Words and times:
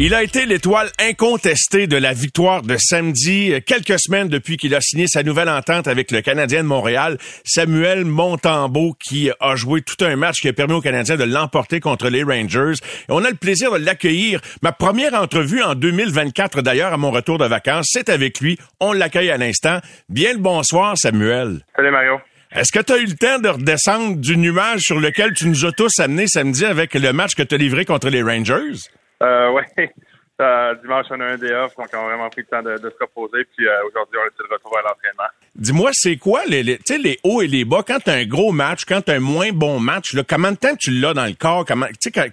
Il 0.00 0.12
a 0.12 0.24
été 0.24 0.44
l'étoile 0.44 0.90
incontestée 0.98 1.86
de 1.86 1.96
la 1.96 2.12
victoire 2.12 2.62
de 2.62 2.76
samedi, 2.76 3.52
quelques 3.64 4.00
semaines 4.00 4.26
depuis 4.26 4.56
qu'il 4.56 4.74
a 4.74 4.80
signé 4.80 5.06
sa 5.06 5.22
nouvelle 5.22 5.48
entente 5.48 5.86
avec 5.86 6.10
le 6.10 6.20
Canadien 6.20 6.64
de 6.64 6.68
Montréal, 6.68 7.16
Samuel 7.44 8.04
Montembeau, 8.04 8.96
qui 8.98 9.30
a 9.38 9.54
joué 9.54 9.82
tout 9.82 10.04
un 10.04 10.16
match 10.16 10.40
qui 10.40 10.48
a 10.48 10.52
permis 10.52 10.74
aux 10.74 10.80
Canadiens 10.80 11.14
de 11.14 11.22
l'emporter 11.22 11.78
contre 11.78 12.08
les 12.08 12.24
Rangers. 12.24 12.80
Et 13.08 13.12
on 13.12 13.24
a 13.24 13.30
le 13.30 13.36
plaisir 13.36 13.70
de 13.70 13.84
l'accueillir. 13.84 14.40
Ma 14.62 14.72
première 14.72 15.14
entrevue 15.14 15.62
en 15.62 15.76
2024, 15.76 16.60
d'ailleurs, 16.60 16.92
à 16.92 16.96
mon 16.96 17.12
retour 17.12 17.38
de 17.38 17.46
vacances, 17.46 17.86
c'est 17.88 18.08
avec 18.08 18.40
lui. 18.40 18.58
On 18.80 18.92
l'accueille 18.92 19.30
à 19.30 19.36
l'instant. 19.36 19.78
Bien 20.08 20.32
le 20.32 20.40
bonsoir, 20.40 20.98
Samuel. 20.98 21.60
Salut, 21.76 21.92
Mario. 21.92 22.18
Est-ce 22.50 22.72
que 22.72 22.84
tu 22.84 22.92
as 22.92 22.98
eu 22.98 23.06
le 23.06 23.14
temps 23.14 23.38
de 23.38 23.48
redescendre 23.48 24.16
du 24.16 24.36
nuage 24.38 24.80
sur 24.80 24.98
lequel 24.98 25.34
tu 25.34 25.46
nous 25.46 25.64
as 25.64 25.72
tous 25.72 26.00
amenés 26.00 26.26
samedi 26.26 26.64
avec 26.64 26.94
le 26.94 27.12
match 27.12 27.36
que 27.36 27.44
tu 27.44 27.54
as 27.54 27.58
livré 27.58 27.84
contre 27.84 28.08
les 28.08 28.22
Rangers? 28.22 28.88
Euh, 29.24 29.50
ouais. 29.52 29.92
Euh, 30.42 30.74
dimanche, 30.82 31.06
on 31.10 31.20
a 31.20 31.26
un 31.26 31.36
day 31.36 31.54
off, 31.54 31.76
donc 31.76 31.86
on 31.92 31.98
a 31.98 32.08
vraiment 32.08 32.28
pris 32.28 32.40
le 32.40 32.48
temps 32.48 32.60
de, 32.62 32.76
se 32.76 32.96
reposer. 33.00 33.44
Puis 33.56 33.68
euh, 33.68 33.86
aujourd'hui, 33.86 34.18
on 34.18 34.26
est 34.26 34.48
de 34.48 34.52
retour 34.52 34.76
à 34.76 34.82
l'entraînement. 34.82 35.30
Dis-moi, 35.54 35.90
c'est 35.92 36.16
quoi 36.16 36.44
les, 36.46 36.64
les, 36.64 36.78
les 36.98 37.18
hauts 37.22 37.40
et 37.40 37.46
les 37.46 37.64
bas? 37.64 37.84
Quand 37.86 38.00
tu 38.00 38.10
as 38.10 38.14
un 38.14 38.24
gros 38.24 38.50
match, 38.50 38.84
quand 38.84 39.00
tu 39.00 39.12
as 39.12 39.14
un 39.14 39.20
moins 39.20 39.52
bon 39.52 39.78
match? 39.78 40.12
Là, 40.12 40.24
comment 40.28 40.50
de 40.50 40.56
temps 40.56 40.74
tu 40.74 40.90
l'as 40.90 41.14
dans 41.14 41.26
le 41.26 41.34
corps? 41.38 41.64
Comment, 41.64 41.86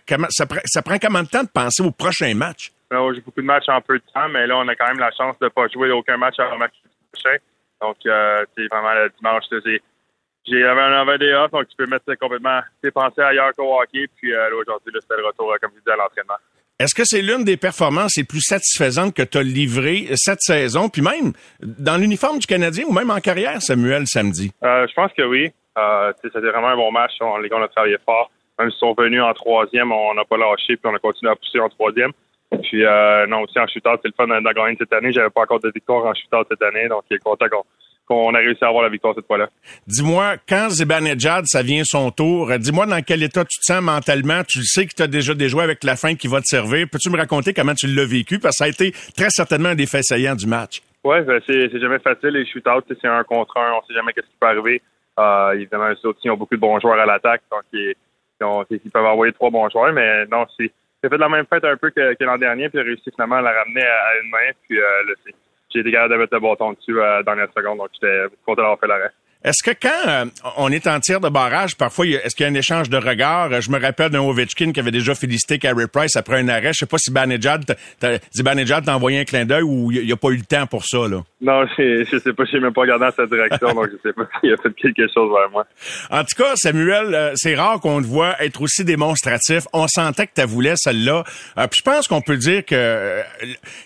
comment, 0.10 0.26
ça, 0.32 0.46
ça 0.66 0.82
prend 0.82 0.98
combien 0.98 1.22
de 1.22 1.30
temps 1.30 1.44
de 1.44 1.50
penser 1.50 1.84
au 1.84 1.92
prochain 1.92 2.34
match? 2.34 2.72
J'ai 2.90 3.22
beaucoup 3.22 3.42
de 3.42 3.46
matchs 3.46 3.70
en 3.70 3.80
peu 3.82 4.00
de 4.00 4.04
temps, 4.12 4.28
mais 4.30 4.48
là, 4.48 4.58
on 4.58 4.68
a 4.68 4.76
quand 4.76 4.88
même 4.88 5.00
la 5.00 5.12
chance 5.12 5.38
de 5.38 5.46
ne 5.46 5.50
pas 5.50 5.68
jouer 5.68 5.92
aucun 5.92 6.18
match 6.18 6.40
avant 6.40 6.54
le 6.54 6.58
match 6.58 6.74
prochain. 7.14 7.38
Donc, 7.82 7.98
euh, 8.08 8.44
c'est 8.58 8.68
vraiment 8.68 8.94
le 8.96 9.12
dimanche. 9.16 9.44
J'ai 10.48 10.66
un, 10.66 10.76
un 10.76 11.18
day 11.18 11.34
off, 11.36 11.52
donc 11.52 11.68
tu 11.70 11.76
peux 11.78 11.86
mettre 11.86 12.12
complètement 12.16 12.62
tes 12.82 12.90
pensées 12.90 13.22
ailleurs 13.22 13.52
qu'au 13.56 13.80
hockey. 13.80 14.08
Puis 14.18 14.32
là, 14.32 14.50
aujourd'hui, 14.56 14.92
c'était 15.00 15.22
le 15.22 15.28
retour, 15.28 15.54
comme 15.62 15.70
je 15.76 15.80
disais, 15.80 15.92
à 15.92 15.98
l'entraînement. 15.98 16.38
Est-ce 16.80 16.96
que 16.96 17.04
c'est 17.06 17.22
l'une 17.22 17.44
des 17.44 17.58
performances 17.58 18.18
les 18.18 18.24
plus 18.24 18.42
satisfaisantes 18.42 19.14
que 19.14 19.22
tu 19.22 19.38
as 19.38 19.44
livrées 19.44 20.08
cette 20.16 20.42
saison, 20.42 20.90
puis 20.90 21.04
même 21.04 21.34
dans 21.62 21.98
l'uniforme 21.98 22.40
du 22.40 22.48
Canadien 22.48 22.86
ou 22.88 22.92
même 22.92 23.12
en 23.12 23.20
carrière, 23.20 23.62
Samuel, 23.62 24.08
samedi? 24.08 24.52
Euh, 24.64 24.88
je 24.88 24.94
pense 24.94 25.12
que 25.14 25.22
oui. 25.22 25.52
Euh, 25.78 26.12
c'était 26.22 26.40
vraiment 26.40 26.70
un 26.70 26.76
bon 26.76 26.92
match. 26.92 27.14
les 27.42 27.50
gars, 27.50 27.58
on 27.60 27.64
a 27.64 27.68
travaillé 27.68 27.98
fort. 28.04 28.32
Même 28.60 28.70
s'ils 28.72 28.80
sont 28.80 28.94
venus 28.98 29.22
en 29.22 29.34
troisième, 29.34 29.92
on 29.92 30.14
n'a 30.14 30.26
pas 30.26 30.38
lâché, 30.38 30.76
puis 30.76 30.86
on 30.86 30.96
a 30.96 31.00
continué 31.00 31.32
à 31.32 31.36
pousser 31.36 31.60
en 31.60 31.70
troisième. 31.70 32.12
Puis 32.64 32.84
euh, 32.84 33.28
non, 33.28 33.42
aussi 33.42 33.58
en 33.60 33.68
shootout, 33.68 34.00
c'est 34.02 34.10
le 34.10 34.14
fun 34.18 34.28
d'en 34.28 34.52
gagner 34.52 34.76
cette 34.78 34.92
année. 34.92 35.12
J'avais 35.12 35.30
pas 35.30 35.42
encore 35.42 35.60
de 35.60 35.72
victoire 35.74 36.06
en 36.06 36.14
shootout 36.14 36.46
cette 36.50 36.62
année, 36.62 36.88
donc 36.90 37.04
il 37.10 37.16
est 37.16 37.20
content 37.20 37.48
qu'on 37.48 37.64
on 38.12 38.34
a 38.34 38.40
réussi 38.40 38.64
à 38.64 38.68
avoir 38.68 38.84
la 38.84 38.90
victoire 38.90 39.14
cette 39.16 39.28
fois-là. 39.28 39.50
Dis-moi, 39.88 40.36
quand 40.48 40.70
Zibanejad, 40.70 41.46
ça 41.48 41.64
vient 41.64 41.84
son 41.84 42.12
tour, 42.12 42.52
dis-moi 42.58 42.86
dans 42.86 43.02
quel 43.02 43.24
état 43.24 43.46
tu 43.46 43.60
te 43.60 43.66
sens 43.66 43.82
mentalement. 43.82 44.44
Tu 44.48 44.64
sais 44.64 44.86
que 44.86 44.94
tu 44.96 45.04
as 45.04 45.08
déjà 45.08 45.34
déjoué 45.34 45.64
avec 45.64 45.84
la 45.84 45.96
fin 45.96 46.16
qui 46.16 46.28
va 46.28 46.40
te 46.40 46.46
servir. 46.46 46.88
Peux-tu 46.92 47.10
me 47.10 47.18
raconter 47.18 47.54
comment 47.54 47.74
tu 47.74 47.88
l'as 47.88 48.06
vécu? 48.06 48.40
Parce 48.40 48.58
que 48.58 48.64
ça 48.64 48.66
a 48.66 48.70
été 48.70 48.92
très 49.16 49.30
certainement 49.30 49.70
un 49.70 49.76
des 49.76 49.86
faits 49.86 50.04
saillants 50.04 50.36
du 50.36 50.48
match. 50.48 50.82
Oui, 51.04 51.22
ben, 51.22 51.42
c'est 51.48 51.80
jamais 51.80 52.00
facile. 52.00 52.30
Les 52.30 52.46
shootouts, 52.46 52.84
c'est 52.88 53.08
un 53.08 53.24
contre 53.24 53.58
un. 53.58 53.74
On 53.74 53.82
sait 53.88 53.94
jamais 53.94 54.12
ce 54.16 54.22
qui 54.22 54.28
peut 54.40 54.48
arriver. 54.48 54.82
Euh, 55.20 55.54
évidemment, 55.54 55.90
eux 55.90 56.08
aussi 56.08 56.30
ont 56.30 56.38
beaucoup 56.38 56.56
de 56.56 56.60
bons 56.60 56.80
joueurs 56.80 57.00
à 57.00 57.06
l'attaque. 57.06 57.42
Donc, 57.52 57.64
ils, 57.74 57.96
peuvent 58.92 59.06
envoyer 59.06 59.34
trois 59.34 59.50
bons 59.50 59.70
joueurs. 59.70 59.94
Mais 59.94 60.26
non, 60.28 60.46
c'est 60.58 60.72
fait 61.02 61.10
de 61.10 61.16
la 61.16 61.30
même 61.30 61.46
fête 61.48 61.66
un 61.66 61.78
peu 61.78 61.90
que, 61.90 62.24
l'an 62.24 62.38
dernier. 62.38 62.70
Puis, 62.70 62.80
réussi 62.80 63.10
finalement 63.12 63.38
à 63.38 63.42
la 63.42 63.52
ramener 63.52 63.82
à, 63.82 64.22
une 64.24 64.30
main. 64.30 64.52
Puis, 64.68 64.80
euh, 64.80 65.04
là, 65.08 65.14
j'ai 65.74 65.80
été 65.80 65.92
capable 65.92 66.14
de 66.14 66.20
mettre 66.20 66.34
le 66.34 66.40
bâton 66.40 66.74
dessus 66.74 67.00
euh, 67.00 67.24
dans 67.24 67.36
la 67.36 67.48
seconde, 67.48 67.80
donc 67.80 67.90
j'étais 67.94 68.26
content 68.46 68.62
d'avoir 68.62 68.80
fait 68.80 68.88
l'arrêt. 68.88 69.12
Est-ce 69.44 69.64
que 69.64 69.72
quand 69.72 70.08
euh, 70.08 70.26
on 70.58 70.72
est 70.72 70.86
en 70.86 71.00
tir 71.00 71.20
de 71.20 71.28
barrage, 71.28 71.76
parfois, 71.76 72.06
est-ce 72.06 72.36
qu'il 72.36 72.46
y 72.46 72.50
a 72.50 72.52
un 72.52 72.56
échange 72.56 72.90
de 72.90 72.98
regards? 72.98 73.60
Je 73.60 73.72
me 73.72 73.80
rappelle 73.80 74.12
d'un 74.12 74.22
Ovechkin 74.22 74.72
qui 74.72 74.80
avait 74.80 74.92
déjà 74.92 75.16
félicité 75.16 75.58
Carey 75.58 75.88
Price 75.88 76.16
après 76.16 76.40
un 76.40 76.48
arrêt. 76.48 76.74
Je 76.74 76.80
sais 76.80 76.86
pas 76.86 77.00
si 77.00 77.10
Banejad 77.10 77.66
t'a 78.00 78.96
envoyé 78.96 79.20
un 79.20 79.24
clin 79.24 79.46
d'œil 79.46 79.64
ou 79.64 79.92
il 79.92 80.06
n'y 80.06 80.12
a 80.12 80.16
pas 80.16 80.30
eu 80.30 80.38
le 80.38 80.44
temps 80.44 80.68
pour 80.68 80.86
ça, 80.86 81.08
là. 81.08 81.24
Non, 81.42 81.66
je, 81.76 82.04
je 82.04 82.20
sais 82.20 82.34
pas, 82.34 82.46
je 82.46 82.56
n'ai 82.56 82.62
même 82.62 82.74
pas 82.74 82.82
regardé 82.82 83.06
dans 83.06 83.12
cette 83.12 83.32
direction, 83.32 83.70
donc 83.74 83.88
je 83.92 83.98
sais 84.08 84.14
pas 84.14 84.28
s'il 84.40 84.54
a 84.54 84.58
fait 84.58 84.74
quelque 84.74 85.12
chose 85.12 85.32
vers 85.32 85.50
moi. 85.50 85.66
En 86.12 86.24
tout 86.24 86.36
cas, 86.38 86.52
Samuel, 86.56 87.16
euh, 87.16 87.32
c'est 87.36 87.56
rare 87.56 87.80
qu'on 87.80 88.00
te 88.00 88.06
voit 88.06 88.36
être 88.44 88.62
aussi 88.62 88.86
démonstratif. 88.86 89.64
On 89.74 89.88
sentait 89.88 90.28
que 90.28 90.40
tu 90.40 90.46
voulais 90.46 90.76
celle-là. 90.76 91.24
Euh, 91.58 91.68
puis 91.68 91.80
je 91.80 91.84
pense 91.84 92.08
qu'on 92.08 92.22
peut 92.22 92.38
dire 92.38 92.64
que 92.64 93.22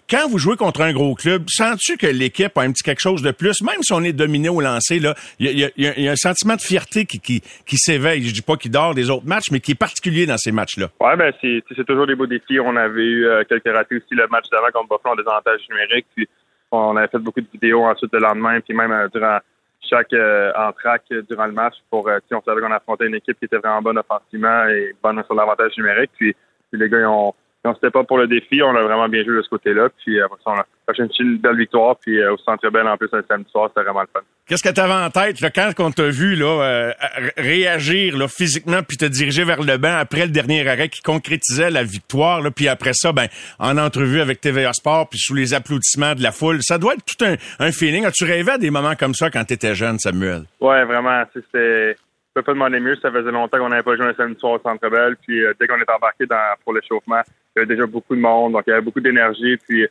quand 0.09 0.27
vous 0.27 0.37
jouez 0.37 0.57
contre 0.57 0.81
un 0.81 0.91
gros 0.91 1.15
club, 1.15 1.45
sens-tu 1.47 1.95
que 1.95 2.07
l'équipe 2.07 2.57
a 2.57 2.61
un 2.61 2.73
petit 2.73 2.83
quelque 2.83 3.01
chose 3.01 3.21
de 3.21 3.31
plus, 3.31 3.61
même 3.61 3.81
si 3.81 3.93
on 3.93 4.03
est 4.03 4.11
dominé 4.11 4.49
au 4.49 4.59
lancer, 4.59 4.99
là, 4.99 5.15
il 5.51 5.71
y, 5.77 6.07
a, 6.07 6.11
un 6.11 6.15
sentiment 6.15 6.55
de 6.55 6.61
fierté 6.61 7.05
qui, 7.05 7.19
qui, 7.19 7.77
s'éveille. 7.77 8.23
Je 8.23 8.33
dis 8.33 8.41
pas 8.41 8.55
qu'il 8.55 8.71
dort 8.71 8.95
des 8.95 9.09
autres 9.09 9.25
matchs, 9.25 9.51
mais 9.51 9.59
qui 9.59 9.71
est 9.71 9.79
particulier 9.79 10.25
dans 10.25 10.37
ces 10.37 10.51
matchs-là. 10.51 10.87
Ouais, 10.99 11.15
ben 11.15 11.33
c'est, 11.41 11.85
toujours 11.85 12.07
des 12.07 12.15
beaux 12.15 12.27
défis. 12.27 12.59
On 12.59 12.75
avait 12.75 13.03
eu 13.03 13.25
euh, 13.25 13.43
quelques 13.47 13.73
ratés 13.73 13.97
aussi 13.97 14.13
le 14.15 14.27
match 14.27 14.45
d'avant 14.49 14.67
contre 14.73 14.97
Buffalo 14.97 15.13
en 15.13 15.15
désavantage 15.15 15.61
numérique. 15.69 16.05
Puis 16.15 16.27
on 16.71 16.95
avait 16.97 17.07
fait 17.07 17.19
beaucoup 17.19 17.41
de 17.41 17.47
vidéos 17.51 17.83
ensuite 17.83 18.11
le 18.13 18.19
lendemain, 18.19 18.59
puis 18.61 18.73
même 18.73 18.91
euh, 18.91 19.07
durant 19.13 19.39
chaque 19.87 20.13
euh, 20.13 20.51
entraque 20.55 21.13
durant 21.29 21.45
le 21.45 21.51
match 21.51 21.75
pour 21.89 22.09
si 22.27 22.33
on 22.33 22.41
savait 22.41 22.59
qu'on 22.59 22.71
affrontait 22.71 23.05
une 23.05 23.15
équipe 23.15 23.37
qui 23.37 23.45
était 23.45 23.57
vraiment 23.57 23.81
bonne 23.81 23.99
offensivement 23.99 24.65
et 24.67 24.95
bonne 25.01 25.21
sur 25.25 25.35
l'avantage 25.35 25.77
numérique. 25.77 26.11
Puis, 26.17 26.35
les 26.73 26.89
gars 26.89 26.99
ils 26.99 27.05
ont 27.05 27.33
on 27.67 27.73
s'était 27.73 27.89
pas 27.89 28.03
pour 28.03 28.17
le 28.17 28.27
défi, 28.27 28.61
on 28.61 28.75
a 28.75 28.81
vraiment 28.81 29.09
bien 29.09 29.23
joué 29.23 29.37
de 29.37 29.41
ce 29.41 29.49
côté-là. 29.49 29.89
Puis 30.03 30.21
après 30.21 30.37
ça, 30.43 30.51
on 30.51 30.59
a 30.59 30.65
fait 30.93 31.03
une 31.19 31.37
belle 31.37 31.57
victoire. 31.57 31.95
Puis 31.97 32.23
au 32.25 32.37
Centre 32.37 32.69
Bell, 32.69 32.87
en 32.87 32.97
plus, 32.97 33.09
un 33.13 33.21
samedi 33.27 33.49
soir, 33.51 33.69
c'était 33.69 33.83
vraiment 33.83 34.01
le 34.01 34.07
fun. 34.13 34.21
Qu'est-ce 34.47 34.61
que 34.61 34.73
tu 34.73 34.79
avais 34.79 34.93
en 34.93 35.09
tête 35.09 35.41
là, 35.41 35.49
quand 35.49 35.71
on 35.79 35.91
t'a 35.91 36.07
vu 36.09 36.35
là, 36.35 36.61
euh, 36.61 36.91
réagir 37.35 38.15
là, 38.15 38.27
physiquement 38.27 38.83
puis 38.87 38.97
te 38.97 39.05
diriger 39.05 39.43
vers 39.43 39.63
le 39.63 39.77
banc 39.77 39.97
après 39.97 40.25
le 40.25 40.31
dernier 40.31 40.67
arrêt 40.67 40.89
qui 40.89 41.01
concrétisait 41.01 41.71
la 41.71 41.83
victoire, 41.83 42.41
là, 42.41 42.51
puis 42.51 42.67
après 42.67 42.93
ça, 42.93 43.11
ben, 43.11 43.27
en 43.57 43.77
entrevue 43.77 44.21
avec 44.21 44.41
TVA 44.41 44.73
Sport 44.73 45.09
puis 45.09 45.17
sous 45.17 45.33
les 45.33 45.55
applaudissements 45.55 46.13
de 46.13 46.21
la 46.21 46.31
foule, 46.31 46.59
ça 46.61 46.77
doit 46.77 46.93
être 46.93 47.05
tout 47.05 47.25
un, 47.25 47.35
un 47.59 47.71
feeling. 47.71 48.05
As-tu 48.05 48.25
rêvé 48.25 48.51
à 48.51 48.57
des 48.59 48.69
moments 48.69 48.95
comme 48.95 49.15
ça 49.15 49.31
quand 49.31 49.43
tu 49.45 49.55
étais 49.55 49.73
jeune, 49.73 49.97
Samuel? 49.97 50.43
Ouais, 50.61 50.85
vraiment. 50.85 51.23
C'était 51.33 51.95
je 52.35 52.41
peux 52.41 52.47
pas 52.47 52.53
demander 52.53 52.81
mieux. 52.81 52.95
Ça 53.01 53.09
faisait 53.11 53.31
longtemps 53.31 53.57
qu'on 53.57 53.69
n'avait 53.69 53.83
pas 53.83 53.95
joué 53.95 54.07
un 54.07 54.13
samedi 54.13 54.37
soir 54.39 54.53
au 54.53 54.59
Centre 54.59 54.89
Bell. 54.89 55.15
Puis 55.25 55.41
euh, 55.41 55.53
dès 55.57 55.67
qu'on 55.67 55.79
est 55.79 55.89
embarqué 55.89 56.25
dans, 56.25 56.55
pour 56.65 56.73
l'échauffement, 56.73 57.21
il 57.55 57.59
y 57.59 57.63
avait 57.63 57.73
déjà 57.73 57.87
beaucoup 57.87 58.13
de 58.13 58.19
monde, 58.19 58.51
donc 58.51 58.63
il 58.67 58.71
y 58.71 58.73
avait 58.73 58.81
beaucoup 58.81 58.99
d'énergie. 58.99 59.55
Puis 59.65 59.87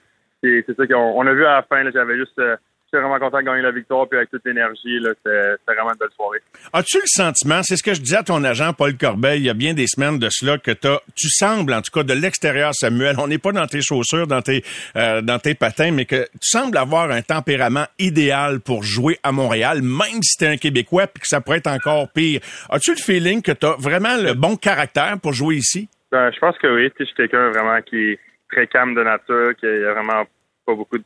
c'est 0.66 0.76
ça 0.76 0.86
qu'on 0.86 1.14
on 1.16 1.26
a 1.26 1.32
vu 1.32 1.44
à 1.44 1.56
la 1.56 1.62
fin. 1.62 1.90
J'avais 1.90 2.16
juste 2.16 2.38
euh, 2.38 2.56
J'étais 2.94 3.02
vraiment 3.02 3.18
content 3.18 3.38
de 3.38 3.42
gagner 3.42 3.62
la 3.62 3.72
victoire, 3.72 4.08
puis 4.08 4.18
avec 4.18 4.30
toute 4.30 4.44
l'énergie, 4.44 5.00
c'était 5.02 5.56
vraiment 5.66 5.90
une 5.90 5.98
belle 5.98 6.14
soirée. 6.14 6.38
As-tu 6.72 6.98
le 6.98 7.06
sentiment, 7.06 7.60
c'est 7.64 7.76
ce 7.76 7.82
que 7.82 7.92
je 7.92 8.00
disais 8.00 8.18
à 8.18 8.22
ton 8.22 8.44
agent 8.44 8.72
Paul 8.72 8.96
Corbeil 8.96 9.40
il 9.40 9.46
y 9.46 9.50
a 9.50 9.54
bien 9.54 9.74
des 9.74 9.88
semaines 9.88 10.20
de 10.20 10.28
cela, 10.30 10.58
que 10.58 10.70
as, 10.70 11.00
tu 11.16 11.28
sembles, 11.28 11.74
en 11.74 11.80
tout 11.80 11.90
cas 11.92 12.04
de 12.04 12.12
l'extérieur, 12.12 12.72
Samuel, 12.72 13.16
on 13.18 13.26
n'est 13.26 13.38
pas 13.38 13.50
dans 13.50 13.66
tes 13.66 13.80
chaussures, 13.80 14.28
dans 14.28 14.42
tes, 14.42 14.62
euh, 14.94 15.22
dans 15.22 15.40
tes 15.40 15.56
patins, 15.56 15.90
mais 15.90 16.04
que 16.04 16.22
tu 16.40 16.48
sembles 16.48 16.78
avoir 16.78 17.10
un 17.10 17.22
tempérament 17.22 17.86
idéal 17.98 18.60
pour 18.60 18.84
jouer 18.84 19.18
à 19.24 19.32
Montréal, 19.32 19.82
même 19.82 20.22
si 20.22 20.38
tu 20.38 20.44
es 20.44 20.48
un 20.48 20.56
Québécois, 20.56 21.08
puis 21.08 21.20
que 21.20 21.26
ça 21.26 21.40
pourrait 21.40 21.58
être 21.58 21.66
encore 21.66 22.08
pire. 22.12 22.42
As-tu 22.70 22.92
le 22.92 22.98
feeling 22.98 23.42
que 23.42 23.50
tu 23.50 23.66
as 23.66 23.74
vraiment 23.76 24.16
le 24.16 24.34
bon 24.34 24.54
caractère 24.54 25.18
pour 25.20 25.32
jouer 25.32 25.56
ici? 25.56 25.88
Ben, 26.12 26.30
je 26.32 26.38
pense 26.38 26.56
que 26.58 26.68
oui. 26.68 26.92
Je 27.00 27.04
suis 27.06 27.14
quelqu'un 27.16 27.50
vraiment 27.50 27.82
qui 27.82 27.96
est 27.96 28.18
très 28.52 28.68
calme 28.68 28.94
de 28.94 29.02
nature, 29.02 29.56
qui 29.58 29.66
a 29.66 29.94
vraiment 29.94 30.24
pas 30.64 30.74
beaucoup 30.74 30.98
de 30.98 31.04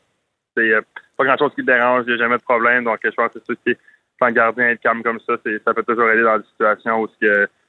pas 1.17 1.25
grand-chose 1.25 1.55
qui 1.55 1.63
te 1.63 1.71
dérange, 1.71 2.05
il 2.07 2.15
n'y 2.15 2.15
a 2.15 2.25
jamais 2.25 2.39
de 2.39 2.43
problème. 2.43 2.85
Donc, 2.85 2.99
je 3.03 3.11
pense 3.11 3.33
que 3.33 3.39
c'est 3.47 3.57
qui 3.57 3.71
est 3.71 3.79
gardien 4.33 4.71
être 4.71 4.81
calme 4.81 5.03
comme 5.03 5.21
ça, 5.21 5.35
ça 5.65 5.75
peut 5.75 5.83
toujours 5.83 6.11
aider 6.11 6.23
dans 6.23 6.39
des 6.39 6.45
situations 6.45 7.01
où 7.01 7.09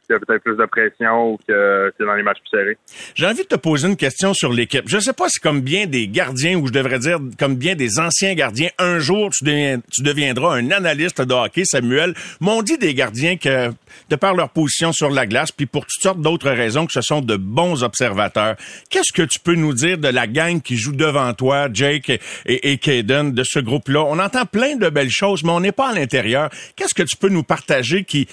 il 0.09 0.13
y 0.13 0.15
a 0.15 0.19
peut-être 0.19 0.43
plus 0.43 0.57
de 0.57 0.65
pression 0.65 1.33
ou 1.33 1.39
que 1.47 1.93
c'est 1.97 2.05
dans 2.05 2.15
les 2.15 2.23
matchs 2.23 2.39
plus 2.39 2.57
serrés. 2.57 2.77
J'ai 3.13 3.27
envie 3.27 3.43
de 3.43 3.47
te 3.47 3.55
poser 3.55 3.87
une 3.87 3.95
question 3.95 4.33
sur 4.33 4.51
l'équipe. 4.51 4.85
Je 4.87 4.97
sais 4.99 5.13
pas 5.13 5.29
si 5.29 5.39
comme 5.39 5.61
bien 5.61 5.85
des 5.85 6.07
gardiens, 6.07 6.57
ou 6.57 6.67
je 6.67 6.71
devrais 6.71 6.99
dire 6.99 7.19
comme 7.37 7.55
bien 7.55 7.75
des 7.75 7.99
anciens 7.99 8.33
gardiens, 8.33 8.69
un 8.79 8.99
jour 8.99 9.29
tu, 9.31 9.43
deviendras 9.43 10.55
un 10.55 10.71
analyste 10.71 11.21
de 11.21 11.33
hockey, 11.33 11.63
Samuel. 11.65 12.15
M'ont 12.39 12.63
dit 12.63 12.77
des 12.77 12.93
gardiens 12.93 13.37
que, 13.37 13.69
de 14.09 14.15
par 14.15 14.33
leur 14.33 14.49
position 14.49 14.91
sur 14.91 15.11
la 15.11 15.27
glace, 15.27 15.51
puis 15.51 15.67
pour 15.67 15.85
toutes 15.85 16.01
sortes 16.01 16.21
d'autres 16.21 16.49
raisons, 16.49 16.87
que 16.87 16.93
ce 16.93 17.01
sont 17.01 17.21
de 17.21 17.35
bons 17.35 17.83
observateurs. 17.83 18.55
Qu'est-ce 18.89 19.13
que 19.13 19.23
tu 19.23 19.39
peux 19.39 19.55
nous 19.55 19.73
dire 19.73 19.99
de 19.99 20.07
la 20.07 20.25
gang 20.25 20.61
qui 20.61 20.75
joue 20.75 20.93
devant 20.93 21.33
toi, 21.33 21.67
Jake 21.71 22.09
et, 22.09 22.71
et, 22.71 22.77
Kaden, 22.77 23.31
de 23.31 23.43
ce 23.43 23.59
groupe-là? 23.59 24.03
On 24.05 24.17
entend 24.17 24.45
plein 24.45 24.75
de 24.75 24.89
belles 24.89 25.11
choses, 25.11 25.43
mais 25.43 25.51
on 25.51 25.59
n'est 25.59 25.71
pas 25.71 25.89
à 25.89 25.93
l'intérieur. 25.93 26.49
Qu'est-ce 26.75 26.95
que 26.95 27.03
tu 27.03 27.15
peux 27.15 27.29
nous 27.29 27.43
partager 27.43 28.03
qui 28.03 28.27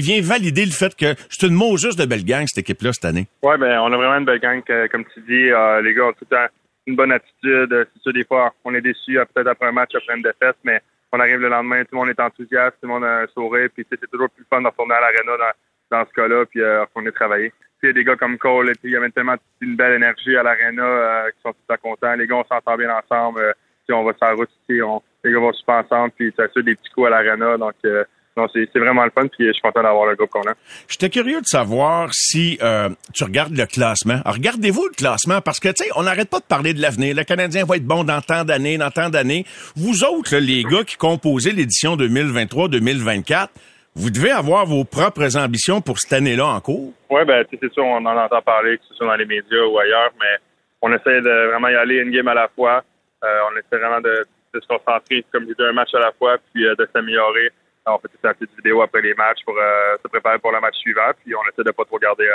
vient 0.00 0.20
valider 0.20 0.64
le 0.64 0.72
fait 0.72 0.96
que 0.96 1.11
c'est 1.28 1.46
une 1.46 1.76
juste 1.76 1.98
de 1.98 2.06
belle 2.06 2.24
gang, 2.24 2.46
cette 2.46 2.58
équipe-là, 2.58 2.92
cette 2.92 3.04
année? 3.04 3.26
Oui, 3.42 3.56
ben, 3.58 3.78
on 3.80 3.92
a 3.92 3.96
vraiment 3.96 4.18
une 4.18 4.24
belle 4.24 4.40
gang, 4.40 4.62
comme 4.90 5.04
tu 5.12 5.20
dis. 5.20 5.50
Euh, 5.50 5.80
les 5.82 5.94
gars 5.94 6.06
ont 6.06 6.12
tout 6.12 6.26
le 6.30 6.36
temps 6.36 6.46
une 6.86 6.96
bonne 6.96 7.12
attitude. 7.12 7.88
C'est 7.94 8.02
sûr, 8.02 8.12
des 8.12 8.24
fois, 8.24 8.52
on 8.64 8.74
est 8.74 8.80
déçus, 8.80 9.18
euh, 9.18 9.24
peut-être 9.24 9.48
après 9.48 9.68
un 9.68 9.72
match, 9.72 9.94
après 9.94 10.16
une 10.16 10.22
défaite, 10.22 10.56
mais 10.64 10.80
on 11.12 11.20
arrive 11.20 11.40
le 11.40 11.48
lendemain, 11.48 11.82
tout 11.82 11.90
le 11.92 11.98
monde 11.98 12.08
est 12.08 12.20
enthousiaste, 12.20 12.76
tout 12.80 12.86
le 12.86 12.94
monde 12.94 13.04
a 13.04 13.20
un 13.20 13.26
sourire, 13.28 13.68
puis 13.74 13.86
c'est 13.88 14.10
toujours 14.10 14.30
plus 14.30 14.46
fun 14.48 14.62
de 14.62 14.66
retourner 14.66 14.94
à 14.94 15.00
l'aréna 15.00 15.36
dans, 15.36 15.98
dans 15.98 16.06
ce 16.08 16.12
cas-là, 16.14 16.46
puis 16.46 16.60
euh, 16.60 16.84
on 16.94 17.04
est 17.06 17.12
travaillé. 17.12 17.52
il 17.82 17.86
y 17.86 17.90
a 17.90 17.92
des 17.92 18.04
gars 18.04 18.16
comme 18.16 18.38
Cole, 18.38 18.70
et 18.70 18.74
il 18.82 18.90
y 18.90 18.96
avait 18.96 19.10
tellement 19.10 19.36
une 19.60 19.76
belle 19.76 19.94
énergie 19.94 20.36
à 20.36 20.42
l'aréna 20.42 20.82
euh, 20.82 21.30
qui 21.30 21.42
sont 21.42 21.52
tout 21.52 21.72
à 21.72 21.76
contents. 21.76 22.14
Les 22.14 22.26
gars, 22.26 22.36
on 22.36 22.44
s'entend 22.44 22.76
bien 22.76 22.90
ensemble. 22.96 23.40
Euh, 23.40 23.52
on 23.90 24.04
va 24.04 24.14
sur 24.14 24.26
la 24.26 24.32
route, 24.32 24.48
on, 24.70 25.02
les 25.22 25.32
gars 25.32 25.38
vont 25.38 25.52
super 25.52 25.74
ensemble, 25.74 26.12
puis 26.16 26.32
ça 26.34 26.44
des 26.56 26.74
petits 26.74 26.90
coups 26.94 27.08
à 27.08 27.10
l'aréna. 27.10 27.58
Donc, 27.58 27.74
euh, 27.84 28.04
non, 28.36 28.46
c'est 28.52 28.78
vraiment 28.78 29.04
le 29.04 29.10
fun, 29.10 29.26
puis 29.26 29.46
je 29.46 29.52
suis 29.52 29.60
content 29.60 29.82
d'avoir 29.82 30.06
le 30.06 30.16
groupe 30.16 30.30
qu'on 30.30 30.48
a. 30.48 30.54
J'étais 30.88 31.10
curieux 31.10 31.40
de 31.40 31.46
savoir 31.46 32.08
si 32.12 32.58
euh, 32.62 32.88
tu 33.12 33.24
regardes 33.24 33.56
le 33.56 33.66
classement. 33.66 34.20
regardez-vous 34.24 34.86
le 34.86 34.94
classement, 34.94 35.40
parce 35.42 35.60
que, 35.60 35.68
tu 35.68 35.84
sais, 35.84 35.90
on 35.96 36.04
n'arrête 36.04 36.30
pas 36.30 36.38
de 36.38 36.44
parler 36.44 36.72
de 36.72 36.80
l'avenir. 36.80 37.14
Le 37.14 37.24
Canadien 37.24 37.64
va 37.64 37.76
être 37.76 37.84
bon 37.84 38.04
dans 38.04 38.20
tant 38.22 38.44
d'années, 38.44 38.78
dans 38.78 38.90
tant 38.90 39.10
d'années. 39.10 39.44
Vous 39.76 40.04
autres, 40.04 40.36
les 40.36 40.64
gars 40.64 40.84
qui 40.84 40.96
composez 40.96 41.52
l'édition 41.52 41.96
2023-2024, 41.96 43.48
vous 43.94 44.10
devez 44.10 44.30
avoir 44.30 44.64
vos 44.64 44.84
propres 44.84 45.36
ambitions 45.36 45.82
pour 45.82 45.98
cette 45.98 46.14
année-là 46.14 46.46
en 46.46 46.60
cours. 46.60 46.94
Oui, 47.10 47.24
ben, 47.26 47.44
c'est 47.50 47.72
sûr, 47.72 47.84
on 47.84 48.06
en 48.06 48.16
entend 48.16 48.40
parler, 48.40 48.78
que 48.78 48.84
ce 48.88 48.94
soit 48.94 49.06
dans 49.06 49.16
les 49.16 49.26
médias 49.26 49.64
ou 49.70 49.78
ailleurs, 49.78 50.12
mais 50.18 50.38
on 50.80 50.90
essaie 50.92 51.20
de 51.20 51.50
vraiment 51.50 51.68
y 51.68 51.74
aller 51.74 51.96
une 51.96 52.10
game 52.10 52.28
à 52.28 52.34
la 52.34 52.48
fois. 52.48 52.82
Euh, 53.22 53.38
on 53.50 53.56
essaie 53.58 53.78
vraiment 53.78 54.00
de, 54.00 54.24
se 54.54 54.66
concentrer, 54.66 55.24
comme 55.30 55.46
je 55.46 55.64
un 55.64 55.72
match 55.72 55.94
à 55.94 55.98
la 55.98 56.12
fois, 56.12 56.36
puis 56.52 56.66
euh, 56.66 56.74
de 56.78 56.88
s'améliorer. 56.92 57.50
On 57.86 57.98
fait 57.98 58.08
toute 58.08 58.24
une 58.24 58.34
petite 58.34 58.56
vidéo 58.56 58.82
après 58.82 59.02
les 59.02 59.14
matchs 59.14 59.44
pour 59.44 59.56
euh, 59.58 59.96
se 60.02 60.08
préparer 60.08 60.38
pour 60.38 60.52
le 60.52 60.60
match 60.60 60.76
suivant, 60.76 61.10
puis 61.24 61.34
on 61.34 61.42
essaie 61.42 61.64
de 61.64 61.72
pas 61.72 61.84
trop 61.84 61.98
garder 61.98 62.28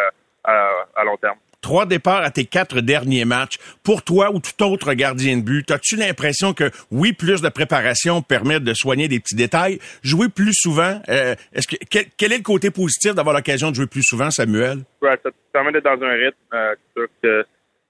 à 0.43 1.03
long 1.03 1.17
terme 1.17 1.37
trois 1.67 1.85
départs 1.85 2.23
à 2.23 2.31
tes 2.31 2.45
quatre 2.45 2.79
derniers 2.79 3.25
matchs. 3.25 3.57
Pour 3.83 4.03
toi 4.03 4.31
ou 4.31 4.39
tout 4.39 4.63
autre 4.63 4.93
gardien 4.93 5.37
de 5.37 5.43
but, 5.43 5.69
as-tu 5.69 5.97
l'impression 5.97 6.53
que 6.53 6.71
oui, 6.91 7.11
plus 7.11 7.41
de 7.41 7.49
préparation 7.49 8.21
permet 8.21 8.61
de 8.61 8.73
soigner 8.73 9.09
des 9.09 9.19
petits 9.19 9.35
détails, 9.35 9.79
jouer 10.01 10.29
plus 10.29 10.53
souvent? 10.53 11.01
Euh, 11.09 11.35
est-ce 11.53 11.67
que 11.67 11.75
quel, 11.89 12.31
est 12.31 12.37
le 12.37 12.43
côté 12.43 12.71
positif 12.71 13.15
d'avoir 13.15 13.35
l'occasion 13.35 13.69
de 13.71 13.75
jouer 13.75 13.87
plus 13.87 14.03
souvent, 14.03 14.31
Samuel? 14.31 14.79
Ouais, 15.01 15.17
ça 15.21 15.29
te 15.29 15.35
permet 15.51 15.73
d'être 15.73 15.83
dans 15.83 16.01
un 16.05 16.13
rythme. 16.13 16.37
Euh, 16.53 16.75
c'est 16.75 17.01
sûr 17.01 17.09
que 17.21 17.45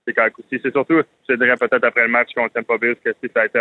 c'est 0.07 0.13
quand 0.13 0.27
C'est 0.49 0.71
surtout, 0.71 1.01
je 1.29 1.35
dirais 1.35 1.57
peut-être 1.59 1.83
après 1.83 2.03
le 2.03 2.09
match 2.09 2.29
contre 2.33 2.53
Tampa 2.53 2.77
Bay, 2.79 2.95
que 3.03 3.11
ça 3.11 3.41
a 3.41 3.45
été 3.45 3.59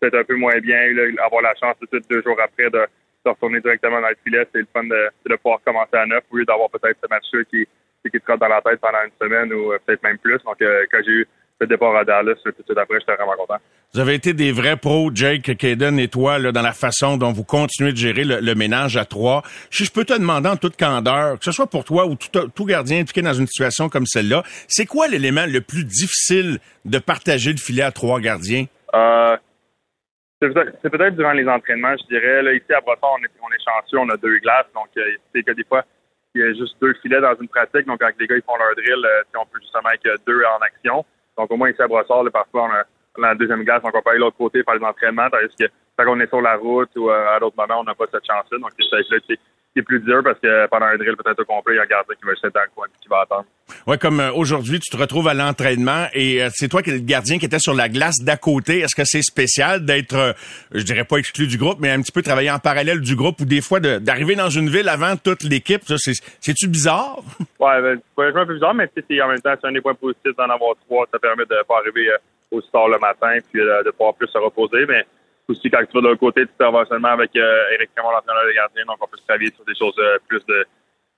peut-être 0.00 0.16
un 0.16 0.24
peu 0.24 0.36
moins 0.36 0.58
bien, 0.58 0.78
avoir 1.24 1.40
la 1.40 1.54
chance 1.54 1.76
de 1.90 2.02
deux 2.10 2.22
jours 2.22 2.36
après 2.38 2.68
de, 2.68 2.84
retourner 3.28 3.60
directement 3.60 4.00
dans 4.00 4.08
le 4.08 4.16
filet, 4.24 4.46
c'est 4.52 4.60
le 4.60 4.68
fun 4.72 4.84
de, 4.84 5.08
de 5.26 5.36
pouvoir 5.36 5.60
commencer 5.64 5.96
à 5.96 6.06
neuf 6.06 6.24
au 6.30 6.36
lieu 6.36 6.44
d'avoir 6.44 6.70
peut-être 6.70 6.98
ce 7.02 7.08
match-là 7.08 7.44
qui 7.50 7.66
qui 8.04 8.18
te 8.18 8.24
trotte 8.24 8.40
dans 8.40 8.48
la 8.48 8.60
tête 8.60 8.80
pendant 8.80 8.98
une 9.04 9.12
semaine 9.20 9.52
ou 9.52 9.72
euh, 9.72 9.78
peut-être 9.84 10.02
même 10.02 10.18
plus. 10.18 10.38
Donc, 10.44 10.60
euh, 10.62 10.84
quand 10.90 10.98
j'ai 11.04 11.12
eu 11.12 11.28
le 11.60 11.66
départ 11.66 11.96
à 11.96 12.04
Dallas, 12.04 12.34
tout 12.44 12.50
de 12.50 12.54
suite 12.64 12.78
après, 12.78 12.98
j'étais 13.00 13.14
vraiment 13.16 13.36
content. 13.36 13.58
Vous 13.92 14.00
avez 14.00 14.14
été 14.14 14.32
des 14.32 14.52
vrais 14.52 14.76
pros, 14.76 15.10
Jake, 15.12 15.56
Kaden 15.56 15.98
et 15.98 16.08
toi, 16.08 16.38
là, 16.38 16.52
dans 16.52 16.62
la 16.62 16.72
façon 16.72 17.16
dont 17.16 17.32
vous 17.32 17.42
continuez 17.42 17.92
de 17.92 17.96
gérer 17.96 18.22
le, 18.22 18.54
ménage 18.54 18.96
à 18.96 19.04
trois. 19.04 19.42
Si 19.70 19.84
je 19.84 19.90
peux 19.90 20.04
te 20.04 20.12
demander 20.12 20.48
en 20.48 20.56
toute 20.56 20.76
candeur, 20.76 21.38
que 21.38 21.44
ce 21.44 21.52
soit 21.52 21.66
pour 21.66 21.84
toi 21.84 22.06
ou 22.06 22.14
tout, 22.14 22.48
tout 22.54 22.64
gardien 22.64 23.00
impliqué 23.00 23.22
dans 23.22 23.32
une 23.32 23.46
situation 23.46 23.88
comme 23.88 24.06
celle-là, 24.06 24.42
c'est 24.68 24.86
quoi 24.86 25.08
l'élément 25.08 25.46
le 25.46 25.60
plus 25.60 25.84
difficile 25.84 26.58
de 26.84 26.98
partager 26.98 27.50
le 27.50 27.58
filet 27.58 27.82
à 27.82 27.90
trois 27.90 28.20
gardiens? 28.20 28.66
Euh, 28.94 29.36
c'est 30.40 30.90
peut-être 30.90 31.16
durant 31.16 31.32
les 31.32 31.48
entraînements, 31.48 31.96
je 31.96 32.06
dirais. 32.06 32.42
Là, 32.42 32.52
ici 32.52 32.72
à 32.72 32.80
Brossard, 32.80 33.16
on 33.16 33.50
est, 33.52 33.64
chanceux, 33.64 33.98
on 33.98 34.08
a 34.08 34.16
deux 34.16 34.38
glaces, 34.38 34.66
donc 34.74 34.88
c'est 34.94 35.42
que 35.42 35.52
des 35.52 35.64
fois, 35.64 35.84
il 36.34 36.42
y 36.42 36.44
a 36.44 36.52
juste 36.52 36.76
deux 36.80 36.94
filets 37.02 37.20
dans 37.20 37.34
une 37.40 37.48
pratique. 37.48 37.86
Donc, 37.86 38.00
quand 38.00 38.10
les 38.18 38.26
gars 38.26 38.36
ils 38.36 38.42
font 38.42 38.56
leur 38.56 38.74
drill, 38.76 39.04
euh, 39.04 39.22
on 39.40 39.46
peut 39.46 39.58
justement 39.60 39.90
être 39.90 40.20
deux 40.26 40.42
en 40.44 40.58
action. 40.62 41.04
Donc, 41.36 41.50
au 41.50 41.56
moins, 41.56 41.70
ici 41.70 41.82
à 41.82 41.88
Brossard, 41.88 42.24
parfois, 42.32 42.64
on 42.64 42.72
a, 42.72 42.84
la 43.20 43.34
deuxième 43.34 43.64
glace, 43.64 43.80
on 43.82 43.90
peut 43.90 43.98
aller 44.06 44.18
de 44.18 44.24
l'autre 44.24 44.36
côté 44.36 44.62
faire 44.62 44.74
les 44.74 44.84
entraînements. 44.84 45.28
Tandis 45.30 45.54
que 45.58 45.66
quand 45.96 46.04
on 46.06 46.20
est 46.20 46.28
sur 46.28 46.40
la 46.40 46.56
route 46.56 46.90
ou 46.96 47.10
euh, 47.10 47.34
à 47.34 47.40
d'autres 47.40 47.56
moments, 47.56 47.80
on 47.80 47.84
n'a 47.84 47.94
pas 47.94 48.06
cette 48.12 48.26
chance-là. 48.26 48.58
Donc, 48.58 48.70
c'est 48.78 49.38
plus 49.82 50.00
dur 50.00 50.20
parce 50.22 50.38
que 50.38 50.66
pendant 50.68 50.86
un 50.86 50.96
drill 50.96 51.16
peut-être 51.16 51.40
au 51.40 51.44
complet, 51.44 51.74
il 51.74 51.76
y 51.76 51.80
a 51.80 51.82
un 51.82 51.86
gardien 51.86 52.14
qui 52.14 52.24
va 52.24 52.32
juste 52.32 52.44
être 52.44 52.54
dans 52.54 52.62
le 52.62 52.70
coin 52.74 52.86
et 52.86 53.02
qui 53.02 53.08
va 53.08 53.20
attendre. 53.20 53.46
Ouais, 53.86 53.98
comme 53.98 54.20
euh, 54.20 54.32
aujourd'hui, 54.32 54.80
tu 54.80 54.90
te 54.90 54.96
retrouves 54.96 55.28
à 55.28 55.34
l'entraînement 55.34 56.06
et 56.12 56.42
euh, 56.42 56.48
c'est 56.52 56.68
toi 56.68 56.82
qui 56.82 56.90
es 56.90 56.94
le 56.94 57.00
gardien 57.00 57.38
qui 57.38 57.46
était 57.46 57.58
sur 57.58 57.74
la 57.74 57.88
glace 57.88 58.16
d'à 58.22 58.36
côté. 58.36 58.80
Est-ce 58.80 58.94
que 58.94 59.04
c'est 59.04 59.22
spécial 59.22 59.84
d'être, 59.84 60.14
euh, 60.14 60.32
je 60.72 60.82
dirais 60.82 61.04
pas 61.04 61.16
exclu 61.16 61.46
du 61.46 61.58
groupe, 61.58 61.78
mais 61.80 61.90
un 61.90 62.00
petit 62.00 62.12
peu 62.12 62.22
travailler 62.22 62.50
en 62.50 62.58
parallèle 62.58 63.00
du 63.00 63.16
groupe 63.16 63.40
ou 63.40 63.44
des 63.44 63.60
fois 63.60 63.80
d'arriver 63.80 64.36
dans 64.36 64.50
une 64.50 64.68
ville 64.68 64.88
avant 64.88 65.16
toute 65.16 65.42
l'équipe? 65.42 65.82
C'est-tu 65.86 66.68
bizarre? 66.68 67.18
Ouais, 67.58 67.82
ben, 67.82 68.00
c'est 68.16 68.38
un 68.38 68.46
peu 68.46 68.54
bizarre, 68.54 68.74
mais 68.74 68.88
c'est 68.94 69.20
en 69.20 69.28
même 69.28 69.40
temps, 69.40 69.52
c'est 69.60 69.66
un 69.66 69.72
des 69.72 69.80
points 69.80 69.94
positifs 69.94 70.36
d'en 70.36 70.48
avoir 70.48 70.76
trois. 70.86 71.06
Ça 71.10 71.18
permet 71.18 71.44
de 71.44 71.56
pas 71.66 71.78
arriver 71.78 72.08
au 72.52 72.60
start 72.60 72.88
le 72.88 72.98
matin 72.98 73.36
puis 73.50 73.60
de 73.60 73.90
pouvoir 73.90 74.14
plus 74.14 74.28
se 74.28 74.38
reposer. 74.38 74.86
Mais 74.86 75.04
aussi 75.48 75.70
quand 75.70 75.84
tu 75.86 75.92
vas 75.94 76.08
l'autre 76.08 76.20
côté, 76.20 76.42
tu 76.42 76.52
travailles 76.58 76.86
seulement 76.88 77.08
avec 77.08 77.34
euh, 77.36 77.72
Eric 77.74 77.90
Camon, 77.94 78.10
l'entraîneur 78.10 78.46
des 78.46 78.54
gardiens, 78.54 78.84
donc 78.86 78.98
on 79.00 79.06
peut 79.06 79.16
travailler 79.26 79.52
sur 79.54 79.64
des 79.64 79.74
choses 79.74 79.98
euh, 79.98 80.18
plus 80.28 80.44
de 80.46 80.66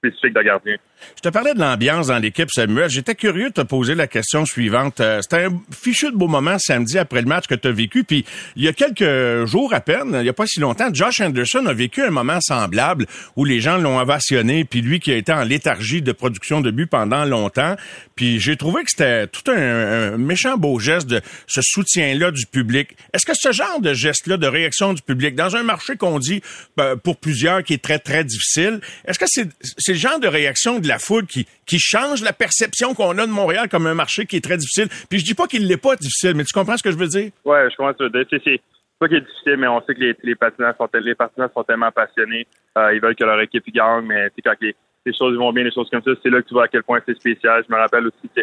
spécifiques 0.00 0.34
de 0.34 0.42
gardien. 0.42 0.76
Je 1.16 1.20
te 1.20 1.28
parlais 1.28 1.54
de 1.54 1.60
l'ambiance 1.60 2.06
dans 2.08 2.18
l'équipe, 2.18 2.48
Samuel. 2.50 2.88
J'étais 2.88 3.14
curieux 3.14 3.50
de 3.50 3.54
te 3.54 3.60
poser 3.60 3.94
la 3.94 4.06
question 4.06 4.44
suivante. 4.46 5.00
Euh, 5.00 5.20
c'était 5.22 5.44
un 5.44 5.60
fichu 5.70 6.10
de 6.10 6.16
beau 6.16 6.26
moment 6.26 6.58
samedi 6.58 6.98
après 6.98 7.20
le 7.20 7.26
match 7.26 7.46
que 7.46 7.54
tu 7.54 7.68
as 7.68 7.72
vécu. 7.72 8.04
Puis 8.04 8.24
il 8.56 8.64
y 8.64 8.68
a 8.68 8.72
quelques 8.72 9.46
jours 9.46 9.74
à 9.74 9.80
peine, 9.80 10.12
il 10.14 10.22
n'y 10.22 10.28
a 10.28 10.32
pas 10.32 10.46
si 10.46 10.60
longtemps, 10.60 10.88
Josh 10.92 11.20
Anderson 11.20 11.66
a 11.66 11.74
vécu 11.74 12.02
un 12.02 12.10
moment 12.10 12.40
semblable 12.40 13.06
où 13.36 13.44
les 13.44 13.60
gens 13.60 13.76
l'ont 13.76 13.98
ovationné, 13.98 14.64
puis 14.64 14.80
lui 14.80 15.00
qui 15.00 15.12
a 15.12 15.16
été 15.16 15.32
en 15.32 15.44
léthargie 15.44 16.02
de 16.02 16.12
production 16.12 16.60
de 16.60 16.70
but 16.70 16.86
pendant 16.86 17.24
longtemps. 17.24 17.76
Puis 18.14 18.40
j'ai 18.40 18.56
trouvé 18.56 18.84
que 18.84 18.90
c'était 18.90 19.26
tout 19.26 19.50
un, 19.50 20.16
méchant 20.16 20.56
beau 20.56 20.78
geste 20.78 21.08
de 21.08 21.20
ce 21.46 21.60
soutien-là 21.62 22.30
du 22.30 22.46
public. 22.46 22.96
Est-ce 23.12 23.26
que 23.26 23.34
ce 23.34 23.52
genre 23.52 23.80
de 23.80 23.92
geste-là, 23.92 24.36
de 24.36 24.46
réaction 24.46 24.94
du 24.94 25.02
public, 25.02 25.34
dans 25.34 25.56
un 25.56 25.62
marché 25.62 25.96
qu'on 25.96 26.18
dit 26.18 26.42
ben, 26.76 26.96
pour 26.96 27.18
plusieurs 27.18 27.62
qui 27.62 27.74
est 27.74 27.82
très, 27.82 27.98
très 27.98 28.24
difficile, 28.24 28.80
est-ce 29.06 29.18
que 29.18 29.26
c'est 29.26 29.89
le 29.92 29.98
genre 29.98 30.20
de 30.20 30.28
réaction 30.28 30.78
de 30.78 30.88
la 30.88 30.98
foule 30.98 31.26
qui, 31.26 31.46
qui 31.66 31.78
change 31.78 32.22
la 32.22 32.32
perception 32.32 32.94
qu'on 32.94 33.18
a 33.18 33.26
de 33.26 33.32
Montréal 33.32 33.68
comme 33.68 33.86
un 33.86 33.94
marché 33.94 34.26
qui 34.26 34.36
est 34.36 34.44
très 34.44 34.56
difficile. 34.56 34.88
Puis 35.08 35.20
je 35.20 35.24
dis 35.24 35.34
pas 35.34 35.46
qu'il 35.46 35.66
n'est 35.66 35.76
pas 35.76 35.96
difficile, 35.96 36.34
mais 36.34 36.44
tu 36.44 36.52
comprends 36.52 36.76
ce 36.76 36.82
que 36.82 36.90
je 36.90 36.98
veux 36.98 37.08
dire? 37.08 37.30
Ouais, 37.44 37.68
je 37.70 37.76
comprends 37.76 37.92
ce 37.92 38.04
que 38.04 38.08
tu 38.08 38.18
veux. 38.18 38.26
C'est 38.44 38.60
pas 38.98 39.08
qu'il 39.08 39.16
est 39.16 39.20
difficile, 39.22 39.56
mais 39.56 39.66
on 39.66 39.80
sait 39.82 39.94
que 39.94 40.00
les, 40.00 40.16
les 40.22 40.34
patineurs 40.34 40.76
sont 40.76 40.88
les 40.92 41.14
patineurs 41.14 41.50
sont 41.54 41.64
tellement 41.64 41.90
passionnés. 41.90 42.46
Euh, 42.76 42.94
ils 42.94 43.00
veulent 43.00 43.16
que 43.16 43.24
leur 43.24 43.40
équipe 43.40 43.64
gagne, 43.72 44.04
mais 44.06 44.30
quand 44.44 44.54
les, 44.60 44.74
choses 45.18 45.36
vont 45.36 45.52
bien, 45.52 45.64
les 45.64 45.72
choses 45.72 45.88
comme 45.90 46.02
ça, 46.02 46.10
c'est 46.22 46.30
là 46.30 46.42
que 46.42 46.48
tu 46.48 46.54
vois 46.54 46.64
à 46.64 46.68
quel 46.68 46.82
point 46.82 47.00
c'est 47.06 47.14
spécial. 47.14 47.64
Je 47.66 47.74
me 47.74 47.78
rappelle 47.78 48.06
aussi 48.06 48.28
que 48.36 48.42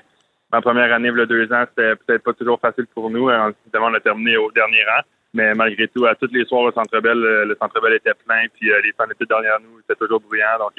ma 0.52 0.62
première 0.62 0.92
année, 0.92 1.12
il 1.16 1.22
y 1.22 1.28
deux 1.28 1.52
ans, 1.54 1.64
c'était 1.70 1.96
peut-être 1.96 2.24
pas 2.24 2.34
toujours 2.34 2.60
facile 2.60 2.88
pour 2.94 3.10
nous. 3.10 3.30
Évidemment, 3.30 3.88
on 3.88 3.94
a 3.94 4.00
terminé 4.00 4.36
au 4.38 4.52
dernier 4.52 4.84
rang. 4.84 5.04
Mais 5.34 5.54
malgré 5.54 5.88
tout, 5.90 6.06
à 6.06 6.16
tous 6.16 6.30
les 6.32 6.46
soirs, 6.46 6.66
le 6.66 6.72
Centre 6.72 7.00
Bell, 7.00 7.20
le 7.20 7.56
Centre 7.62 7.80
Bell 7.80 7.94
était 7.94 8.14
plein, 8.26 8.46
puis 8.54 8.72
euh, 8.72 8.82
les 8.82 8.92
fans 8.94 9.06
étaient 9.12 9.26
derrière 9.26 9.60
nous, 9.62 9.80
c'était 9.82 10.00
toujours 10.00 10.22
bruyant. 10.22 10.58
Donc, 10.58 10.74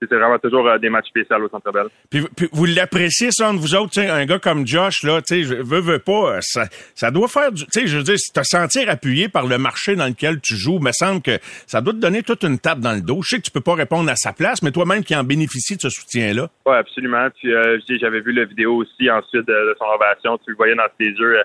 c'était 0.00 0.16
vraiment 0.16 0.38
toujours 0.38 0.66
euh, 0.68 0.78
des 0.78 0.88
matchs 0.88 1.08
spéciaux 1.08 1.36
au 1.36 1.48
Centre 1.48 1.72
Bell. 1.72 1.86
Puis, 2.10 2.48
vous 2.52 2.64
l'appréciez 2.66 3.30
ça 3.30 3.50
entre 3.50 3.60
vous 3.60 3.74
autres, 3.74 4.00
un 4.00 4.24
gars 4.26 4.38
comme 4.38 4.66
Josh 4.66 5.02
là, 5.02 5.20
tu 5.22 5.44
sais, 5.44 5.54
veux 5.54 5.80
veux 5.80 5.98
pas, 5.98 6.36
euh, 6.36 6.38
ça, 6.40 6.64
ça 6.94 7.10
doit 7.10 7.28
faire, 7.28 7.52
tu 7.52 7.64
sais, 7.70 7.86
je 7.86 7.96
veux 7.96 8.02
dire, 8.04 8.16
te 8.16 8.40
sentir 8.42 8.88
appuyé 8.88 9.28
par 9.28 9.46
le 9.46 9.58
marché 9.58 9.96
dans 9.96 10.06
lequel 10.06 10.40
tu 10.40 10.54
joues, 10.54 10.78
me 10.78 10.92
semble 10.92 11.22
que 11.22 11.38
ça 11.66 11.80
doit 11.80 11.92
te 11.92 11.98
donner 11.98 12.22
toute 12.22 12.44
une 12.44 12.58
tape 12.58 12.80
dans 12.80 12.92
le 12.92 13.00
dos. 13.00 13.20
Je 13.22 13.28
sais 13.30 13.36
que 13.38 13.42
tu 13.42 13.50
peux 13.50 13.60
pas 13.60 13.74
répondre 13.74 14.10
à 14.10 14.16
sa 14.16 14.32
place, 14.32 14.62
mais 14.62 14.70
toi-même 14.70 15.02
qui 15.02 15.16
en 15.16 15.24
bénéficie 15.24 15.76
de 15.76 15.82
ce 15.82 15.90
soutien-là. 15.90 16.48
Oui, 16.66 16.76
absolument. 16.76 17.28
Puis 17.36 17.52
euh, 17.52 17.78
j'avais 18.00 18.20
vu 18.20 18.32
la 18.32 18.44
vidéo 18.44 18.76
aussi 18.76 19.10
ensuite 19.10 19.46
de, 19.46 19.76
son 19.78 19.86
ovation, 19.86 20.38
tu 20.38 20.50
le 20.50 20.56
voyais 20.56 20.74
dans 20.74 20.88
ses 20.98 21.06
yeux, 21.06 21.38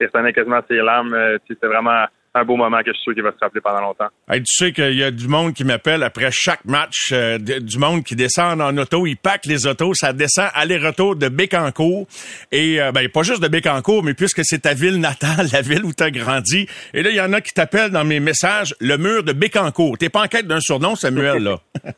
il 0.00 0.06
retenait 0.06 0.32
quasiment 0.32 0.60
ses 0.68 0.76
larmes. 0.78 1.16
C'était 1.46 1.66
vraiment 1.66 2.06
un 2.34 2.44
beau 2.44 2.56
moment 2.56 2.78
que 2.78 2.92
je 2.92 2.92
suis 2.92 3.02
sûr 3.02 3.14
qu'il 3.14 3.22
va 3.22 3.32
se 3.32 3.38
rappeler 3.40 3.60
pendant 3.60 3.80
longtemps. 3.80 4.08
tu 4.30 4.42
sais 4.44 4.72
qu'il 4.72 4.94
y 4.94 5.02
a 5.02 5.10
du 5.10 5.28
monde 5.28 5.52
qui 5.52 5.64
m'appelle 5.64 6.02
après 6.02 6.30
chaque 6.30 6.64
match, 6.64 7.10
euh, 7.12 7.38
du 7.38 7.78
monde 7.78 8.04
qui 8.04 8.14
descend 8.14 8.60
en 8.60 8.76
auto, 8.76 9.06
ils 9.06 9.16
packent 9.16 9.46
les 9.46 9.66
autos, 9.66 9.94
ça 9.94 10.12
descend 10.12 10.48
aller-retour 10.54 11.16
de 11.16 11.28
Bécancourt. 11.28 12.06
Et 12.52 12.80
euh, 12.80 12.92
ben 12.92 13.08
pas 13.08 13.22
juste 13.22 13.42
de 13.42 13.48
Bécancourt, 13.48 14.02
mais 14.04 14.14
puisque 14.14 14.40
c'est 14.44 14.60
ta 14.60 14.74
ville 14.74 15.00
natale, 15.00 15.46
la 15.52 15.62
ville 15.62 15.84
où 15.84 15.92
tu 15.92 16.02
as 16.02 16.10
grandi. 16.10 16.68
Et 16.94 17.02
là, 17.02 17.10
il 17.10 17.16
y 17.16 17.20
en 17.20 17.32
a 17.32 17.40
qui 17.40 17.52
t'appellent 17.52 17.90
dans 17.90 18.04
mes 18.04 18.20
messages 18.20 18.74
le 18.80 18.96
mur 18.96 19.24
de 19.24 19.32
Bécancourt. 19.32 19.98
T'es 19.98 20.08
pas 20.08 20.22
en 20.22 20.28
quête 20.28 20.46
d'un 20.46 20.60
surnom, 20.60 20.94
Samuel, 20.94 21.42
là? 21.42 21.56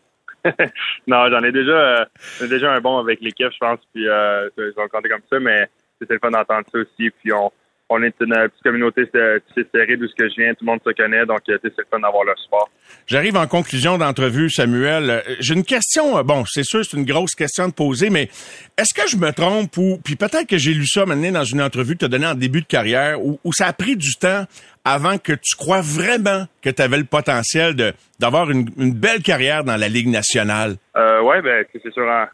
non, 1.07 1.29
j'en 1.31 1.43
ai 1.43 1.53
déjà 1.53 1.73
euh, 1.73 2.05
déjà 2.49 2.73
un 2.73 2.81
bon 2.81 2.99
avec 2.99 3.21
l'équipe, 3.21 3.53
je 3.53 3.59
pense, 3.59 3.79
puis 3.93 4.09
euh, 4.09 4.49
vais 4.57 4.73
le 4.77 4.89
compter 4.89 5.09
comme 5.09 5.23
ça, 5.31 5.39
mais 5.39 5.69
c'était 6.01 6.15
le 6.15 6.21
fun 6.21 6.31
d'entendre 6.31 6.67
ça 6.73 6.79
aussi. 6.79 7.11
Puis 7.11 7.33
on 7.33 7.51
on 7.93 8.03
est 8.03 8.15
une 8.21 8.33
petite 8.33 8.63
communauté 8.63 9.03
serrée 9.13 9.97
d'où 9.97 10.09
ce 10.09 10.15
que 10.15 10.29
je 10.29 10.35
viens, 10.41 10.55
tout 10.55 10.65
le 10.65 10.71
monde 10.71 10.81
se 10.85 10.93
connaît, 10.93 11.27
donc 11.27 11.41
euh, 11.51 11.59
c'est 11.63 11.89
fun 11.91 12.01
d'avoir 12.01 12.25
le 12.25 12.33
support. 12.43 12.71
J'arrive 13.07 13.37
en 13.37 13.47
conclusion 13.47 13.99
d'entrevue, 13.99 14.49
Samuel. 14.49 15.11
Euh, 15.11 15.21
j'ai 15.41 15.55
une 15.55 15.65
question, 15.65 16.17
euh, 16.17 16.23
bon, 16.23 16.45
c'est 16.47 16.65
sûr, 16.65 16.85
c'est 16.85 16.97
une 16.97 17.05
grosse 17.05 17.35
question 17.35 17.69
de 17.69 17.75
poser, 17.75 18.09
mais 18.09 18.31
est-ce 18.79 18.95
que 18.95 19.07
je 19.09 19.17
me 19.17 19.31
trompe 19.33 19.77
ou, 19.77 19.99
puis 20.03 20.17
peut-être 20.17 20.47
que 20.47 20.57
j'ai 20.57 20.73
lu 20.73 20.87
ça 20.87 21.05
maintenant 21.05 21.33
dans 21.33 21.45
une 21.45 21.61
entrevue 21.61 21.95
que 21.95 22.01
tu 22.01 22.05
as 22.07 22.09
donnée 22.09 22.27
en 22.27 22.35
début 22.35 22.63
de 22.63 22.67
carrière, 22.67 23.23
où, 23.23 23.39
ça 23.53 23.67
a 23.67 23.73
pris 23.75 23.97
du 23.97 24.15
temps 24.15 24.45
avant 24.85 25.19
que 25.19 25.33
tu 25.33 25.55
crois 25.57 25.83
vraiment 25.83 26.47
que 26.63 26.71
tu 26.71 26.81
avais 26.81 26.97
le 26.97 27.05
potentiel 27.05 27.77
de 27.77 27.93
d'avoir 28.19 28.51
une, 28.51 28.65
belle 28.95 29.23
carrière 29.23 29.65
dans 29.65 29.77
la 29.77 29.89
Ligue 29.89 30.09
nationale? 30.09 30.77
Euh, 30.97 31.21
oui, 31.23 31.43
ben, 31.43 31.65
c'est 31.73 31.93
sûr. 31.93 32.09
Hein. 32.09 32.29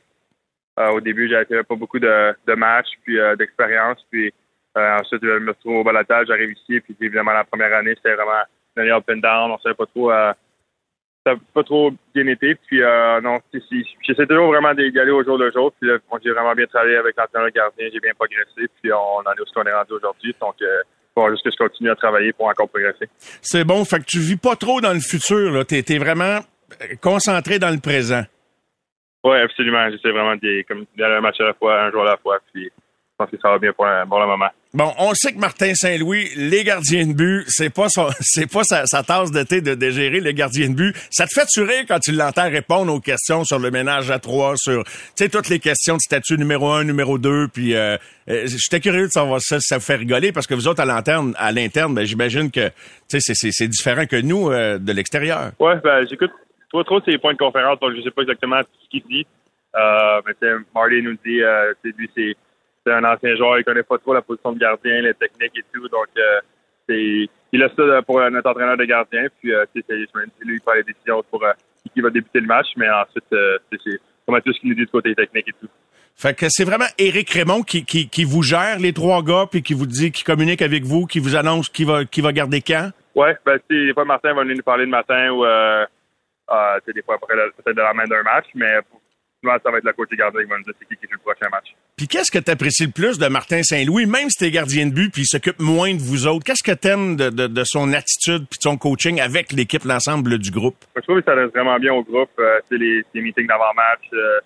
au 0.93 1.01
début, 1.01 1.29
j'avais 1.29 1.65
pas 1.65 1.75
beaucoup 1.75 1.99
de, 1.99 2.55
matchs, 2.55 2.91
puis 3.05 3.19
d'expérience, 3.37 3.99
puis 4.11 4.33
euh, 4.79 4.99
ensuite, 4.99 5.23
je 5.23 5.39
me 5.39 5.51
retrouve 5.51 5.77
au 5.77 5.85
balatage, 5.85 6.27
j'arrive 6.29 6.53
ici, 6.53 6.81
puis 6.81 6.97
évidemment, 7.01 7.33
la 7.33 7.45
première 7.45 7.75
année, 7.75 7.95
c'était 7.97 8.15
vraiment 8.15 8.43
une 8.77 8.91
up 8.91 9.05
and 9.11 9.17
down. 9.17 9.51
On 9.51 9.59
savait 9.59 9.75
pas 9.75 9.87
trop. 9.87 10.11
Euh, 10.11 10.33
ça 11.27 11.35
n'a 11.35 11.41
pas 11.53 11.63
trop 11.63 11.93
bien 12.15 12.27
été. 12.27 12.55
Puis 12.55 12.83
euh, 12.83 13.21
non, 13.21 13.39
j'essaie 13.53 14.27
toujours 14.27 14.49
vraiment 14.49 14.75
d'y 14.75 14.99
aller 14.99 15.11
au 15.11 15.25
jour 15.25 15.37
le 15.39 15.51
jour. 15.51 15.73
Puis 15.81 15.91
j'ai 16.23 16.31
vraiment 16.31 16.55
bien 16.55 16.67
travaillé 16.67 16.97
avec 16.97 17.17
l'entraîneur 17.17 17.51
gardien, 17.51 17.89
j'ai 17.93 18.01
bien 18.01 18.13
progressé. 18.15 18.71
Puis 18.81 18.93
on 18.93 19.19
en 19.19 19.33
est 19.33 19.41
où 19.41 19.47
ce 19.47 19.53
qu'on 19.53 19.65
est 19.65 19.75
rendu 19.75 19.93
aujourd'hui. 19.93 20.35
Donc 20.41 20.55
euh, 20.63 20.83
faut 21.15 21.29
juste 21.31 21.45
que 21.45 21.51
je 21.51 21.57
continue 21.57 21.91
à 21.91 21.97
travailler 21.97 22.33
pour 22.33 22.47
encore 22.47 22.69
progresser. 22.69 23.09
C'est 23.43 23.65
bon, 23.65 23.85
fait 23.85 23.99
que 23.99 24.05
tu 24.05 24.21
vis 24.21 24.37
pas 24.37 24.57
trop 24.57 24.81
dans 24.81 24.93
le 24.93 25.01
futur, 25.01 25.51
là. 25.51 25.65
T'es 25.65 25.85
es 25.89 25.99
vraiment 25.99 26.41
concentré 27.03 27.59
dans 27.59 27.71
le 27.71 27.81
présent. 27.81 28.23
Oui, 29.25 29.37
absolument. 29.39 29.91
J'essaie 29.91 30.13
vraiment 30.13 30.37
d'aller 30.37 30.65
un 31.01 31.21
match 31.21 31.41
à 31.41 31.45
la 31.45 31.55
fois, 31.55 31.83
un 31.83 31.91
jour 31.91 32.03
à 32.03 32.13
la 32.13 32.17
fois. 32.19 32.39
Puis 32.53 32.65
je 32.65 33.17
pense 33.19 33.31
que 33.31 33.37
ça 33.43 33.51
va 33.51 33.59
bien 33.59 33.73
pour, 33.73 33.85
le 33.85 34.27
moment. 34.27 34.49
Bon, 34.75 34.93
on 34.99 35.15
sait 35.15 35.33
que 35.33 35.39
Martin 35.39 35.73
Saint-Louis, 35.75 36.29
les 36.37 36.63
gardiens 36.63 37.07
de 37.07 37.15
but, 37.15 37.45
c'est 37.49 37.73
pas 37.73 37.87
c'est 38.21 38.53
pas 38.53 38.65
sa, 38.65 38.85
tasse 39.03 39.31
de 39.31 39.43
thé 39.43 39.63
de, 39.63 39.75
de, 39.75 39.91
gérer 39.91 40.21
les 40.21 40.35
gardiens 40.35 40.69
de 40.69 40.75
but. 40.75 40.95
Ça 41.11 41.27
te 41.27 41.33
fait 41.33 41.47
tuer 41.47 41.87
quand 41.89 41.99
tu 42.01 42.13
l'entends 42.13 42.51
répondre 42.51 42.93
aux 42.93 43.01
questions 43.01 43.45
sur 43.45 43.59
le 43.59 43.71
ménage 43.71 44.11
à 44.11 44.19
trois, 44.19 44.57
sur 44.57 44.85
tu 44.85 44.91
sais 45.15 45.31
toutes 45.31 45.49
les 45.49 45.59
questions 45.59 45.95
de 45.95 46.01
statut 46.01 46.37
numéro 46.37 46.69
un, 46.69 46.85
numéro 46.85 47.17
deux, 47.17 47.49
puis 47.49 47.75
euh, 47.75 47.97
euh 48.29 48.47
j'étais 48.47 48.81
curieux 48.81 49.07
de 49.07 49.13
savoir 49.13 49.41
ça, 49.41 49.59
ça 49.59 49.79
vous 49.79 49.85
fait 49.85 49.97
rigoler 49.97 50.33
parce 50.33 50.47
que 50.47 50.53
vous 50.53 50.69
autres 50.69 50.83
à 50.83 50.85
l'interne, 50.85 51.35
à 51.39 51.51
l'interne, 51.51 51.95
ben, 51.95 52.05
j'imagine 52.05 52.51
que 52.51 52.69
tu 53.09 53.21
sais 53.21 53.35
c'est 53.35 53.69
différent 53.69 54.05
que 54.05 54.21
nous 54.21 54.51
euh, 54.51 54.77
de 54.77 54.93
l'extérieur. 54.93 55.53
Ouais, 55.59 55.77
ben 55.83 56.07
j'écoute 56.11 56.33
trop 56.69 56.85
trop 56.85 57.01
ces 57.07 57.17
points 57.17 57.33
de 57.33 57.39
conférence, 57.39 57.81
donc 57.81 57.95
je 57.97 58.03
sais 58.03 58.11
pas 58.11 58.21
exactement 58.21 58.61
ce 58.61 58.89
qu'il 58.91 59.03
dit. 59.09 59.27
Euh, 59.77 60.21
mais 60.27 60.49
Marley 60.75 61.01
nous 61.01 61.17
dit, 61.25 61.41
lui 61.85 62.11
c'est 62.15 62.37
c'est 62.89 62.95
un 62.95 63.05
ancien 63.05 63.37
joueur, 63.37 63.59
il 63.59 63.65
connaît 63.65 63.83
pas 63.83 63.99
trop 63.99 64.15
la 64.15 64.23
position 64.23 64.53
de 64.53 64.59
gardien, 64.59 65.03
les 65.03 65.15
techniques 65.15 65.57
et 65.57 65.65
tout. 65.73 65.89
Donc, 65.89 66.09
euh, 66.17 66.41
c'est, 66.89 67.29
il 67.53 67.63
a 67.63 67.69
ça 67.69 68.03
pour 68.03 68.21
notre 68.31 68.51
entraîneur 68.51 68.77
de 68.77 68.85
gardien. 68.85 69.27
Puis, 69.41 69.53
euh, 69.53 69.65
c'est, 69.75 69.83
lui 70.45 70.59
qui 70.59 70.65
prend 70.65 70.75
les 70.75 70.83
décisions 70.83 71.23
pour 71.31 71.45
euh, 71.45 71.53
qui 71.93 72.01
va 72.01 72.11
débuter 72.11 72.41
le 72.41 72.47
match. 72.47 72.69
Mais 72.77 72.89
ensuite, 72.89 73.25
c'est 73.31 74.01
comme 74.27 74.41
tout 74.41 74.53
ce 74.53 74.61
qu'il 74.61 74.71
nous 74.71 74.77
dit 74.77 74.85
de 74.85 74.91
côté 74.91 75.15
technique 75.15 75.49
et 75.49 75.55
tout. 75.61 75.69
Fait 76.15 76.37
que 76.37 76.47
c'est 76.49 76.65
vraiment 76.65 76.87
Éric 76.99 77.31
Raymond 77.31 77.63
qui, 77.63 77.85
qui, 77.85 78.09
qui 78.09 78.25
vous 78.25 78.43
gère 78.43 78.79
les 78.81 78.93
trois 78.93 79.23
gars, 79.23 79.47
puis 79.49 79.63
qui 79.63 79.73
vous 79.73 79.87
dit, 79.87 80.11
qui 80.11 80.25
communique 80.25 80.63
avec 80.63 80.83
vous, 80.83 81.07
qui 81.07 81.21
vous 81.21 81.37
annonce 81.37 81.69
qui 81.69 81.85
va, 81.85 82.05
qui 82.05 82.21
va 82.21 82.33
garder 82.33 82.61
quand? 82.61 82.91
Ouais, 83.15 83.37
ben, 83.47 83.59
des 83.71 83.93
fois, 83.95 84.05
Martin 84.05 84.35
va 84.35 84.43
venir 84.43 84.57
nous 84.57 84.63
parler 84.65 84.85
le 84.85 84.91
matin 84.91 85.31
ou, 85.31 85.45
euh, 85.45 85.85
euh, 86.51 86.81
des 86.93 87.03
fois, 87.03 87.17
après, 87.17 87.35
peut-être 87.35 87.77
de 87.77 87.83
la 87.83 87.95
main 87.95 88.05
d'un 88.05 88.23
match, 88.23 88.47
mais 88.55 88.81
souvent, 89.43 89.57
ça 89.63 89.71
va 89.71 89.79
être 89.79 89.85
le 89.85 89.93
côté 89.93 90.17
gardien 90.17 90.43
qui 90.43 90.49
va 90.49 90.57
nous 90.59 90.65
dire 90.65 90.75
c'est 90.79 90.89
qui 90.89 90.97
qui 90.97 91.07
joue 91.07 91.19
le 91.19 91.33
prochain 91.33 91.49
match. 91.51 91.75
Puis 91.97 92.09
qu'est-ce 92.09 92.31
que 92.31 92.39
tu 92.39 92.51
apprécies 92.51 92.87
le 92.87 92.93
plus 92.93 93.19
de 93.19 93.27
Martin 93.29 93.63
Saint-Louis, 93.63 94.07
même 94.07 94.31
si 94.31 94.39
t'es 94.39 94.51
gardien 94.51 94.87
de 94.87 94.93
but 94.93 95.13
puis 95.13 95.23
il 95.23 95.27
s'occupe 95.27 95.59
moins 95.61 95.95
de 95.95 96.01
vous 96.01 96.27
autres? 96.27 96.45
Qu'est-ce 96.45 96.63
que 96.63 96.77
t'aimes 96.77 97.17
de, 97.17 97.31
de, 97.31 97.47
de 97.47 97.65
son 97.65 97.93
attitude 97.93 98.47
puis 98.49 98.59
de 98.59 98.63
son 98.63 98.77
coaching 98.77 99.21
avec 99.21 99.53
l'équipe, 99.53 99.85
l'ensemble 99.85 100.39
du 100.39 100.51
groupe? 100.51 100.77
Je 100.97 101.03
trouve 101.03 101.21
que 101.21 101.25
ça 101.25 101.35
reste 101.35 101.53
vraiment 101.55 101.79
bien 101.79 101.93
au 101.93 102.03
groupe. 102.03 102.31
Euh, 102.39 102.61
les, 102.71 103.05
les 103.15 103.21
meetings 103.21 103.47
d'avant-match, 103.47 104.09
euh, 104.13 104.41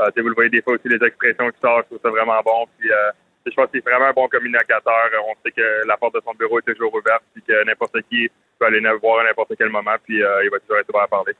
euh, 0.00 0.10
vous 0.16 0.28
le 0.28 0.34
voyez 0.34 0.50
des 0.50 0.62
fois 0.62 0.74
aussi, 0.74 0.88
les 0.88 1.04
expressions 1.06 1.50
qui 1.50 1.60
sortent, 1.60 1.86
je 1.90 1.96
trouve 1.96 2.00
ça 2.02 2.10
vraiment 2.10 2.40
bon. 2.44 2.66
Puis 2.78 2.90
euh, 2.90 3.10
je 3.50 3.54
pense 3.54 3.70
qu'il 3.70 3.78
est 3.78 3.88
vraiment 3.88 4.06
un 4.06 4.12
bon 4.12 4.28
communicateur. 4.28 5.10
On 5.28 5.34
sait 5.44 5.52
que 5.52 5.86
la 5.86 5.96
porte 5.96 6.14
de 6.14 6.20
son 6.24 6.34
bureau 6.34 6.58
est 6.58 6.72
toujours 6.72 6.94
ouverte 6.94 7.22
puis 7.32 7.42
que 7.42 7.64
n'importe 7.64 7.96
qui 8.10 8.28
peut 8.58 8.66
aller 8.66 8.80
voir 9.02 9.20
à 9.20 9.24
n'importe 9.24 9.52
quel 9.58 9.68
moment 9.68 9.94
puis 10.04 10.22
euh, 10.22 10.44
il 10.44 10.50
va 10.50 10.58
toujours 10.60 10.78
être 10.78 10.88
ouvert 10.88 11.02
à 11.02 11.08
parler. 11.08 11.34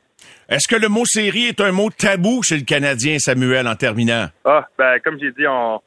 Est-ce 0.49 0.69
que 0.69 0.81
le 0.81 0.89
mot 0.89 1.05
série 1.05 1.47
est 1.47 1.61
un 1.61 1.73
mot 1.73 1.91
tabou 1.91 2.43
chez 2.43 2.57
le 2.57 2.65
Canadien, 2.65 3.19
Samuel, 3.19 3.67
en 3.67 3.75
terminant? 3.75 4.27
Ah, 4.45 4.69
ben 4.77 4.99
comme 5.01 5.19
j'ai 5.19 5.33
dit, 5.33 5.47
on 5.47 5.81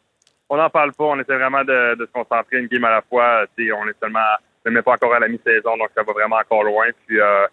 on 0.49 0.57
n'en 0.57 0.69
parle 0.69 0.93
pas. 0.93 1.03
On 1.03 1.19
essaie 1.19 1.35
vraiment 1.35 1.63
de, 1.63 1.95
de, 1.95 2.05
se 2.05 2.11
concentrer 2.11 2.57
une 2.57 2.67
game 2.67 2.85
à 2.85 2.91
la 2.91 3.01
fois. 3.01 3.45
T'sais, 3.55 3.71
on 3.71 3.87
est 3.87 3.99
seulement 3.99 4.19
même 4.65 4.81
pas 4.81 4.93
encore 4.93 5.13
à 5.13 5.19
la 5.19 5.27
mi-saison, 5.27 5.77
donc 5.77 5.89
ça 5.95 6.03
va 6.03 6.13
vraiment 6.13 6.37
encore 6.37 6.63
loin. 6.63 6.87
Puis 7.05 7.19
euh, 7.19 7.47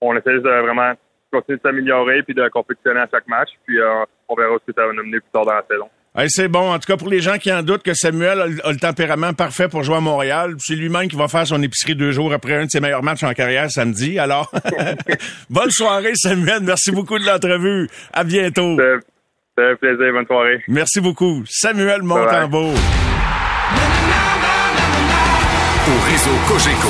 on 0.00 0.16
essaie 0.16 0.34
de 0.34 0.40
vraiment 0.40 0.92
continuer 1.32 1.58
de 1.58 1.62
s'améliorer 1.62 2.22
puis 2.22 2.34
de 2.34 2.48
compétitionner 2.48 3.00
à 3.00 3.08
chaque 3.10 3.26
match. 3.28 3.50
Puis 3.66 3.80
euh, 3.80 4.04
on 4.28 4.34
verra 4.34 4.56
ce 4.58 4.70
que 4.70 4.76
ça 4.76 4.86
va 4.86 4.92
nous 4.92 5.04
mener 5.04 5.20
plus 5.20 5.30
tard 5.32 5.44
dans 5.44 5.54
la 5.54 5.64
saison 5.68 5.90
c'est 6.28 6.48
bon. 6.48 6.72
En 6.72 6.78
tout 6.78 6.86
cas, 6.86 6.96
pour 6.96 7.08
les 7.08 7.20
gens 7.20 7.38
qui 7.38 7.52
en 7.52 7.62
doutent 7.62 7.82
que 7.82 7.94
Samuel 7.94 8.40
a, 8.40 8.46
le 8.46 8.78
tempérament 8.78 9.34
parfait 9.34 9.68
pour 9.68 9.82
jouer 9.82 9.96
à 9.96 10.00
Montréal, 10.00 10.54
c'est 10.58 10.74
lui-même 10.74 11.08
qui 11.08 11.16
va 11.16 11.28
faire 11.28 11.46
son 11.46 11.62
épicerie 11.62 11.94
deux 11.94 12.12
jours 12.12 12.32
après 12.32 12.54
un 12.54 12.64
de 12.64 12.70
ses 12.70 12.80
meilleurs 12.80 13.02
matchs 13.02 13.22
en 13.22 13.32
carrière 13.32 13.70
samedi. 13.70 14.18
Alors, 14.18 14.50
bonne 15.50 15.70
soirée, 15.70 16.14
Samuel. 16.14 16.60
Merci 16.62 16.90
beaucoup 16.92 17.18
de 17.18 17.26
l'entrevue. 17.26 17.88
À 18.12 18.24
bientôt. 18.24 18.76
C'est 19.58 19.64
un 19.64 19.76
plaisir. 19.76 20.12
Bonne 20.12 20.26
soirée. 20.26 20.62
Merci 20.68 21.00
beaucoup. 21.00 21.42
Samuel 21.48 22.02
Montembeau. 22.02 22.72
Au 25.88 26.10
réseau 26.10 26.36
Cogeco, 26.48 26.88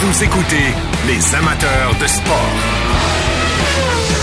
vous 0.00 0.24
écoutez 0.24 0.74
les 1.06 1.34
amateurs 1.36 1.94
de 2.00 2.06
sport. 2.06 2.52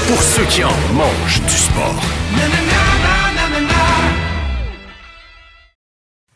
Pour 0.08 0.22
ceux 0.22 0.46
qui 0.46 0.64
en 0.64 0.76
mangent 0.94 1.42
du 1.42 1.54
sport. 1.54 2.89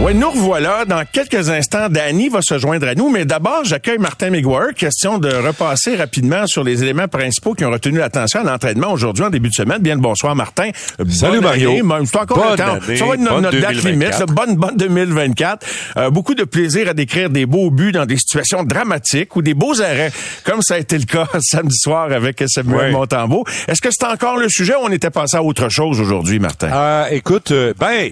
Oui, 0.00 0.14
nous 0.14 0.30
revoilà. 0.30 0.84
Dans 0.86 1.04
quelques 1.04 1.50
instants, 1.50 1.88
Danny 1.88 2.28
va 2.28 2.40
se 2.42 2.58
joindre 2.58 2.88
à 2.88 2.94
nous, 2.94 3.10
mais 3.10 3.24
d'abord, 3.24 3.64
j'accueille 3.64 3.98
Martin 3.98 4.30
McGuire. 4.30 4.74
Question 4.74 5.18
de 5.18 5.28
repasser 5.28 5.96
rapidement 5.96 6.46
sur 6.46 6.64
les 6.64 6.82
éléments 6.82 7.08
principaux 7.08 7.54
qui 7.54 7.64
ont 7.64 7.70
retenu 7.70 7.98
l'attention 7.98 8.40
à 8.40 8.42
l'entraînement 8.42 8.90
aujourd'hui 8.90 9.24
en 9.24 9.30
début 9.30 9.50
de 9.50 9.54
semaine. 9.54 9.78
Bien 9.80 9.94
le 9.94 10.00
bonsoir, 10.00 10.34
Martin. 10.34 10.70
Salut 11.08 11.40
Mario. 11.40 11.72
C'est 12.06 12.16
encore 12.16 12.38
bonne 12.38 12.56
temps. 12.56 12.80
Année. 12.84 12.96
Ça 12.96 13.04
va 13.04 13.14
être 13.14 13.20
notre, 13.20 13.60
date 13.60 13.84
limite. 13.84 14.22
bonne, 14.28 14.56
bonne 14.56 14.76
2024. 14.76 15.66
Euh, 15.98 16.10
beaucoup 16.10 16.34
de 16.34 16.44
plaisir 16.44 16.88
à 16.88 16.94
décrire 16.94 17.28
des 17.28 17.44
beaux 17.44 17.70
buts 17.70 17.92
dans 17.92 18.06
des 18.06 18.16
situations 18.16 18.64
dramatiques 18.64 19.36
ou 19.36 19.42
des 19.42 19.54
beaux 19.54 19.80
arrêts, 19.82 20.10
comme 20.44 20.62
ça 20.62 20.74
a 20.74 20.78
été 20.78 20.98
le 20.98 21.04
cas 21.04 21.28
samedi 21.40 21.76
soir 21.76 22.10
avec 22.10 22.42
Samuel 22.48 22.92
Montembeau. 22.92 23.44
Est-ce 23.68 23.82
que 23.82 23.90
c'est 23.90 24.06
encore 24.06 24.38
le 24.38 24.48
sujet 24.48 24.74
ou 24.74 24.84
on 24.84 24.90
était 24.90 25.10
passé 25.10 25.36
à 25.36 25.42
autre 25.42 25.68
chose 25.68 26.00
aujourd'hui, 26.00 26.38
Martin? 26.38 26.70
Euh, 26.72 27.06
écoute, 27.10 27.50
euh, 27.50 27.74
ben, 27.78 28.10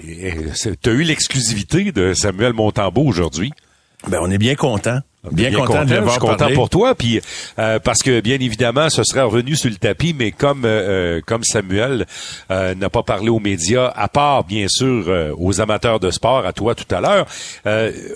tu 0.82 0.90
as 0.90 0.92
eu 0.92 1.02
l'exclusivité 1.02 1.69
de 1.70 2.14
Samuel 2.14 2.52
Montambeau 2.52 3.02
aujourd'hui. 3.02 3.52
Ben, 4.08 4.18
on 4.20 4.30
est 4.30 4.38
bien 4.38 4.56
content. 4.56 5.00
Bien, 5.30 5.52
content, 5.52 5.84
de 5.84 5.94
Je 6.02 6.10
suis 6.10 6.18
content 6.18 6.48
pour 6.54 6.70
toi, 6.70 6.94
puis 6.94 7.20
euh, 7.58 7.78
parce 7.78 8.02
que 8.02 8.20
bien 8.20 8.36
évidemment, 8.40 8.88
ce 8.88 9.04
serait 9.04 9.20
revenu 9.20 9.54
sur 9.54 9.68
le 9.68 9.76
tapis, 9.76 10.14
mais 10.18 10.32
comme 10.32 10.62
euh, 10.64 11.20
comme 11.26 11.44
Samuel 11.44 12.06
euh, 12.50 12.74
n'a 12.74 12.88
pas 12.88 13.02
parlé 13.02 13.28
aux 13.28 13.38
médias, 13.38 13.92
à 13.94 14.08
part 14.08 14.44
bien 14.44 14.66
sûr 14.66 15.34
aux 15.38 15.60
amateurs 15.60 16.00
de 16.00 16.10
sport, 16.10 16.46
à 16.46 16.54
toi 16.54 16.74
tout 16.74 16.94
à 16.94 17.02
l'heure, 17.02 17.26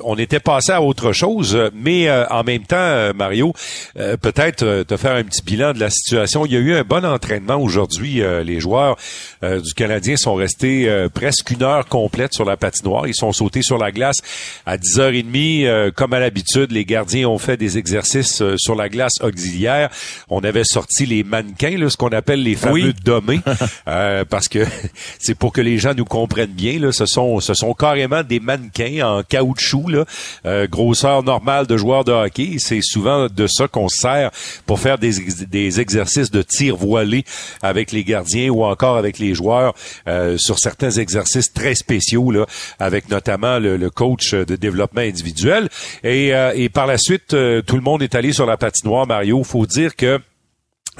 on 0.02 0.16
était 0.16 0.40
passé 0.40 0.72
à 0.72 0.80
autre 0.80 1.12
chose. 1.12 1.70
Mais 1.74 2.10
en 2.10 2.42
même 2.42 2.62
temps, 2.62 3.12
Mario, 3.14 3.52
peut-être 3.94 4.84
te 4.84 4.96
faire 4.96 5.16
un 5.16 5.24
petit 5.24 5.42
bilan 5.42 5.74
de 5.74 5.80
la 5.80 5.90
situation. 5.90 6.46
Il 6.46 6.52
y 6.52 6.56
a 6.56 6.60
eu 6.60 6.74
un 6.74 6.84
bon 6.84 7.04
entraînement 7.04 7.56
aujourd'hui. 7.56 8.22
les 8.44 8.60
joueurs 8.60 8.96
du 9.42 9.74
Canadien 9.74 10.16
sont 10.16 10.34
restés 10.34 10.90
presque 11.12 11.50
une 11.50 11.62
heure 11.62 11.86
complète 11.86 12.32
sur 12.32 12.46
la 12.46 12.56
patinoire. 12.56 13.06
Ils 13.06 13.14
sont 13.14 13.32
sautés 13.32 13.62
sur 13.62 13.76
la 13.76 13.92
glace 13.92 14.18
à 14.64 14.78
10h30, 14.78 15.92
comme 15.92 16.14
à 16.14 16.20
l'habitude. 16.20 16.72
Les 16.72 16.84
gardiens 16.94 17.28
ont 17.28 17.38
fait 17.38 17.56
des 17.56 17.76
exercices 17.76 18.40
euh, 18.40 18.54
sur 18.56 18.76
la 18.76 18.88
glace 18.88 19.14
auxiliaire. 19.20 19.90
On 20.28 20.44
avait 20.44 20.62
sorti 20.64 21.06
les 21.06 21.24
mannequins, 21.24 21.76
là, 21.76 21.90
ce 21.90 21.96
qu'on 21.96 22.10
appelle 22.10 22.42
les 22.42 22.54
fameux 22.54 22.92
oui. 23.26 23.40
euh, 23.88 24.24
parce 24.24 24.46
que 24.48 24.64
c'est 25.18 25.34
pour 25.34 25.52
que 25.52 25.60
les 25.60 25.78
gens 25.78 25.92
nous 25.94 26.04
comprennent 26.04 26.52
bien. 26.52 26.78
Là, 26.78 26.92
ce 26.92 27.06
sont 27.06 27.40
ce 27.40 27.54
sont 27.54 27.74
carrément 27.74 28.22
des 28.22 28.38
mannequins 28.38 29.04
en 29.04 29.22
caoutchouc, 29.22 29.88
là, 29.88 30.04
euh, 30.46 30.68
grosseur 30.68 31.24
normale 31.24 31.66
de 31.66 31.76
joueurs 31.76 32.04
de 32.04 32.12
hockey. 32.12 32.56
C'est 32.58 32.80
souvent 32.82 33.26
de 33.26 33.46
ça 33.48 33.66
qu'on 33.66 33.88
sert 33.88 34.30
pour 34.66 34.78
faire 34.78 34.98
des, 34.98 35.14
des 35.48 35.80
exercices 35.80 36.30
de 36.30 36.42
tir 36.42 36.76
voilé 36.76 37.24
avec 37.62 37.90
les 37.90 38.04
gardiens 38.04 38.50
ou 38.50 38.64
encore 38.64 38.96
avec 38.96 39.18
les 39.18 39.34
joueurs 39.34 39.74
euh, 40.06 40.36
sur 40.38 40.58
certains 40.58 40.92
exercices 40.92 41.52
très 41.52 41.74
spéciaux, 41.74 42.30
là, 42.30 42.46
avec 42.78 43.08
notamment 43.08 43.58
le, 43.58 43.76
le 43.76 43.90
coach 43.90 44.32
de 44.34 44.56
développement 44.56 45.00
individuel. 45.00 45.68
Et, 46.02 46.32
et 46.54 46.68
par 46.68 46.83
par 46.84 46.92
la 46.92 46.98
suite, 46.98 47.32
euh, 47.32 47.62
tout 47.62 47.76
le 47.76 47.80
monde 47.80 48.02
est 48.02 48.14
allé 48.14 48.34
sur 48.34 48.44
la 48.44 48.58
patinoire, 48.58 49.06
Mario. 49.06 49.42
Faut 49.42 49.64
dire 49.64 49.96
que 49.96 50.20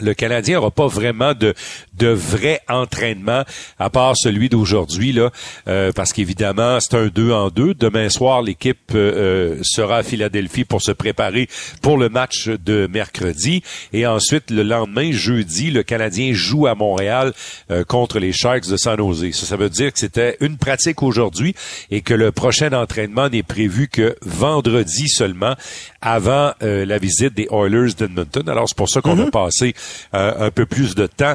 le 0.01 0.15
Canadien 0.15 0.57
n'aura 0.57 0.71
pas 0.71 0.87
vraiment 0.87 1.35
de, 1.35 1.55
de 1.95 2.09
vrai 2.09 2.61
entraînement 2.69 3.45
à 3.79 3.91
part 3.91 4.17
celui 4.17 4.49
d'aujourd'hui 4.49 5.13
là, 5.13 5.31
euh, 5.69 5.93
parce 5.93 6.13
qu'évidemment 6.13 6.79
c'est 6.81 6.97
un 6.97 7.07
2 7.07 7.33
en 7.33 7.49
2. 7.51 7.75
Demain 7.75 8.09
soir, 8.09 8.43
l'équipe 8.43 8.93
euh, 8.95 9.59
sera 9.63 9.99
à 9.99 10.03
Philadelphie 10.03 10.65
pour 10.65 10.83
se 10.83 10.93
préparer 10.93 11.49
pour 11.83 11.97
le 11.99 12.09
match 12.09 12.49
de 12.49 12.89
mercredi 12.91 13.63
et 13.93 14.07
ensuite 14.07 14.51
le 14.51 14.63
lendemain, 14.63 15.13
jeudi, 15.13 15.71
le 15.71 15.83
Canadien 15.83 16.33
joue 16.33 16.67
à 16.67 16.75
Montréal 16.75 17.33
euh, 17.71 17.85
contre 17.85 18.19
les 18.19 18.33
Sharks 18.33 18.69
de 18.69 18.77
San 18.77 18.97
Jose. 18.97 19.33
Ça, 19.33 19.47
ça 19.47 19.57
veut 19.57 19.71
dire 19.71 19.93
que 19.93 19.99
c'était 19.99 20.37
une 20.41 20.57
pratique 20.57 21.03
aujourd'hui 21.03 21.55
et 21.91 22.01
que 22.01 22.15
le 22.15 22.33
prochain 22.33 22.73
entraînement 22.73 23.29
n'est 23.29 23.43
prévu 23.43 23.89
que 23.89 24.17
vendredi 24.23 25.09
seulement 25.09 25.55
avant 26.01 26.53
la 26.61 26.99
visite 26.99 27.35
des 27.35 27.49
Oilers 27.51 27.95
d'Edmonton. 27.97 28.49
Alors 28.49 28.69
c'est 28.69 28.77
pour 28.77 28.89
ça 28.89 29.01
qu'on 29.01 29.19
a 29.19 29.25
mhm. 29.25 29.31
passé 29.31 29.75
un 30.12 30.50
peu 30.50 30.67
plus 30.67 30.95
de 30.95 31.07
temps 31.07 31.35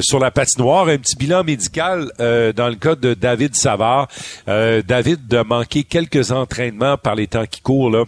sur 0.00 0.18
la 0.18 0.30
patinoire. 0.30 0.88
Un 0.88 0.98
petit 0.98 1.16
bilan 1.16 1.44
médical 1.44 2.10
dans 2.18 2.68
le 2.68 2.76
cas 2.76 2.94
de 2.94 3.14
David 3.14 3.54
Savard. 3.54 4.08
David 4.46 5.32
a 5.34 5.44
manqué 5.44 5.84
quelques 5.84 6.32
entraînements 6.32 6.96
par 6.96 7.14
les 7.14 7.26
temps 7.26 7.46
qui 7.46 7.60
courent 7.60 7.90
là 7.90 8.04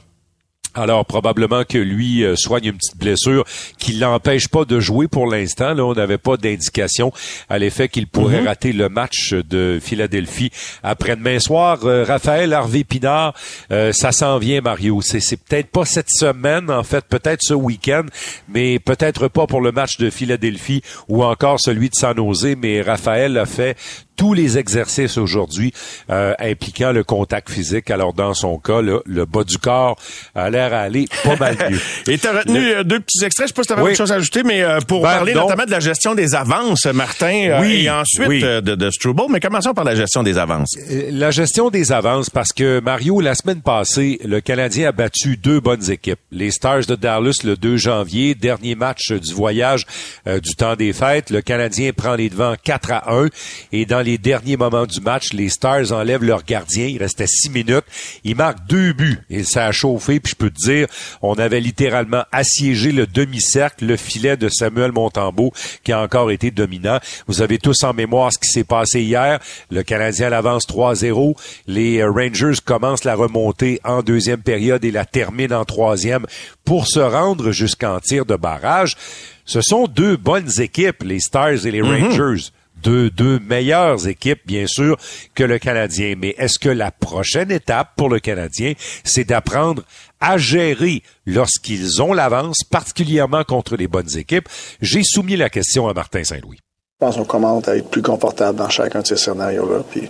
alors 0.74 1.04
probablement 1.04 1.64
que 1.64 1.78
lui 1.78 2.24
euh, 2.24 2.36
soigne 2.36 2.66
une 2.66 2.76
petite 2.76 2.96
blessure 2.96 3.44
qui 3.78 3.94
l'empêche 3.94 4.48
pas 4.48 4.64
de 4.64 4.78
jouer 4.78 5.08
pour 5.08 5.26
l'instant. 5.26 5.74
Là, 5.74 5.84
on 5.84 5.94
n'avait 5.94 6.18
pas 6.18 6.36
d'indication 6.36 7.12
à 7.48 7.58
l'effet 7.58 7.88
qu'il 7.88 8.06
pourrait 8.06 8.42
mhm. 8.42 8.46
rater 8.46 8.72
le 8.72 8.88
match 8.88 9.34
de 9.34 9.78
Philadelphie 9.82 10.50
après-demain 10.82 11.40
soir. 11.40 11.80
Euh, 11.84 12.04
Raphaël 12.04 12.52
Harvey 12.52 12.84
Pinard, 12.84 13.34
euh, 13.72 13.92
ça 13.92 14.12
s'en 14.12 14.38
vient 14.38 14.60
Mario. 14.60 15.00
C'est, 15.02 15.20
c'est 15.20 15.36
peut-être 15.36 15.70
pas 15.70 15.84
cette 15.84 16.10
semaine, 16.10 16.70
en 16.70 16.84
fait, 16.84 17.04
peut-être 17.04 17.40
ce 17.42 17.54
week-end, 17.54 18.04
mais 18.48 18.78
peut-être 18.78 19.28
pas 19.28 19.46
pour 19.46 19.60
le 19.60 19.72
match 19.72 19.98
de 19.98 20.10
Philadelphie 20.10 20.82
ou 21.08 21.24
encore 21.24 21.58
celui 21.60 21.88
de 21.90 21.94
San 21.94 22.16
Jose. 22.16 22.54
Mais 22.60 22.80
Raphaël 22.80 23.36
a 23.38 23.46
fait 23.46 23.76
tous 24.20 24.34
les 24.34 24.58
exercices 24.58 25.16
aujourd'hui 25.16 25.72
euh, 26.10 26.34
impliquant 26.40 26.92
le 26.92 27.02
contact 27.04 27.48
physique. 27.48 27.90
Alors, 27.90 28.12
dans 28.12 28.34
son 28.34 28.58
cas, 28.58 28.82
le 28.82 29.24
bas 29.24 29.44
du 29.44 29.56
corps 29.56 29.96
a 30.34 30.50
l'air 30.50 30.74
à 30.74 30.80
aller 30.80 31.06
pas 31.24 31.36
mal 31.36 31.56
mieux. 31.70 31.80
Et 32.12 32.18
tu 32.18 32.26
as 32.26 32.32
retenu 32.32 32.58
euh, 32.58 32.84
deux 32.84 33.00
petits 33.00 33.24
extraits. 33.24 33.48
Je 33.48 33.54
sais 33.54 33.54
pas 33.54 33.62
si 33.62 33.68
tu 33.68 33.72
avais 33.72 33.82
autre 33.82 33.96
chose 33.96 34.12
à 34.12 34.16
ajouter, 34.16 34.42
mais 34.42 34.60
euh, 34.60 34.78
pour 34.80 35.00
ben, 35.00 35.08
parler 35.08 35.32
notamment 35.32 35.64
de 35.64 35.70
la 35.70 35.80
gestion 35.80 36.14
des 36.14 36.34
avances, 36.34 36.84
Martin, 36.84 37.60
oui, 37.62 37.86
et 37.86 37.90
ensuite 37.90 38.44
de, 38.44 38.60
de 38.60 38.90
Struble. 38.90 39.22
Mais 39.30 39.40
commençons 39.40 39.72
par 39.72 39.84
la 39.84 39.94
gestion 39.94 40.22
des 40.22 40.36
avances. 40.36 40.76
La 41.12 41.30
gestion 41.30 41.70
des 41.70 41.90
avances, 41.90 42.28
parce 42.28 42.52
que 42.52 42.78
Mario, 42.80 43.22
la 43.22 43.34
semaine 43.34 43.62
passée, 43.62 44.20
le 44.22 44.42
Canadien 44.42 44.90
a 44.90 44.92
battu 44.92 45.38
deux 45.38 45.60
bonnes 45.60 45.90
équipes. 45.90 46.20
Les 46.30 46.50
Stars 46.50 46.84
de 46.84 46.94
Dallas 46.94 47.40
le 47.42 47.56
2 47.56 47.78
janvier, 47.78 48.34
dernier 48.34 48.74
match 48.74 49.12
du 49.12 49.32
voyage 49.32 49.86
du 50.26 50.54
temps 50.56 50.76
des 50.76 50.92
fêtes. 50.92 51.30
Le 51.30 51.40
Canadien 51.40 51.92
prend 51.96 52.16
les 52.16 52.28
devants 52.28 52.54
4 52.62 52.92
à 52.92 53.14
1. 53.14 53.28
Et 53.72 53.86
dans 53.86 54.00
les 54.00 54.09
les 54.10 54.18
derniers 54.18 54.56
moments 54.56 54.86
du 54.86 55.00
match, 55.00 55.32
les 55.32 55.48
Stars 55.48 55.92
enlèvent 55.92 56.24
leur 56.24 56.42
gardien. 56.42 56.86
Il 56.86 56.98
restait 56.98 57.28
six 57.28 57.48
minutes. 57.48 57.84
Ils 58.24 58.34
marquent 58.34 58.66
deux 58.66 58.92
buts 58.92 59.20
et 59.30 59.44
ça 59.44 59.66
a 59.66 59.72
chauffé. 59.72 60.18
Puis 60.18 60.32
je 60.32 60.36
peux 60.36 60.50
te 60.50 60.58
dire, 60.58 60.88
on 61.22 61.34
avait 61.34 61.60
littéralement 61.60 62.24
assiégé 62.32 62.90
le 62.90 63.06
demi-cercle, 63.06 63.86
le 63.86 63.96
filet 63.96 64.36
de 64.36 64.48
Samuel 64.48 64.90
Montembeau 64.90 65.52
qui 65.84 65.92
a 65.92 66.00
encore 66.00 66.32
été 66.32 66.50
dominant. 66.50 66.98
Vous 67.28 67.40
avez 67.40 67.58
tous 67.58 67.84
en 67.84 67.94
mémoire 67.94 68.32
ce 68.32 68.38
qui 68.38 68.48
s'est 68.48 68.64
passé 68.64 69.00
hier. 69.00 69.38
Le 69.70 69.84
Canadien 69.84 70.28
l'avance 70.28 70.66
3-0. 70.66 71.36
Les 71.68 72.02
Rangers 72.02 72.58
commencent 72.64 73.04
la 73.04 73.14
remontée 73.14 73.80
en 73.84 74.02
deuxième 74.02 74.42
période 74.42 74.84
et 74.84 74.90
la 74.90 75.04
terminent 75.04 75.60
en 75.60 75.64
troisième 75.64 76.26
pour 76.64 76.88
se 76.88 76.98
rendre 76.98 77.52
jusqu'en 77.52 78.00
tir 78.00 78.26
de 78.26 78.34
barrage. 78.34 78.96
Ce 79.44 79.60
sont 79.60 79.86
deux 79.86 80.16
bonnes 80.16 80.50
équipes, 80.60 81.04
les 81.04 81.20
Stars 81.20 81.64
et 81.64 81.70
les 81.70 81.80
mm-hmm. 81.80 82.08
Rangers 82.08 82.50
deux, 82.82 83.38
meilleures 83.40 84.06
équipes, 84.06 84.40
bien 84.46 84.66
sûr, 84.66 84.96
que 85.34 85.44
le 85.44 85.58
Canadien. 85.58 86.14
Mais 86.18 86.34
est-ce 86.38 86.58
que 86.58 86.68
la 86.68 86.90
prochaine 86.90 87.50
étape 87.50 87.90
pour 87.96 88.08
le 88.08 88.20
Canadien, 88.20 88.74
c'est 89.04 89.24
d'apprendre 89.24 89.82
à 90.20 90.38
gérer 90.38 91.02
lorsqu'ils 91.26 92.02
ont 92.02 92.12
l'avance, 92.12 92.64
particulièrement 92.68 93.44
contre 93.44 93.76
les 93.76 93.88
bonnes 93.88 94.16
équipes? 94.16 94.48
J'ai 94.80 95.02
soumis 95.04 95.36
la 95.36 95.50
question 95.50 95.88
à 95.88 95.94
Martin 95.94 96.24
Saint-Louis. 96.24 96.58
Je 97.00 97.06
pense 97.06 97.16
qu'on 97.16 97.24
commence 97.24 97.68
à 97.68 97.76
être 97.76 97.88
plus 97.88 98.02
confortable 98.02 98.58
dans 98.58 98.68
chacun 98.68 99.00
de 99.00 99.06
ces 99.06 99.16
scénarios-là, 99.16 99.82
puis 99.90 100.08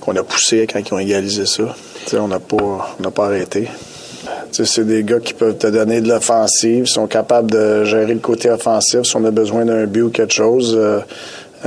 qu'on 0.00 0.16
a 0.16 0.22
poussé 0.24 0.66
quand 0.66 0.80
ils 0.80 0.94
ont 0.94 0.98
égalisé 0.98 1.46
ça. 1.46 1.76
on 2.14 2.28
n'a 2.28 2.40
pas, 2.40 2.96
n'a 2.98 3.10
pas 3.10 3.26
arrêté. 3.26 3.68
C'est 4.52 4.84
des 4.84 5.04
gars 5.04 5.20
qui 5.20 5.32
peuvent 5.32 5.56
te 5.56 5.66
donner 5.66 6.00
de 6.00 6.08
l'offensive, 6.08 6.86
sont 6.86 7.06
capables 7.06 7.50
de 7.50 7.84
gérer 7.84 8.14
le 8.14 8.20
côté 8.20 8.50
offensif 8.50 9.02
si 9.04 9.16
on 9.16 9.24
a 9.24 9.30
besoin 9.30 9.64
d'un 9.64 9.86
but 9.86 10.02
ou 10.02 10.10
quelque 10.10 10.32
chose. 10.32 10.74
Euh, 10.76 11.00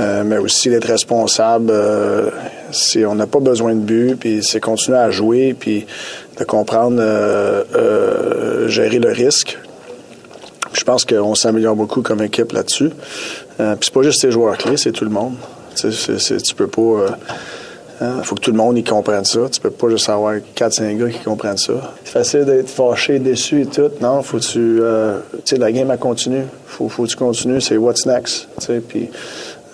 euh, 0.00 0.24
mais 0.24 0.38
aussi 0.38 0.70
d'être 0.70 0.86
responsable. 0.86 1.70
Euh, 1.70 2.30
si 2.72 3.04
on 3.04 3.14
n'a 3.14 3.28
pas 3.28 3.38
besoin 3.38 3.74
de 3.74 3.80
but, 3.80 4.16
puis 4.18 4.42
c'est 4.42 4.58
continuer 4.58 4.98
à 4.98 5.10
jouer, 5.10 5.54
puis 5.58 5.86
de 6.36 6.44
comprendre 6.44 6.96
euh, 7.00 8.66
gérer 8.68 8.98
le 8.98 9.12
risque. 9.12 9.56
Je 10.72 10.82
pense 10.82 11.04
qu'on 11.04 11.36
s'améliore 11.36 11.76
beaucoup 11.76 12.02
comme 12.02 12.20
équipe 12.22 12.50
là-dessus. 12.50 12.90
puis 13.56 13.66
c'est 13.80 13.92
pas 13.92 14.02
juste 14.02 14.24
les 14.24 14.32
joueurs 14.32 14.58
clés, 14.58 14.76
c'est 14.76 14.90
tout 14.90 15.04
le 15.04 15.12
monde. 15.12 15.34
tu 15.76 16.54
peux 16.56 16.66
pas. 16.66 17.16
Il 18.00 18.06
hein, 18.06 18.22
faut 18.24 18.34
que 18.34 18.40
tout 18.40 18.50
le 18.50 18.56
monde 18.56 18.76
y 18.76 18.82
comprenne 18.82 19.24
ça. 19.24 19.48
Tu 19.52 19.60
peux 19.60 19.70
pas 19.70 19.88
juste 19.88 20.08
avoir 20.08 20.34
4-5 20.56 20.98
gars 20.98 21.08
qui 21.10 21.20
comprennent 21.20 21.56
ça. 21.56 21.94
C'est 22.02 22.10
facile 22.10 22.44
d'être 22.44 22.68
fâché, 22.68 23.20
déçu 23.20 23.62
et 23.62 23.66
tout. 23.66 23.88
Non, 24.00 24.20
faut 24.24 24.40
tu. 24.40 24.80
tu 24.80 25.40
sais, 25.44 25.56
la 25.56 25.70
game, 25.70 25.92
a 25.92 25.96
continué. 25.96 26.42
Faut, 26.66 26.88
faut 26.88 27.04
que 27.04 27.10
tu 27.10 27.16
continues. 27.16 27.60
C'est 27.60 27.76
what's 27.76 28.04
next. 28.04 28.48
Puis 28.88 29.10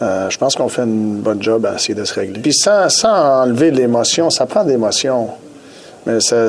euh, 0.03 0.31
je 0.31 0.39
pense 0.39 0.55
qu'on 0.55 0.69
fait 0.69 0.83
une 0.83 1.17
bonne 1.17 1.43
job 1.43 1.67
à 1.67 1.75
essayer 1.75 1.95
de 1.95 2.05
se 2.05 2.15
régler. 2.15 2.41
Puis 2.41 2.55
sans, 2.55 2.89
sans 2.89 3.43
enlever 3.43 3.71
l'émotion, 3.71 4.31
ça 4.31 4.47
prend 4.47 4.65
de 4.65 4.71
l'émotion. 4.71 5.29
Mais 6.07 6.21
ça, 6.21 6.49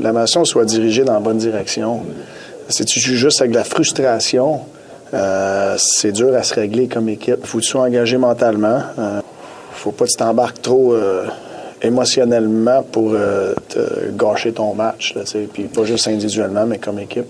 l'émotion 0.00 0.44
soit 0.44 0.66
dirigée 0.66 1.04
dans 1.04 1.14
la 1.14 1.20
bonne 1.20 1.38
direction. 1.38 2.02
Si 2.68 2.84
tu 2.84 3.00
joues 3.00 3.14
juste 3.14 3.40
avec 3.40 3.52
de 3.52 3.56
la 3.56 3.64
frustration, 3.64 4.60
euh, 5.14 5.76
c'est 5.78 6.12
dur 6.12 6.34
à 6.34 6.42
se 6.42 6.54
régler 6.54 6.86
comme 6.86 7.08
équipe. 7.08 7.46
Faut 7.46 7.58
que 7.58 7.62
tu 7.62 7.70
sois 7.70 7.82
engagé 7.82 8.18
mentalement. 8.18 8.82
Euh, 8.98 9.20
faut 9.72 9.92
pas 9.92 10.04
que 10.04 10.10
tu 10.10 10.16
t'embarques 10.16 10.60
trop 10.60 10.92
euh, 10.92 11.24
émotionnellement 11.80 12.82
pour 12.82 13.12
te 13.68 14.10
gâcher 14.10 14.52
ton 14.52 14.74
match. 14.74 15.14
Là, 15.14 15.22
puis 15.52 15.64
pas 15.64 15.84
juste 15.84 16.08
individuellement, 16.08 16.66
mais 16.66 16.78
comme 16.78 16.98
équipe. 16.98 17.28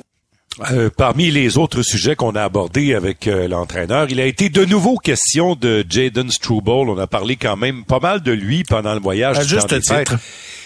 Euh, 0.73 0.91
parmi 0.95 1.31
les 1.31 1.57
autres 1.57 1.83
sujets 1.83 2.17
qu'on 2.17 2.35
a 2.35 2.43
abordés 2.43 2.95
avec 2.95 3.29
euh, 3.29 3.47
l'entraîneur, 3.47 4.09
il 4.11 4.21
a 4.21 4.27
été 4.27 4.49
de 4.49 4.65
nouveau 4.65 4.97
question 4.97 5.55
de 5.55 5.85
Jaden 5.89 6.31
Struble. 6.31 6.91
On 6.91 6.99
a 6.99 7.07
parlé 7.07 7.37
quand 7.37 7.57
même 7.57 7.85
pas 7.85 8.01
mal 8.01 8.23
de 8.23 8.33
lui 8.33 8.65
pendant 8.65 8.95
le 8.95 9.01
voyage. 9.01 9.39
À 9.39 9.45
juste 9.45 9.81
titre. 9.81 10.17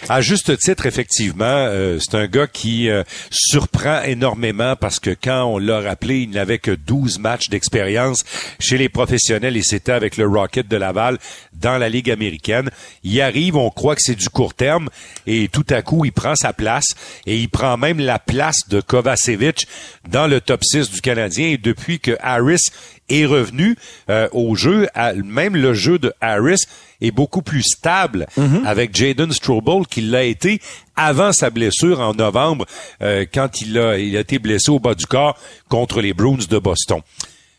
À 0.08 0.20
juste 0.20 0.58
titre, 0.58 0.86
effectivement, 0.86 1.44
euh, 1.44 1.98
c'est 2.00 2.16
un 2.16 2.26
gars 2.26 2.46
qui 2.46 2.88
surprend 3.30 4.02
énormément 4.02 4.74
parce 4.76 4.98
que 4.98 5.10
quand 5.10 5.44
on 5.44 5.58
l'a 5.58 5.80
rappelé, 5.80 6.20
il 6.20 6.30
n'avait 6.30 6.58
que 6.58 6.72
12 6.72 7.18
matchs 7.18 7.50
d'expérience 7.50 8.24
chez 8.58 8.78
les 8.78 8.88
professionnels 8.88 9.56
et 9.56 9.62
c'était 9.62 9.92
avec 9.92 10.16
le 10.16 10.26
Rocket 10.26 10.66
de 10.66 10.76
Laval 10.76 11.18
dans 11.52 11.78
la 11.78 11.88
Ligue 11.88 12.10
américaine. 12.10 12.70
Il 13.04 13.20
arrive, 13.20 13.56
on 13.56 13.70
croit 13.70 13.94
que 13.94 14.02
c'est 14.02 14.16
du 14.16 14.28
court 14.28 14.54
terme 14.54 14.88
et 15.26 15.48
tout 15.48 15.66
à 15.70 15.82
coup, 15.82 16.04
il 16.04 16.12
prend 16.12 16.34
sa 16.34 16.52
place 16.52 16.86
et 17.26 17.38
il 17.38 17.48
prend 17.48 17.76
même 17.76 18.00
la 18.00 18.18
place 18.18 18.68
de 18.68 18.80
Kovacevic 18.80 19.66
dans 20.08 20.26
le 20.26 20.40
top 20.40 20.64
6 20.64 20.90
du 20.90 21.00
Canadien. 21.00 21.48
Et 21.48 21.58
depuis 21.58 22.00
que 22.00 22.16
Harris 22.20 22.70
est 23.12 23.26
revenu 23.26 23.76
euh, 24.08 24.28
au 24.32 24.54
jeu, 24.54 24.88
même 25.24 25.56
le 25.56 25.74
jeu 25.74 25.98
de 25.98 26.12
Harris 26.20 26.64
est 27.00 27.10
beaucoup 27.10 27.42
plus 27.42 27.62
stable 27.62 28.26
mhm. 28.36 28.64
avec 28.66 28.94
Jaden 28.94 29.32
Strobel 29.32 29.86
qu'il 29.86 30.10
l'a 30.10 30.24
été 30.24 30.60
avant 30.96 31.32
sa 31.32 31.50
blessure 31.50 32.00
en 32.00 32.14
novembre 32.14 32.66
euh, 33.02 33.26
quand 33.32 33.60
il 33.60 33.78
a, 33.78 33.98
il 33.98 34.16
a 34.16 34.20
été 34.20 34.38
blessé 34.38 34.70
au 34.70 34.78
bas 34.78 34.94
du 34.94 35.06
corps 35.06 35.38
contre 35.68 36.00
les 36.00 36.14
Bruins 36.14 36.46
de 36.48 36.58
Boston. 36.58 37.00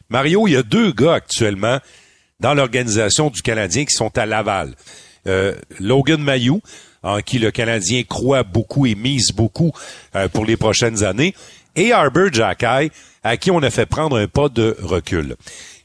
Mario, 0.10 0.48
il 0.48 0.54
y 0.54 0.58
a 0.58 0.64
deux 0.64 0.92
gars 0.92 1.16
actuellement 1.16 1.80
dans 2.40 2.54
l'organisation 2.54 3.30
du 3.30 3.42
Canadien 3.42 3.86
qui 3.86 3.96
sont 3.96 4.18
à 4.18 4.26
Laval. 4.26 4.74
Euh, 5.28 5.56
Logan 5.80 6.22
Mayou, 6.22 6.62
en 7.02 7.20
qui 7.20 7.40
le 7.40 7.52
Canadien 7.52 8.04
croit 8.04 8.44
beaucoup 8.44 8.86
et 8.86 8.96
mise 8.96 9.32
beaucoup 9.32 9.72
pour 10.32 10.46
les 10.46 10.56
prochaines 10.56 11.04
années, 11.04 11.34
et 11.76 11.92
Arbor 11.92 12.32
Jackay, 12.32 12.92
à 13.24 13.38
qui 13.38 13.52
on 13.52 13.60
a 13.60 13.70
fait 13.70 13.86
prendre 13.86 14.18
un 14.18 14.28
pas 14.28 14.50
de 14.50 14.76
recul. 14.82 15.36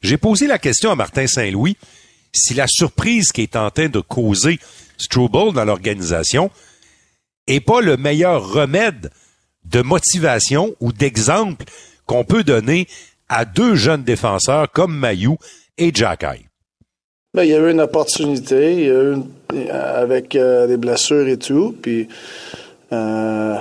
J'ai 0.02 0.16
posé 0.16 0.46
la 0.46 0.58
question 0.58 0.90
à 0.90 0.94
Martin 0.94 1.26
Saint-Louis 1.26 1.76
si 2.32 2.54
la 2.54 2.66
surprise 2.68 3.32
qui 3.32 3.42
est 3.42 3.56
en 3.56 3.70
train 3.70 3.88
de 3.88 4.00
causer 4.00 4.58
Struble 4.98 5.52
dans 5.54 5.64
l'organisation 5.64 6.50
est 7.46 7.60
pas 7.60 7.80
le 7.80 7.96
meilleur 7.96 8.50
remède 8.50 9.10
de 9.64 9.80
motivation 9.80 10.74
ou 10.80 10.92
d'exemple 10.92 11.64
qu'on 12.04 12.24
peut 12.24 12.42
donner 12.42 12.88
à 13.28 13.44
deux 13.44 13.76
jeunes 13.76 14.02
défenseurs 14.02 14.70
comme 14.72 14.96
Mayou 14.96 15.38
et 15.76 15.92
Jackay. 15.94 16.46
Ben, 17.34 17.44
il 17.44 17.50
y 17.50 17.54
a 17.54 17.58
eu 17.58 17.70
une 17.70 17.80
opportunité, 17.80 18.72
il 18.72 18.80
y 18.80 18.90
a 18.90 19.02
eu 19.02 19.68
avec 19.70 20.34
euh, 20.34 20.66
des 20.66 20.78
blessures 20.78 21.28
et 21.28 21.36
tout, 21.36 21.76
puis 21.80 22.08
euh, 22.92 23.56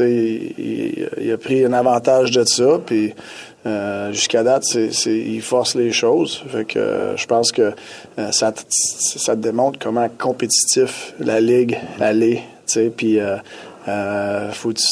il, 0.00 1.08
il, 1.20 1.32
a 1.32 1.38
pris 1.38 1.64
un 1.64 1.72
avantage 1.72 2.30
de 2.30 2.44
ça, 2.44 2.78
puis 2.84 3.14
euh, 3.66 4.12
jusqu'à 4.12 4.42
date, 4.42 4.64
c'est, 4.64 4.90
il 5.06 5.42
force 5.42 5.74
les 5.74 5.92
choses. 5.92 6.42
Fait 6.48 6.64
que 6.64 6.78
euh, 6.78 7.16
je 7.16 7.26
pense 7.26 7.52
que 7.52 7.72
euh, 8.18 8.32
ça, 8.32 8.52
ça 8.68 9.36
te 9.36 9.40
démontre 9.40 9.78
comment 9.78 10.08
compétitif 10.16 11.14
la 11.18 11.40
ligue 11.40 11.78
elle 12.00 12.22
est. 12.22 12.42
Puis 12.96 13.18
faut 14.52 14.72
tu 14.72 14.84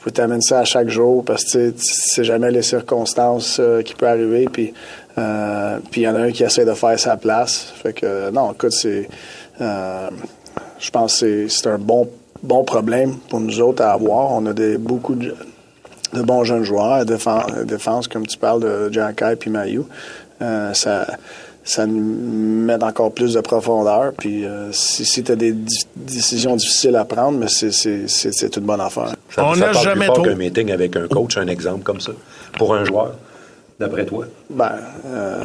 faut 0.00 0.10
t'amener 0.10 0.40
ça 0.40 0.60
à 0.60 0.64
chaque 0.64 0.88
jour 0.88 1.24
parce 1.24 1.44
que 1.44 1.72
c'est 1.76 2.24
jamais 2.24 2.50
les 2.50 2.62
circonstances 2.62 3.60
qui 3.84 3.94
peuvent 3.94 4.08
arriver. 4.08 4.48
Puis 4.52 4.74
puis 5.14 6.00
il 6.00 6.04
y 6.04 6.08
en 6.08 6.16
a 6.16 6.20
un 6.20 6.32
qui 6.32 6.42
essaie 6.42 6.64
de 6.64 6.74
faire 6.74 6.98
sa 6.98 7.16
place. 7.16 7.72
Fait 7.82 7.92
que 7.92 8.30
non, 8.30 8.52
écoute, 8.52 8.72
c'est 8.72 9.08
je 9.60 10.90
pense 10.90 11.20
que 11.20 11.48
c'est 11.48 11.68
un 11.68 11.78
bon 11.78 12.08
bon 12.42 12.64
problème 12.64 13.16
pour 13.28 13.40
nous 13.40 13.60
autres 13.60 13.82
à 13.82 13.92
avoir. 13.92 14.32
On 14.32 14.46
a 14.46 14.52
des, 14.52 14.78
beaucoup 14.78 15.14
de 15.14 15.34
de 16.12 16.22
bons 16.22 16.44
jeunes 16.44 16.64
joueurs, 16.64 17.04
défense, 17.04 17.52
défense 17.64 18.08
comme 18.08 18.26
tu 18.26 18.38
parles 18.38 18.62
de 18.62 18.92
Jack 18.92 19.22
puis 19.38 19.50
Mayu. 19.50 19.82
Euh, 20.40 20.72
ça, 20.72 21.06
ça 21.64 21.86
nous 21.86 22.00
met 22.00 22.82
encore 22.82 23.12
plus 23.12 23.34
de 23.34 23.40
profondeur. 23.40 24.12
Puis 24.16 24.44
euh, 24.44 24.72
si, 24.72 25.04
si 25.04 25.22
tu 25.22 25.32
as 25.32 25.36
des 25.36 25.54
décisions 25.96 26.56
difficiles 26.56 26.96
à 26.96 27.04
prendre, 27.04 27.38
mais 27.38 27.48
c'est 27.48 28.56
une 28.56 28.64
bonne 28.64 28.80
affaire. 28.80 29.14
On 29.36 29.56
n'a 29.56 29.72
jamais 29.72 30.06
trop 30.06 30.22
qu'un 30.22 30.34
meeting 30.34 30.70
avec 30.70 30.96
un 30.96 31.06
coach, 31.08 31.36
un 31.36 31.48
exemple 31.48 31.82
comme 31.82 32.00
ça, 32.00 32.12
pour 32.56 32.74
un 32.74 32.84
joueur, 32.84 33.14
d'après 33.78 34.06
toi? 34.06 34.24
Ben, 34.48 34.72
euh, 35.06 35.44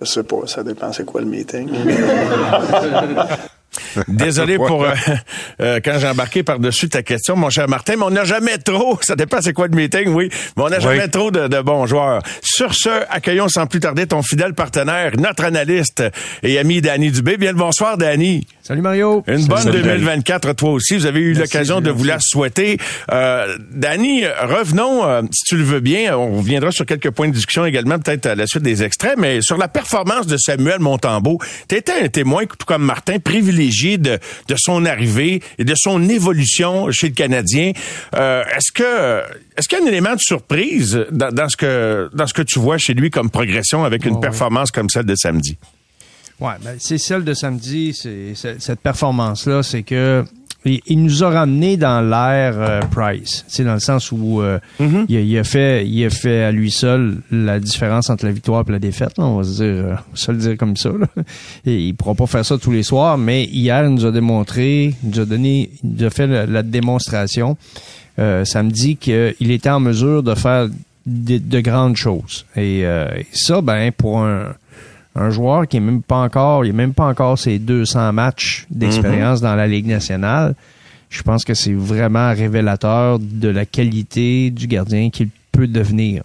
je 0.00 0.06
sais 0.06 0.22
pas, 0.22 0.46
ça 0.46 0.62
dépend 0.62 0.92
c'est 0.92 1.04
quoi 1.04 1.20
le 1.20 1.26
meeting. 1.26 1.68
Désolé 4.08 4.56
pour 4.56 4.84
euh, 4.84 4.92
euh, 5.60 5.80
quand 5.84 5.98
j'ai 5.98 6.08
embarqué 6.08 6.42
par-dessus 6.42 6.88
ta 6.88 7.02
question, 7.02 7.36
mon 7.36 7.50
cher 7.50 7.68
Martin, 7.68 7.96
mais 7.96 8.04
on 8.04 8.10
n'a 8.10 8.24
jamais 8.24 8.58
trop, 8.58 8.98
ça 9.02 9.16
dépend 9.16 9.40
c'est 9.40 9.52
quoi 9.52 9.68
le 9.68 9.76
meeting, 9.76 10.08
oui, 10.08 10.30
mais 10.56 10.62
on 10.62 10.68
n'a 10.68 10.80
jamais 10.80 11.08
trop 11.08 11.30
de, 11.30 11.48
de, 11.48 11.60
bons 11.60 11.86
joueurs. 11.86 12.22
Sur 12.42 12.74
ce, 12.74 12.88
accueillons 13.10 13.48
sans 13.48 13.66
plus 13.66 13.80
tarder 13.80 14.06
ton 14.06 14.22
fidèle 14.22 14.54
partenaire, 14.54 15.12
notre 15.18 15.44
analyste 15.44 16.02
et 16.42 16.58
ami 16.58 16.80
Danny 16.80 17.10
Dubé. 17.10 17.36
Bien 17.36 17.52
le 17.52 17.58
bonsoir, 17.58 17.96
Danny. 17.96 18.46
Salut 18.66 18.82
Mario. 18.82 19.22
Une 19.28 19.46
bonne 19.46 19.70
2024 19.70 20.52
toi 20.54 20.72
aussi. 20.72 20.96
Vous 20.96 21.06
avez 21.06 21.20
eu 21.20 21.34
l'occasion 21.34 21.80
de 21.80 21.88
vous 21.88 22.02
la 22.02 22.18
souhaiter. 22.18 22.78
Euh, 23.12 23.56
Danny, 23.70 24.24
revenons, 24.26 25.04
euh, 25.04 25.22
si 25.30 25.44
tu 25.44 25.56
le 25.56 25.62
veux 25.62 25.78
bien, 25.78 26.18
on 26.18 26.38
reviendra 26.38 26.72
sur 26.72 26.84
quelques 26.84 27.12
points 27.12 27.28
de 27.28 27.32
discussion 27.32 27.64
également, 27.64 28.00
peut-être 28.00 28.26
à 28.26 28.34
la 28.34 28.48
suite 28.48 28.64
des 28.64 28.82
extraits, 28.82 29.14
mais 29.18 29.40
sur 29.40 29.56
la 29.56 29.68
performance 29.68 30.26
de 30.26 30.36
Samuel 30.36 30.80
Montambeau. 30.80 31.38
Tu 31.68 31.76
étais 31.76 31.92
un 31.92 32.08
témoin, 32.08 32.44
tout 32.44 32.66
comme 32.66 32.82
Martin, 32.82 33.20
privilégié 33.20 33.98
de, 33.98 34.18
de 34.48 34.54
son 34.58 34.84
arrivée 34.84 35.42
et 35.58 35.64
de 35.64 35.74
son 35.76 36.08
évolution 36.08 36.90
chez 36.90 37.06
le 37.06 37.14
Canadien. 37.14 37.70
Euh, 38.16 38.42
est-ce 38.56 38.72
que 38.72 39.22
est-ce 39.56 39.68
qu'il 39.68 39.78
y 39.78 39.80
a 39.80 39.84
un 39.84 39.86
élément 39.86 40.14
de 40.14 40.20
surprise 40.20 41.06
dans, 41.12 41.30
dans, 41.30 41.48
ce 41.48 41.56
que 41.56 42.10
dans 42.14 42.26
ce 42.26 42.34
que 42.34 42.42
tu 42.42 42.58
vois 42.58 42.78
chez 42.78 42.94
lui 42.94 43.10
comme 43.10 43.30
progression 43.30 43.84
avec 43.84 44.04
une 44.06 44.18
performance 44.18 44.72
comme 44.72 44.90
celle 44.90 45.06
de 45.06 45.14
samedi? 45.14 45.56
Ouais, 46.40 46.52
ben, 46.62 46.76
c'est 46.78 46.98
celle 46.98 47.24
de 47.24 47.34
samedi, 47.34 47.94
c'est 47.94 48.34
cette 48.34 48.80
performance-là, 48.80 49.62
c'est 49.62 49.82
que 49.82 50.24
il, 50.66 51.02
nous 51.02 51.22
a 51.22 51.30
ramené 51.30 51.76
dans 51.76 52.00
l'ère 52.00 52.54
euh, 52.58 52.80
Price, 52.90 53.44
c'est 53.48 53.64
dans 53.64 53.74
le 53.74 53.80
sens 53.80 54.10
où 54.12 54.40
euh, 54.40 54.58
mm-hmm. 54.80 55.06
il, 55.08 55.38
a, 55.38 55.44
fait, 55.44 55.86
il 55.86 56.04
a 56.04 56.10
fait 56.10 56.42
à 56.42 56.52
lui 56.52 56.70
seul 56.70 57.18
la 57.30 57.60
différence 57.60 58.10
entre 58.10 58.24
la 58.24 58.32
victoire 58.32 58.64
et 58.68 58.72
la 58.72 58.78
défaite. 58.78 59.14
on 59.18 59.36
va 59.36 59.44
se 59.44 59.62
dire, 59.62 59.84
euh, 59.84 59.94
se 60.14 60.32
le 60.32 60.38
dire 60.38 60.56
comme 60.56 60.76
ça. 60.76 60.90
Et 61.66 61.86
il 61.86 61.94
pourra 61.94 62.14
pas 62.14 62.26
faire 62.26 62.44
ça 62.44 62.58
tous 62.58 62.72
les 62.72 62.82
soirs, 62.82 63.16
mais 63.18 63.44
hier 63.44 63.84
il 63.84 63.90
nous 63.90 64.06
a 64.06 64.10
démontré, 64.12 64.94
il 65.02 65.10
nous 65.10 65.20
a 65.20 65.24
donné, 65.24 65.70
il 65.82 65.90
nous 65.90 66.04
a 66.04 66.10
fait 66.10 66.26
la, 66.26 66.62
démonstration 66.62 67.56
samedi 68.16 68.96
qu'il 68.96 69.50
était 69.50 69.70
en 69.70 69.78
mesure 69.78 70.22
de 70.22 70.34
faire 70.34 70.68
de, 71.06 71.60
grandes 71.60 71.96
choses. 71.96 72.44
Et, 72.56 72.80
et 72.80 73.26
ça, 73.32 73.60
ben 73.60 73.92
pour 73.92 74.20
un 74.20 74.54
un 75.16 75.30
joueur 75.30 75.66
qui 75.66 75.78
est 75.78 75.80
même 75.80 76.02
pas 76.02 76.18
encore, 76.18 76.64
il 76.64 76.70
a 76.70 76.74
même 76.74 76.94
pas 76.94 77.06
encore 77.06 77.38
ses 77.38 77.58
200 77.58 78.12
matchs 78.12 78.66
d'expérience 78.70 79.40
dans 79.40 79.54
la 79.54 79.66
Ligue 79.66 79.86
nationale. 79.86 80.54
Je 81.08 81.22
pense 81.22 81.44
que 81.44 81.54
c'est 81.54 81.72
vraiment 81.72 82.32
révélateur 82.34 83.18
de 83.18 83.48
la 83.48 83.64
qualité 83.64 84.50
du 84.50 84.66
gardien 84.66 85.10
qu'il 85.10 85.28
peut 85.52 85.66
devenir. 85.66 86.22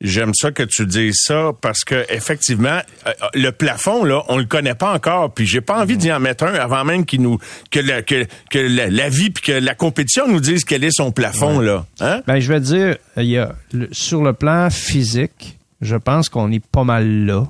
J'aime 0.00 0.32
ça 0.32 0.52
que 0.52 0.62
tu 0.62 0.86
dises 0.86 1.22
ça 1.24 1.50
parce 1.60 1.82
que 1.82 2.06
effectivement 2.08 2.80
euh, 3.06 3.12
le 3.34 3.50
plafond 3.50 4.04
là 4.04 4.22
on 4.28 4.36
le 4.36 4.44
connaît 4.44 4.76
pas 4.76 4.94
encore 4.94 5.32
puis 5.34 5.44
j'ai 5.44 5.60
pas 5.60 5.82
envie 5.82 5.96
d'y 5.96 6.12
en 6.12 6.20
mettre 6.20 6.44
un 6.44 6.54
avant 6.54 6.84
même 6.84 7.04
qu'il 7.04 7.20
nous 7.20 7.38
que 7.72 7.80
la, 7.80 8.02
que, 8.02 8.24
que 8.48 8.60
la, 8.60 9.08
vie 9.08 9.30
puis 9.30 9.42
que 9.42 9.52
la 9.52 9.74
compétition 9.74 10.28
nous 10.28 10.38
dise 10.38 10.62
quel 10.62 10.84
est 10.84 10.92
son 10.92 11.10
plafond 11.10 11.58
là. 11.58 11.84
Hein? 11.98 12.22
Ben 12.28 12.38
je 12.38 12.52
vais 12.52 12.60
dire 12.60 12.96
il 13.16 13.24
y 13.24 13.38
a 13.38 13.56
sur 13.90 14.22
le 14.22 14.34
plan 14.34 14.70
physique 14.70 15.58
je 15.80 15.96
pense 15.96 16.28
qu'on 16.28 16.52
est 16.52 16.64
pas 16.64 16.84
mal 16.84 17.26
là. 17.26 17.48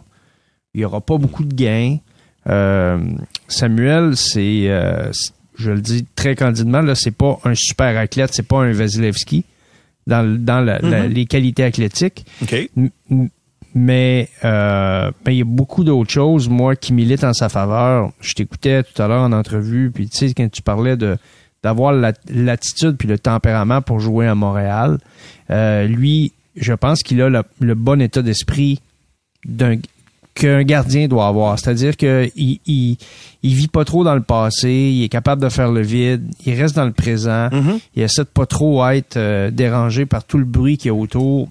Il 0.75 0.79
n'y 0.79 0.85
aura 0.85 1.01
pas 1.01 1.17
beaucoup 1.17 1.45
de 1.45 1.55
gains. 1.55 1.99
Euh, 2.49 2.99
Samuel, 3.49 4.17
c'est, 4.17 4.69
euh, 4.69 5.11
je 5.57 5.71
le 5.71 5.81
dis 5.81 6.07
très 6.15 6.35
candidement, 6.35 6.81
là, 6.81 6.95
c'est 6.95 7.11
pas 7.11 7.39
un 7.45 7.55
super 7.55 7.99
athlète, 7.99 8.31
c'est 8.33 8.47
pas 8.47 8.61
un 8.63 8.73
Vasilevski 8.73 9.45
dans, 10.07 10.25
dans 10.39 10.65
mm-hmm. 10.65 11.09
les 11.09 11.27
qualités 11.27 11.65
athlétiques. 11.65 12.25
Mais 13.75 14.29
euh, 14.45 15.11
ben, 15.25 15.33
il 15.33 15.39
y 15.39 15.43
a 15.43 15.45
beaucoup 15.45 15.85
d'autres 15.85 16.11
choses, 16.11 16.49
moi, 16.49 16.75
qui 16.75 16.93
militent 16.93 17.25
en 17.25 17.35
sa 17.35 17.49
faveur. 17.49 18.13
Je 18.21 18.33
t'écoutais 18.33 18.83
tout 18.83 19.01
à 19.01 19.09
l'heure 19.09 19.23
en 19.23 19.33
entrevue, 19.33 19.91
puis 19.91 20.09
tu 20.09 20.17
sais, 20.17 20.35
quand 20.35 20.51
tu 20.51 20.63
parlais 20.63 20.97
de 20.97 21.17
d'avoir 21.65 21.93
l'attitude 21.93 22.97
puis 22.97 23.09
le 23.09 23.19
tempérament 23.19 23.83
pour 23.83 23.99
jouer 23.99 24.29
à 24.29 24.37
Montréal, 24.37 24.99
lui, 25.51 26.33
je 26.55 26.73
pense 26.73 27.03
qu'il 27.03 27.21
a 27.21 27.29
le 27.29 27.75
bon 27.75 28.01
état 28.01 28.23
d'esprit 28.23 28.81
d'un 29.45 29.77
qu'un 30.39 30.63
gardien 30.63 31.09
doit 31.09 31.27
avoir. 31.27 31.59
C'est-à-dire 31.59 31.97
qu'il 31.97 32.31
il, 32.37 32.97
il, 33.43 33.55
vit 33.55 33.69
pas 33.69 33.85
trop 33.85 34.05
dans 34.05 34.15
le 34.15 34.23
passé, 34.23 34.71
il 34.71 35.03
est 35.03 35.09
capable 35.09 35.43
de 35.43 35.49
faire 35.49 35.71
le 35.71 35.83
vide, 35.83 36.23
il 36.47 36.55
reste 36.55 36.77
dans 36.77 36.85
le 36.85 36.93
présent, 36.93 37.49
mm-hmm. 37.49 37.81
il 37.97 38.03
essaie 38.03 38.23
de 38.23 38.29
pas 38.29 38.47
trop 38.47 38.87
être 38.89 39.17
euh, 39.17 39.51
dérangé 39.51 40.07
par 40.07 40.25
tout 40.25 40.39
le 40.39 40.45
bruit 40.45 40.79
qu'il 40.79 40.89
y 40.89 40.91
a 40.91 40.95
autour. 40.95 41.49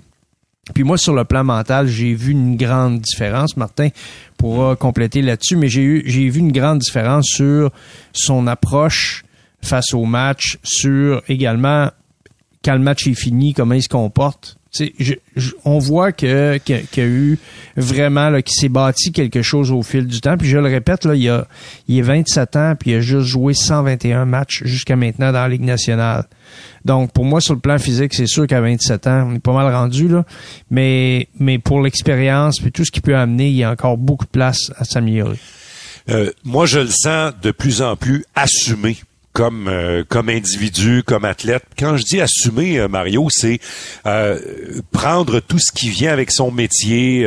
Puis 0.74 0.84
moi, 0.84 0.98
sur 0.98 1.14
le 1.14 1.26
plan 1.26 1.44
mental, 1.44 1.88
j'ai 1.88 2.14
vu 2.14 2.32
une 2.32 2.58
grande 2.58 3.00
différence. 3.00 3.56
Martin 3.56 3.90
pourra 4.38 4.76
compléter 4.76 5.22
là-dessus, 5.22 5.56
mais 5.56 5.70
j'ai 5.70 5.82
eu 5.82 6.04
j'ai 6.06 6.30
vu 6.30 6.40
une 6.40 6.52
grande 6.52 6.80
différence 6.80 7.26
sur 7.28 7.72
son 8.14 8.48
approche 8.48 9.24
face 9.62 9.94
au 9.94 10.06
match, 10.06 10.60
sur 10.64 11.22
également 11.28 11.90
quand 12.64 12.74
le 12.74 12.80
match 12.80 13.08
est 13.08 13.14
fini, 13.14 13.54
comment 13.54 13.76
il 13.76 13.84
se 13.84 13.90
comporte 13.90 14.58
on 15.66 15.80
voit 15.80 16.12
que 16.12 16.58
qu'il 16.58 16.78
y 16.98 17.00
a 17.00 17.06
eu 17.06 17.40
vraiment 17.76 18.30
là, 18.30 18.42
s'est 18.46 18.70
bâti 18.70 19.12
quelque 19.12 19.42
chose 19.42 19.72
au 19.72 19.84
fil 19.84 20.08
du 20.08 20.22
temps. 20.22 20.38
Puis 20.38 20.48
je 20.48 20.58
le 20.58 20.68
répète, 20.68 21.06
là, 21.06 21.16
il 21.16 21.30
a 21.30 21.48
il 21.88 22.00
est 22.00 22.02
27 22.02 22.56
ans, 22.56 22.74
puis 22.80 22.92
il 22.92 22.96
a 22.96 23.00
juste 23.02 23.28
joué 23.28 23.54
121 23.54 24.26
matchs 24.26 24.64
jusqu'à 24.66 24.96
maintenant 24.96 25.32
dans 25.32 25.40
la 25.40 25.50
Ligue 25.50 25.64
nationale. 25.64 26.26
Donc 26.86 27.12
pour 27.12 27.26
moi, 27.26 27.42
sur 27.42 27.54
le 27.54 27.60
plan 27.60 27.78
physique, 27.78 28.14
c'est 28.14 28.28
sûr 28.28 28.48
qu'à 28.48 28.62
27 28.62 29.08
ans, 29.08 29.28
on 29.30 29.36
est 29.36 29.40
pas 29.40 29.54
mal 29.54 29.74
rendu 29.74 30.08
mais 30.70 31.28
pour 31.64 31.82
l'expérience 31.82 32.60
puis 32.60 32.72
tout 32.72 32.86
ce 32.86 32.92
qu'il 32.92 33.02
peut 33.02 33.16
amener, 33.16 33.50
il 33.50 33.56
y 33.56 33.64
a 33.64 33.72
encore 33.72 33.98
beaucoup 33.98 34.26
de 34.26 34.32
place 34.32 34.72
à 34.78 34.86
s'améliorer. 34.86 35.38
Euh, 36.10 36.32
moi, 36.44 36.66
je 36.66 36.80
le 36.80 36.90
sens 36.90 37.34
de 37.42 37.52
plus 37.52 37.82
en 37.82 37.96
plus 37.96 38.26
assumé 38.36 38.98
comme 39.38 39.68
euh, 39.68 40.04
comme 40.10 40.30
individu, 40.30 41.04
comme 41.06 41.24
athlète. 41.24 41.62
Quand 41.78 41.96
je 41.96 42.04
dis 42.04 42.20
assumer, 42.20 42.80
euh, 42.80 42.88
Mario, 42.88 43.28
c'est 43.30 43.60
euh, 44.08 44.40
prendre 44.92 45.42
tout 45.42 45.60
ce 45.60 45.72
qui 45.72 45.90
vient 45.90 46.12
avec 46.12 46.32
son 46.32 46.50
métier. 46.50 47.22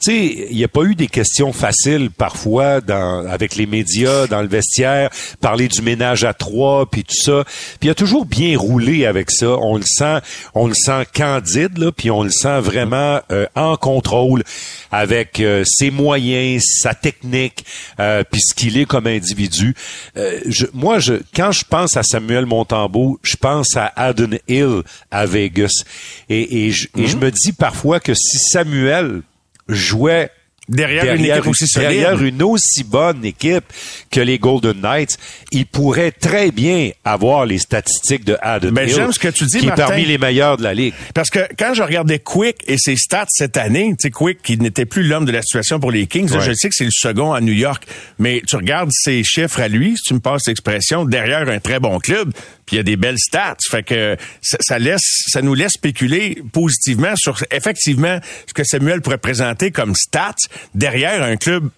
tu 0.00 0.12
sais, 0.12 0.46
il 0.48 0.56
n'y 0.56 0.62
a 0.62 0.68
pas 0.68 0.84
eu 0.84 0.94
des 0.94 1.08
questions 1.08 1.52
faciles 1.52 2.10
parfois 2.16 2.80
dans 2.80 3.26
avec 3.26 3.56
les 3.56 3.66
médias, 3.66 4.28
dans 4.28 4.42
le 4.42 4.46
vestiaire, 4.46 5.10
parler 5.40 5.66
du 5.66 5.82
ménage 5.82 6.22
à 6.22 6.34
trois, 6.34 6.88
puis 6.88 7.02
tout 7.02 7.20
ça. 7.20 7.42
Puis 7.80 7.88
il 7.88 7.90
a 7.90 7.96
toujours 7.96 8.26
bien 8.26 8.56
roulé 8.56 9.04
avec 9.04 9.32
ça. 9.32 9.48
On 9.48 9.76
le 9.76 9.82
sent, 9.84 10.18
on 10.54 10.68
le 10.68 10.74
sent 10.74 11.04
candide 11.12 11.78
là, 11.78 11.90
puis 11.90 12.12
on 12.12 12.22
le 12.22 12.30
sent 12.30 12.60
vraiment 12.60 13.22
en 13.56 13.76
contrôle 13.76 14.44
avec 14.92 15.42
ses 15.64 15.90
moyens, 15.90 16.62
sa 16.80 16.94
technique, 16.94 17.64
puis 17.96 18.40
ce 18.40 18.54
qu'il 18.54 18.78
est 18.78 18.86
comme 18.86 19.08
individu. 19.08 19.74
je, 20.14 20.66
moi, 20.72 21.00
je 21.00 21.14
quand 21.40 21.52
je 21.52 21.64
pense 21.64 21.96
à 21.96 22.02
Samuel 22.02 22.44
Montembeau, 22.44 23.18
je 23.22 23.34
pense 23.34 23.74
à 23.74 23.90
Aden 23.96 24.38
Hill 24.46 24.82
à 25.10 25.24
Vegas. 25.24 25.84
Et, 26.28 26.70
je, 26.70 26.86
et 26.94 27.06
hmm? 27.06 27.18
me 27.18 27.30
dis 27.30 27.52
parfois 27.52 27.98
que 27.98 28.12
si 28.12 28.36
Samuel 28.36 29.22
jouait 29.66 30.30
derrière, 30.70 31.14
une 31.14 31.24
équipe 31.24 31.46
aussi 31.46 31.66
solide. 31.66 31.90
Derrière 31.90 32.22
une 32.22 32.42
aussi 32.42 32.84
bonne 32.84 33.24
équipe 33.24 33.64
que 34.10 34.20
les 34.20 34.38
Golden 34.38 34.80
Knights, 34.80 35.18
il 35.52 35.66
pourrait 35.66 36.12
très 36.12 36.50
bien 36.50 36.90
avoir 37.04 37.46
les 37.46 37.58
statistiques 37.58 38.24
de 38.24 38.36
Adam 38.40 38.70
Mais 38.72 38.88
j'aime 38.88 39.12
ce 39.12 39.18
que 39.18 39.28
tu 39.28 39.44
dis, 39.44 39.58
qui 39.58 39.66
est 39.66 39.74
parmi 39.74 40.04
les 40.04 40.18
meilleurs 40.18 40.56
de 40.56 40.62
la 40.62 40.74
ligue. 40.74 40.94
Parce 41.14 41.30
que 41.30 41.40
quand 41.58 41.74
je 41.74 41.82
regardais 41.82 42.18
Quick 42.18 42.56
et 42.66 42.78
ses 42.78 42.96
stats 42.96 43.26
cette 43.28 43.56
année, 43.56 43.90
tu 43.90 43.96
sais, 44.02 44.10
Quick 44.10 44.42
qui 44.42 44.56
n'était 44.58 44.86
plus 44.86 45.02
l'homme 45.02 45.24
de 45.24 45.32
la 45.32 45.42
situation 45.42 45.80
pour 45.80 45.90
les 45.90 46.06
Kings, 46.06 46.28
je 46.28 46.52
sais 46.52 46.68
que 46.68 46.74
c'est 46.74 46.84
le 46.84 46.90
second 46.92 47.32
à 47.32 47.40
New 47.40 47.52
York, 47.52 47.84
mais 48.18 48.42
tu 48.46 48.56
regardes 48.56 48.90
ses 48.92 49.22
chiffres 49.24 49.60
à 49.60 49.68
lui, 49.68 49.96
si 49.96 50.02
tu 50.04 50.14
me 50.14 50.20
passes 50.20 50.46
l'expression, 50.46 51.04
derrière 51.04 51.48
un 51.48 51.58
très 51.58 51.80
bon 51.80 51.98
club, 51.98 52.32
puis 52.66 52.76
il 52.76 52.78
y 52.78 52.80
a 52.80 52.84
des 52.84 52.96
belles 52.96 53.18
stats. 53.18 53.56
Fait 53.68 53.82
que 53.82 54.16
ça, 54.40 54.78
laisse, 54.78 55.24
ça 55.26 55.42
nous 55.42 55.54
laisse 55.54 55.72
spéculer 55.72 56.40
positivement 56.52 57.16
sur 57.16 57.42
effectivement 57.50 58.20
ce 58.46 58.54
que 58.54 58.64
Samuel 58.64 59.00
pourrait 59.00 59.18
présenter 59.18 59.70
comme 59.70 59.94
stats 59.94 60.34
derrière 60.74 61.22
un 61.22 61.36
club 61.36 61.68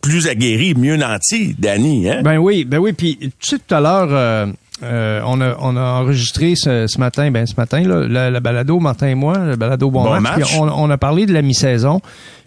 plus 0.00 0.28
aguerri, 0.28 0.74
mieux 0.74 0.96
nanti, 0.96 1.54
Danny. 1.58 2.08
Hein? 2.08 2.22
Ben 2.22 2.38
oui, 2.38 2.64
ben 2.64 2.78
oui. 2.78 2.92
Puis 2.92 3.18
tu 3.18 3.30
sais 3.40 3.58
tout 3.58 3.74
à 3.74 3.80
l'heure. 3.80 4.08
Euh, 4.10 4.46
euh, 4.82 5.20
on, 5.26 5.40
a, 5.40 5.56
on 5.58 5.76
a 5.76 5.82
enregistré 5.82 6.54
ce, 6.54 6.98
matin, 7.00 7.32
ben 7.32 7.46
ce 7.46 7.56
matin, 7.56 7.80
là, 7.82 8.30
la, 8.30 8.40
balado, 8.40 8.78
Martin 8.78 9.08
et 9.08 9.14
moi, 9.16 9.36
le 9.38 9.56
balado 9.56 9.90
Bon, 9.90 10.20
match. 10.20 10.56
on, 10.56 10.88
a 10.88 10.98
parlé 10.98 11.26
de 11.26 11.32
la 11.32 11.42
mi-saison. 11.42 12.00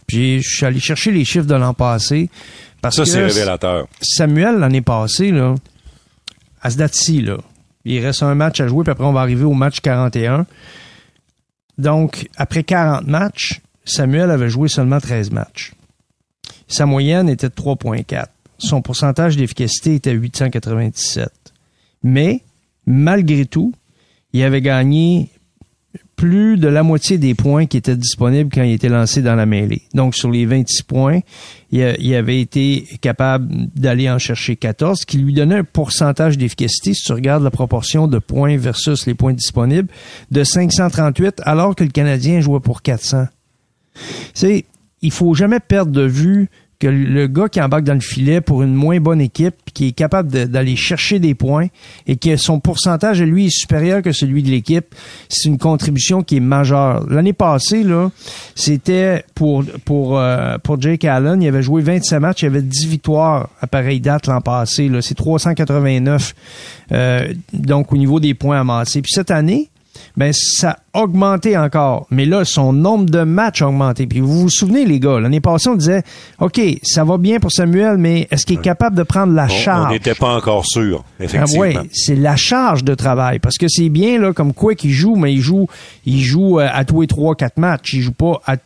Puis 0.07 0.41
je 0.41 0.55
suis 0.55 0.65
allé 0.65 0.79
chercher 0.79 1.11
les 1.11 1.25
chiffres 1.25 1.45
de 1.45 1.55
l'an 1.55 1.73
passé. 1.73 2.29
Parce 2.81 2.95
ça, 2.95 3.05
c'est 3.05 3.25
révélateur. 3.25 3.85
Samuel, 4.01 4.59
l'année 4.59 4.81
passée, 4.81 5.31
là, 5.31 5.55
à 6.61 6.69
ce 6.69 6.77
date-ci, 6.77 7.21
là, 7.21 7.37
il 7.85 8.03
reste 8.03 8.23
un 8.23 8.35
match 8.35 8.59
à 8.61 8.67
jouer, 8.67 8.83
puis 8.83 8.91
après, 8.91 9.05
on 9.05 9.13
va 9.13 9.21
arriver 9.21 9.43
au 9.43 9.53
match 9.53 9.81
41. 9.81 10.45
Donc, 11.77 12.27
après 12.37 12.63
40 12.63 13.07
matchs, 13.07 13.61
Samuel 13.91 14.31
avait 14.31 14.49
joué 14.49 14.69
seulement 14.69 14.99
13 14.99 15.31
matchs. 15.31 15.73
Sa 16.67 16.85
moyenne 16.85 17.27
était 17.27 17.49
de 17.49 17.53
3.4. 17.53 18.27
Son 18.57 18.81
pourcentage 18.81 19.35
d'efficacité 19.35 19.95
était 19.95 20.13
897. 20.13 21.29
Mais, 22.03 22.41
malgré 22.85 23.45
tout, 23.45 23.73
il 24.33 24.43
avait 24.43 24.61
gagné 24.61 25.29
plus 26.15 26.57
de 26.57 26.67
la 26.67 26.83
moitié 26.83 27.17
des 27.17 27.33
points 27.33 27.65
qui 27.65 27.77
étaient 27.77 27.97
disponibles 27.97 28.51
quand 28.53 28.61
il 28.61 28.73
était 28.73 28.89
lancé 28.89 29.21
dans 29.21 29.35
la 29.35 29.45
mêlée. 29.45 29.81
Donc, 29.93 30.15
sur 30.15 30.29
les 30.29 30.45
26 30.45 30.83
points, 30.83 31.19
il, 31.71 32.15
avait 32.15 32.39
été 32.39 32.87
capable 33.01 33.49
d'aller 33.75 34.09
en 34.09 34.19
chercher 34.19 34.55
14, 34.55 34.99
ce 34.99 35.05
qui 35.05 35.17
lui 35.17 35.33
donnait 35.33 35.57
un 35.57 35.63
pourcentage 35.63 36.37
d'efficacité, 36.37 36.93
si 36.93 37.03
tu 37.03 37.11
regardes 37.11 37.43
la 37.43 37.51
proportion 37.51 38.07
de 38.07 38.19
points 38.19 38.55
versus 38.55 39.05
les 39.07 39.15
points 39.15 39.33
disponibles, 39.33 39.89
de 40.29 40.43
538, 40.43 41.41
alors 41.43 41.75
que 41.75 41.83
le 41.83 41.89
Canadien 41.89 42.39
jouait 42.39 42.59
pour 42.59 42.83
400. 42.83 43.25
C'est, 44.33 44.65
il 45.01 45.11
faut 45.11 45.33
jamais 45.33 45.59
perdre 45.59 45.91
de 45.91 46.03
vue 46.03 46.49
que 46.81 46.87
le 46.87 47.27
gars 47.27 47.47
qui 47.47 47.61
embarque 47.61 47.83
dans 47.83 47.93
le 47.93 47.99
filet 47.99 48.41
pour 48.41 48.63
une 48.63 48.73
moins 48.73 48.99
bonne 48.99 49.21
équipe, 49.21 49.53
qui 49.71 49.89
est 49.89 49.91
capable 49.91 50.47
d'aller 50.47 50.75
chercher 50.75 51.19
des 51.19 51.35
points 51.35 51.67
et 52.07 52.15
que 52.15 52.35
son 52.37 52.59
pourcentage, 52.59 53.21
lui, 53.21 53.45
est 53.45 53.55
supérieur 53.55 54.01
que 54.01 54.11
celui 54.11 54.41
de 54.41 54.49
l'équipe, 54.49 54.95
c'est 55.29 55.47
une 55.47 55.59
contribution 55.59 56.23
qui 56.23 56.37
est 56.37 56.41
majeure. 56.41 57.05
L'année 57.07 57.33
passée, 57.33 57.83
là, 57.83 58.09
c'était 58.55 59.23
pour 59.35 59.63
pour 59.85 60.17
euh, 60.17 60.57
pour 60.57 60.81
Jake 60.81 61.05
Allen, 61.05 61.41
il 61.41 61.47
avait 61.47 61.61
joué 61.61 61.83
27 61.83 62.19
matchs, 62.19 62.41
il 62.41 62.47
avait 62.47 62.63
10 62.63 62.87
victoires 62.87 63.49
à 63.61 63.67
pareille 63.67 64.01
date 64.01 64.25
l'an 64.25 64.41
passé. 64.41 64.89
Là, 64.89 65.03
c'est 65.03 65.15
389. 65.15 66.33
Euh, 66.93 67.31
donc 67.53 67.93
au 67.93 67.97
niveau 67.97 68.19
des 68.19 68.33
points 68.33 68.59
amassés. 68.59 69.03
Puis 69.03 69.11
cette 69.13 69.29
année, 69.29 69.69
ben 70.17 70.31
ça 70.33 70.77
a 70.93 71.01
augmenté 71.01 71.57
encore. 71.57 72.07
Mais 72.11 72.25
là, 72.25 72.45
son 72.45 72.73
nombre 72.73 73.09
de 73.09 73.23
matchs 73.23 73.61
a 73.61 73.67
augmenté. 73.67 74.07
Puis 74.07 74.19
vous 74.19 74.41
vous 74.41 74.49
souvenez, 74.49 74.85
les 74.85 74.99
gars, 74.99 75.19
l'année 75.19 75.39
passée, 75.39 75.69
on 75.69 75.75
disait, 75.75 76.03
OK, 76.39 76.59
ça 76.83 77.03
va 77.03 77.17
bien 77.17 77.39
pour 77.39 77.51
Samuel, 77.51 77.97
mais 77.97 78.27
est-ce 78.31 78.45
qu'il 78.45 78.59
est 78.59 78.61
capable 78.61 78.95
de 78.95 79.03
prendre 79.03 79.33
la 79.33 79.47
charge? 79.47 79.87
On 79.89 79.93
n'était 79.93 80.15
pas 80.15 80.35
encore 80.35 80.65
sûr, 80.65 81.03
ah 81.19 81.23
effectivement. 81.23 81.61
oui, 81.61 81.75
c'est 81.93 82.15
la 82.15 82.35
charge 82.35 82.83
de 82.83 82.95
travail. 82.95 83.39
Parce 83.39 83.57
que 83.57 83.67
c'est 83.67 83.89
bien, 83.89 84.19
là, 84.19 84.33
comme 84.33 84.53
quoi 84.53 84.75
qu'il 84.75 84.91
joue, 84.91 85.15
mais 85.15 85.33
il 85.33 85.41
joue, 85.41 85.67
il 86.05 86.21
joue 86.21 86.59
euh, 86.59 86.67
à 86.71 86.85
tous 86.85 87.01
les 87.01 87.07
trois, 87.07 87.35
quatre 87.35 87.57
matchs. 87.57 87.93
Il 87.93 88.01
joue 88.01 88.11
pas 88.11 88.41
à 88.45 88.57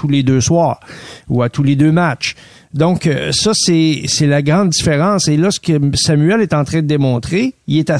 tous 0.00 0.08
les 0.08 0.22
deux 0.22 0.40
soirs 0.40 0.80
ou 1.28 1.42
à 1.42 1.50
tous 1.50 1.62
les 1.62 1.76
deux 1.76 1.92
matchs. 1.92 2.34
Donc, 2.72 3.06
euh, 3.06 3.32
ça, 3.32 3.52
c'est, 3.54 4.06
la 4.22 4.40
grande 4.40 4.70
différence. 4.70 5.28
Et 5.28 5.36
là, 5.36 5.50
ce 5.50 5.60
que 5.60 5.78
Samuel 5.94 6.40
est 6.40 6.54
en 6.54 6.64
train 6.64 6.80
de 6.80 6.86
démontrer, 6.86 7.54
il 7.66 7.78
est 7.78 7.92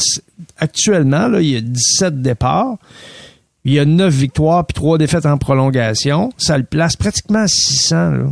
actuellement, 0.57 1.29
là, 1.29 1.43
il 1.43 1.49
y 1.49 1.57
a 1.57 1.61
17 1.61 2.23
départs. 2.23 2.77
Il 3.67 3.75
y 3.75 3.79
a 3.79 3.85
9 3.85 4.15
victoires 4.15 4.65
puis 4.65 4.75
3 4.75 4.97
défaites 4.97 5.27
en 5.27 5.37
prolongation. 5.37 6.33
Ça 6.39 6.57
le 6.57 6.65
place 6.65 6.97
pratiquement 6.97 7.41
à 7.41 7.49
600. 7.49 8.11
Là. 8.11 8.25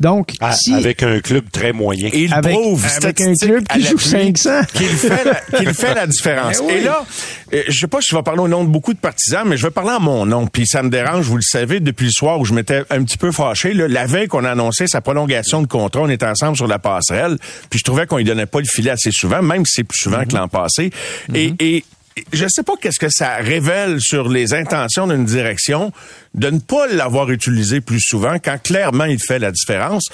Donc, 0.00 0.32
ah, 0.40 0.54
avec 0.74 1.02
un 1.02 1.20
club 1.20 1.50
très 1.52 1.72
moyen. 1.72 2.08
Et 2.12 2.24
il 2.24 2.34
avec, 2.34 2.52
prouve 2.52 2.86
avec 2.96 3.20
un 3.20 3.34
club 3.34 3.68
qui 3.68 3.82
joue 3.82 3.98
500. 3.98 4.62
Qu'il 4.72 4.86
fait, 4.86 5.24
la, 5.24 5.72
fait 5.74 5.94
la 5.94 6.06
différence. 6.06 6.58
Ben 6.60 6.70
Et 6.70 6.80
là, 6.80 7.04
euh, 7.52 7.62
je 7.68 7.78
sais 7.78 7.86
pas 7.86 8.00
si 8.00 8.08
je 8.10 8.16
vais 8.16 8.22
parler 8.22 8.40
au 8.40 8.48
nom 8.48 8.64
de 8.64 8.70
beaucoup 8.70 8.94
de 8.94 8.98
partisans, 8.98 9.46
mais 9.46 9.56
je 9.56 9.66
vais 9.66 9.70
parler 9.70 9.90
à 9.90 9.98
mon 9.98 10.24
nom. 10.24 10.46
Puis 10.46 10.66
ça 10.66 10.82
me 10.82 10.88
dérange, 10.88 11.26
vous 11.26 11.36
le 11.36 11.42
savez, 11.42 11.80
depuis 11.80 12.06
le 12.06 12.12
soir 12.12 12.40
où 12.40 12.44
je 12.44 12.54
m'étais 12.54 12.82
un 12.90 13.04
petit 13.04 13.18
peu 13.18 13.30
fâché. 13.32 13.74
Là, 13.74 13.88
la 13.88 14.06
veille 14.06 14.28
qu'on 14.28 14.44
a 14.44 14.50
annoncé 14.50 14.86
sa 14.86 15.00
prolongation 15.00 15.60
de 15.60 15.66
contrat, 15.66 16.00
on 16.02 16.08
était 16.08 16.26
ensemble 16.26 16.56
sur 16.56 16.66
la 16.66 16.78
passerelle. 16.78 17.36
Puis 17.68 17.78
je 17.78 17.84
trouvais 17.84 18.06
qu'on 18.06 18.16
lui 18.16 18.24
donnait 18.24 18.46
pas 18.46 18.60
le 18.60 18.66
filet 18.66 18.90
assez 18.90 19.10
souvent, 19.12 19.42
même 19.42 19.66
si 19.66 19.74
c'est 19.76 19.84
plus 19.84 19.98
souvent 19.98 20.24
que 20.24 20.34
l'an 20.34 20.48
passé. 20.48 20.90
et, 21.34 21.54
et 21.60 21.84
je 22.32 22.46
sais 22.48 22.62
pas 22.62 22.74
qu'est-ce 22.80 22.98
que 22.98 23.08
ça 23.10 23.36
révèle 23.36 24.00
sur 24.00 24.28
les 24.28 24.54
intentions 24.54 25.06
d'une 25.06 25.24
direction 25.24 25.92
de 26.34 26.50
ne 26.50 26.58
pas 26.58 26.86
l'avoir 26.86 27.30
utilisé 27.30 27.80
plus 27.80 28.00
souvent 28.00 28.38
quand 28.42 28.60
clairement 28.62 29.04
il 29.04 29.20
fait 29.20 29.38
la 29.38 29.52
différence. 29.52 30.04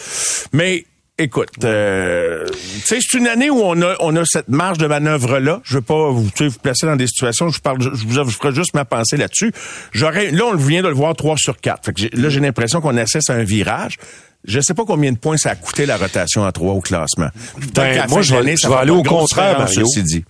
Mais 0.53 0.85
Écoute, 1.19 1.49
euh, 1.65 2.45
c'est 2.85 3.15
une 3.15 3.27
année 3.27 3.49
où 3.49 3.59
on 3.63 3.81
a 3.81 3.97
on 4.01 4.15
a 4.17 4.27
cette 4.27 4.49
marge 4.49 4.77
de 4.77 4.87
manœuvre 4.87 5.39
là. 5.39 5.63
Je 5.65 5.77
veux 5.77 5.81
pas 5.81 6.11
vous, 6.11 6.29
vous 6.39 6.59
placer 6.63 6.85
dans 6.85 6.97
des 6.97 7.07
situations. 7.07 7.49
Je 7.49 7.59
parle, 7.59 7.81
je 7.81 7.89
vous, 7.89 8.13
je 8.13 8.37
ferai 8.37 8.55
juste 8.55 8.75
ma 8.75 8.85
pensée 8.85 9.17
là-dessus. 9.17 9.51
Là 9.95 10.11
on 10.45 10.57
vient 10.57 10.83
de 10.83 10.89
le 10.89 10.95
voir 10.95 11.17
3 11.17 11.37
sur 11.39 11.59
4. 11.59 11.87
Fait 11.87 11.95
que 11.95 12.21
là 12.21 12.29
j'ai 12.29 12.41
l'impression 12.41 12.83
qu'on 12.83 12.99
assiste 12.99 13.31
à 13.31 13.33
un 13.33 13.45
virage. 13.45 13.97
Je 14.47 14.61
sais 14.61 14.75
pas 14.75 14.85
combien 14.87 15.13
de 15.13 15.19
points 15.19 15.37
ça 15.37 15.51
a 15.51 15.55
coûté 15.57 15.87
la 15.87 15.97
rotation 15.97 16.45
à 16.45 16.53
3 16.53 16.75
au 16.75 16.81
classement. 16.81 17.29
Ben, 17.75 18.07
moi, 18.09 18.23
je 18.23 18.35
vais, 18.35 18.57
je 18.57 18.69
vais 18.69 18.75
aller 18.75 18.93
au 18.93 19.03
contraire, 19.03 19.59
Mario. 19.59 19.87
Dit. 19.97 20.25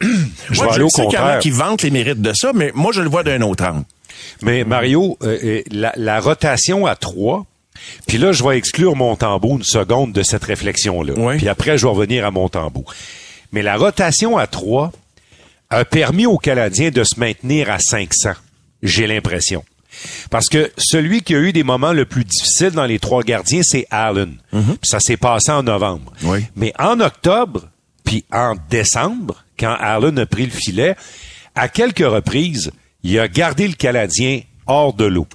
je 0.50 0.60
vais 0.62 0.70
aller 0.70 0.82
au 0.82 0.88
contraire. 0.88 1.08
Il 1.10 1.14
y 1.14 1.18
en 1.18 1.36
a 1.36 1.38
qui 1.38 1.50
vantent 1.50 1.82
les 1.82 1.90
mérites 1.90 2.22
de 2.22 2.32
ça, 2.34 2.52
mais 2.54 2.72
moi, 2.74 2.92
je 2.92 3.02
le 3.02 3.08
vois 3.08 3.22
d'un 3.22 3.42
autre 3.42 3.64
angle. 3.64 3.84
Mais 4.42 4.64
Mario, 4.64 5.18
euh, 5.22 5.38
euh, 5.42 5.62
la, 5.70 5.92
la, 5.96 6.20
rotation 6.20 6.86
à 6.86 6.96
3, 6.96 7.44
puis 8.06 8.18
là, 8.18 8.32
je 8.32 8.42
vais 8.42 8.56
exclure 8.56 8.96
Montembeau 8.96 9.56
une 9.56 9.64
seconde 9.64 10.12
de 10.12 10.22
cette 10.22 10.44
réflexion-là. 10.44 11.14
Puis 11.36 11.48
après, 11.48 11.78
je 11.78 11.86
vais 11.86 11.92
revenir 11.92 12.26
à 12.26 12.30
Montembeau. 12.30 12.84
Mais 13.52 13.62
la 13.62 13.76
rotation 13.76 14.36
à 14.36 14.46
3 14.46 14.92
a 15.70 15.84
permis 15.84 16.26
aux 16.26 16.38
Canadiens 16.38 16.90
de 16.90 17.04
se 17.04 17.18
maintenir 17.18 17.70
à 17.70 17.78
500, 17.78 18.32
j'ai 18.82 19.06
l'impression. 19.06 19.64
Parce 20.30 20.48
que 20.48 20.70
celui 20.76 21.22
qui 21.22 21.34
a 21.34 21.38
eu 21.38 21.52
des 21.52 21.62
moments 21.62 21.92
le 21.92 22.04
plus 22.04 22.24
difficiles 22.24 22.72
dans 22.72 22.84
les 22.86 22.98
trois 22.98 23.22
gardiens, 23.22 23.62
c'est 23.62 23.86
Allen. 23.90 24.36
Mhm. 24.52 24.76
ça 24.82 25.00
s'est 25.00 25.16
passé 25.16 25.52
en 25.52 25.62
novembre. 25.62 26.12
Mais 26.54 26.72
en 26.78 27.00
octobre, 27.00 27.68
puis 28.04 28.24
en 28.32 28.54
décembre, 28.70 29.44
quand 29.58 29.76
Allen 29.80 30.18
a 30.18 30.26
pris 30.26 30.46
le 30.46 30.52
filet, 30.52 30.96
à 31.54 31.68
quelques 31.68 32.06
reprises, 32.06 32.70
il 33.02 33.18
a 33.18 33.28
gardé 33.28 33.66
le 33.66 33.74
Canadien 33.74 34.40
hors 34.66 34.92
de 34.92 35.04
l'eau. 35.04 35.26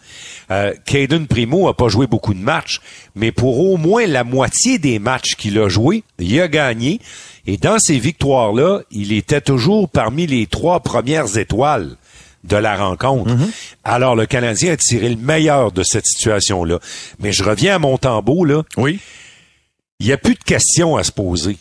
Euh, 0.52 0.74
Caden 0.86 1.28
Primo 1.28 1.68
a 1.68 1.76
pas 1.76 1.88
joué 1.88 2.08
beaucoup 2.08 2.34
de 2.34 2.40
matchs, 2.40 2.82
mais 3.16 3.32
pour 3.32 3.60
au 3.60 3.78
moins 3.78 4.06
la 4.06 4.24
moitié 4.24 4.78
des 4.78 5.00
matchs 5.00 5.36
qu'il 5.36 5.58
a 5.58 5.70
joué, 5.70 6.04
il 6.20 6.40
a 6.42 6.48
gagné. 6.48 7.00
Et 7.48 7.58
dans 7.58 7.80
ces 7.80 7.98
victoires-là, 7.98 8.82
il 8.92 9.14
était 9.14 9.42
toujours 9.42 9.90
parmi 9.90 10.28
les 10.28 10.46
trois 10.48 10.82
premières 10.82 11.38
étoiles 11.38 11.96
de 12.44 12.56
la 12.56 12.76
rencontre. 12.76 13.32
Mhm. 13.32 13.52
Alors, 13.84 14.16
le 14.16 14.26
Canadien 14.26 14.74
a 14.74 14.78
tiré 14.78 15.10
le 15.10 15.16
meilleur 15.16 15.72
de 15.72 15.84
cette 15.84 16.06
situation-là. 16.06 16.80
Mais 17.20 17.32
je 17.32 17.44
reviens 17.44 17.76
à 17.76 17.80
mon 17.80 17.98
tambour, 17.98 18.46
là. 18.46 18.64
Oui. 18.78 19.00
Il 20.00 20.08
n'y 20.08 20.12
a 20.12 20.18
plus 20.18 20.34
de 20.34 20.44
questions 20.44 20.98
à 20.98 21.04
se 21.04 21.12
poser. 21.12 21.58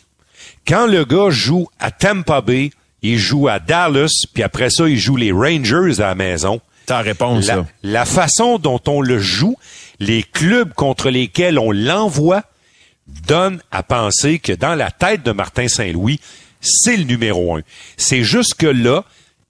Quand 0.67 0.87
le 0.87 1.05
gars 1.05 1.29
joue 1.29 1.67
à 1.79 1.91
Tampa 1.91 2.41
Bay, 2.41 2.71
il 3.01 3.17
joue 3.17 3.47
à 3.47 3.59
Dallas, 3.59 4.25
puis 4.33 4.43
après 4.43 4.69
ça, 4.69 4.87
il 4.87 4.97
joue 4.97 5.15
les 5.15 5.31
Rangers 5.31 5.99
à 5.99 6.07
la 6.07 6.15
maison. 6.15 6.61
Ta 6.85 6.99
réponse, 6.99 7.45
la, 7.45 7.65
la 7.83 8.05
façon 8.05 8.57
dont 8.57 8.81
on 8.87 9.01
le 9.01 9.19
joue, 9.19 9.55
les 9.99 10.23
clubs 10.23 10.73
contre 10.73 11.09
lesquels 11.09 11.59
on 11.59 11.71
l'envoie, 11.71 12.43
donne 13.27 13.61
à 13.71 13.83
penser 13.83 14.39
que 14.39 14.53
dans 14.53 14.75
la 14.75 14.91
tête 14.91 15.23
de 15.23 15.31
Martin 15.31 15.67
Saint-Louis, 15.67 16.19
c'est 16.61 16.97
le 16.97 17.03
numéro 17.03 17.55
un. 17.57 17.61
C'est 17.97 18.23
juste 18.23 18.55
que 18.55 18.67
là, 18.67 19.03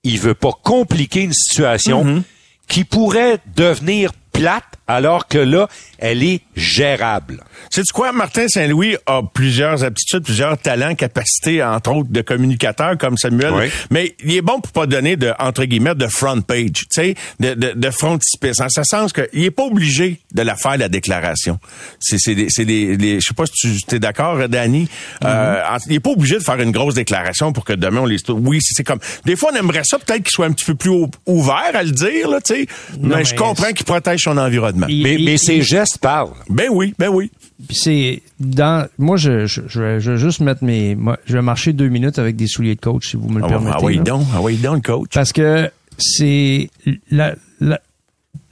il 0.04 0.20
veut 0.20 0.34
pas 0.34 0.52
compliquer 0.64 1.22
une 1.22 1.34
situation 1.34 2.04
mm-hmm. 2.04 2.22
qui 2.68 2.84
pourrait 2.84 3.40
devenir 3.56 4.14
plate 4.32 4.78
alors 4.92 5.28
que 5.28 5.38
là, 5.38 5.68
elle 5.98 6.24
est 6.24 6.42
gérable. 6.56 7.44
C'est 7.70 7.90
quoi, 7.92 8.12
Martin 8.12 8.48
Saint-Louis 8.48 8.96
a 9.06 9.22
plusieurs 9.34 9.84
aptitudes, 9.84 10.24
plusieurs 10.24 10.58
talents, 10.58 10.96
capacités, 10.96 11.64
entre 11.64 11.92
autres, 11.92 12.12
de 12.12 12.22
communicateur 12.22 12.98
comme 12.98 13.18
Samuel. 13.18 13.72
Mais 13.90 14.16
il 14.24 14.36
est 14.36 14.42
bon 14.42 14.60
pour 14.60 14.72
pas 14.72 14.88
donner 14.88 15.16
de, 15.16 15.32
entre 15.40 15.66
guillemets, 15.66 15.96
de 15.96 16.08
front 16.08 16.42
page, 16.42 16.72
tu 16.72 16.86
sais, 16.90 17.16
de, 17.40 17.54
de, 17.54 17.74
de 17.76 17.90
frontispice. 17.92 18.60
En 18.60 18.70
ce 18.70 18.84
sens 18.84 19.14
qu'il 19.14 19.44
est 19.44 19.52
pas 19.52 19.64
obligé 19.64 20.20
de 20.34 20.42
la 20.42 20.56
faire, 20.56 20.78
la 20.78 20.90
déclaration. 20.90 21.60
C'est, 22.00 22.18
c'est 22.18 22.36
des, 22.36 22.48
c'est 22.50 22.66
des, 22.66 23.20
je 23.20 23.28
sais 23.28 23.34
pas 23.34 23.46
si 23.46 23.78
tu 23.88 23.96
es 23.96 24.00
d'accord, 24.00 24.48
Danny. 24.50 24.88
euh, 25.24 25.62
mm-hmm. 25.62 25.84
il 25.88 25.96
est 25.96 26.00
pas 26.00 26.12
obligé 26.12 26.36
de 26.36 26.44
faire 26.44 26.60
une 26.60 26.72
grosse 26.72 26.96
déclaration 26.96 27.54
pour 27.54 27.66
que 27.66 27.74
demain 27.74 28.02
on 28.02 28.06
les, 28.06 28.18
oui, 28.30 28.60
c'est 28.62 28.84
comme, 28.84 29.00
des 29.26 29.36
fois 29.36 29.52
on 29.54 29.56
aimerait 29.58 29.84
ça 29.84 30.00
peut-être 30.00 30.24
qu'il 30.24 30.32
soit 30.32 30.46
un 30.46 30.52
petit 30.52 30.66
peu 30.66 30.76
plus 30.76 30.92
ouvert 31.26 31.72
à 31.74 31.84
le 31.84 31.92
dire, 31.92 32.30
là, 32.30 32.40
tu 32.42 32.54
sais. 32.54 32.68
Mais, 33.00 33.24
je 33.24 33.36
comprends 33.36 33.72
qu'il 33.72 33.86
protège 33.86 34.22
son 34.24 34.38
environnement. 34.38 34.81
Mais, 34.88 35.18
mais 35.24 35.38
ses 35.38 35.62
gestes 35.62 35.98
parlent. 36.00 36.34
Ben 36.50 36.70
oui, 36.72 36.94
ben 36.98 37.10
oui. 37.10 37.32
Puis 37.68 37.78
c'est 37.78 38.22
dans 38.40 38.88
moi 38.98 39.18
je, 39.18 39.46
je, 39.46 39.62
je, 39.68 39.82
vais 40.12 40.18
juste 40.18 40.40
mettre 40.40 40.64
mes 40.64 40.98
je 41.26 41.34
vais 41.34 41.42
marcher 41.42 41.74
deux 41.74 41.90
minutes 41.90 42.18
avec 42.20 42.36
des 42.36 42.48
souliers 42.48 42.76
de 42.76 42.82
coach 42.82 43.12
si 43.12 43.18
vous 43.18 43.30
me 43.30 43.40
le 43.40 43.46
ah, 43.46 43.50
permettez. 43.50 43.78
Ah 43.78 43.84
oui 43.84 44.00
donc, 44.00 44.26
ah 44.34 44.42
oui 44.42 44.58
donc 44.58 44.86
coach. 44.86 45.10
Parce 45.14 45.32
que 45.32 45.70
c'est 45.98 46.70
la, 47.12 47.36
la 47.60 47.80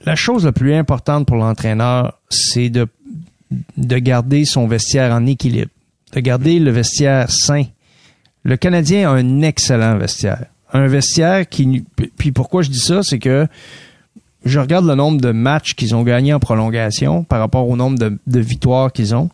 la 0.04 0.16
chose 0.16 0.44
la 0.44 0.52
plus 0.52 0.74
importante 0.74 1.26
pour 1.26 1.36
l'entraîneur, 1.36 2.18
c'est 2.30 2.70
de 2.70 2.86
de 3.76 3.98
garder 3.98 4.44
son 4.44 4.68
vestiaire 4.68 5.12
en 5.12 5.26
équilibre, 5.26 5.70
de 6.12 6.20
garder 6.20 6.58
le 6.60 6.70
vestiaire 6.70 7.30
sain. 7.30 7.64
Le 8.44 8.56
Canadien 8.56 9.10
a 9.10 9.14
un 9.14 9.42
excellent 9.42 9.98
vestiaire, 9.98 10.46
un 10.72 10.86
vestiaire 10.86 11.48
qui 11.48 11.84
puis 12.16 12.32
pourquoi 12.32 12.62
je 12.62 12.70
dis 12.70 12.78
ça, 12.78 13.02
c'est 13.02 13.18
que 13.18 13.46
je 14.44 14.58
regarde 14.58 14.86
le 14.86 14.94
nombre 14.94 15.20
de 15.20 15.32
matchs 15.32 15.74
qu'ils 15.74 15.94
ont 15.94 16.02
gagnés 16.02 16.32
en 16.32 16.40
prolongation 16.40 17.24
par 17.24 17.40
rapport 17.40 17.68
au 17.68 17.76
nombre 17.76 17.98
de, 17.98 18.40
victoires 18.40 18.92
qu'ils 18.92 19.14
ont. 19.14 19.30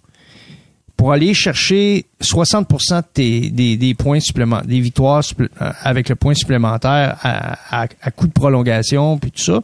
pour 0.96 1.12
aller 1.12 1.34
chercher 1.34 2.06
60% 2.22 3.02
des, 3.14 3.76
des, 3.76 3.94
points 3.94 4.20
supplémentaires, 4.20 4.66
des 4.66 4.80
victoires 4.80 5.22
euh, 5.40 5.46
avec 5.82 6.08
le 6.08 6.16
point 6.16 6.34
supplémentaire 6.34 7.18
à, 7.22 7.82
à, 7.82 8.10
coup 8.10 8.26
de 8.26 8.32
prolongation 8.32 9.18
puis 9.18 9.30
tout 9.30 9.42
ça, 9.42 9.60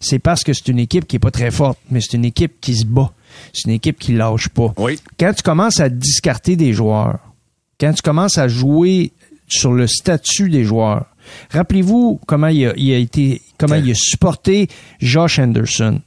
c'est 0.00 0.18
parce 0.18 0.44
que 0.44 0.52
c'est 0.52 0.68
une 0.68 0.78
équipe 0.78 1.06
qui 1.06 1.16
est 1.16 1.20
pas 1.20 1.30
très 1.30 1.50
forte, 1.50 1.78
mais 1.90 2.00
c'est 2.00 2.16
une 2.16 2.24
équipe 2.24 2.60
qui 2.60 2.76
se 2.76 2.84
bat. 2.84 3.10
C'est 3.52 3.64
une 3.64 3.74
équipe 3.74 3.98
qui 3.98 4.12
lâche 4.12 4.48
pas. 4.48 4.72
Oui. 4.78 4.98
Quand 5.18 5.32
tu 5.32 5.42
commences 5.42 5.80
à 5.80 5.88
discarter 5.88 6.54
des 6.54 6.72
joueurs, 6.72 7.18
quand 7.80 7.92
tu 7.92 8.02
commences 8.02 8.38
à 8.38 8.46
jouer 8.46 9.12
sur 9.48 9.72
le 9.72 9.86
statut 9.86 10.48
des 10.50 10.64
joueurs, 10.64 11.06
rappelez-vous 11.50 12.20
comment 12.26 12.48
il 12.48 12.66
a, 12.66 12.72
il 12.76 12.92
a 12.92 12.98
été, 12.98 13.42
comment 13.58 13.76
il 13.76 13.90
a 13.90 13.94
supporté 13.94 14.68
Josh 15.00 15.38
Anderson 15.38 16.00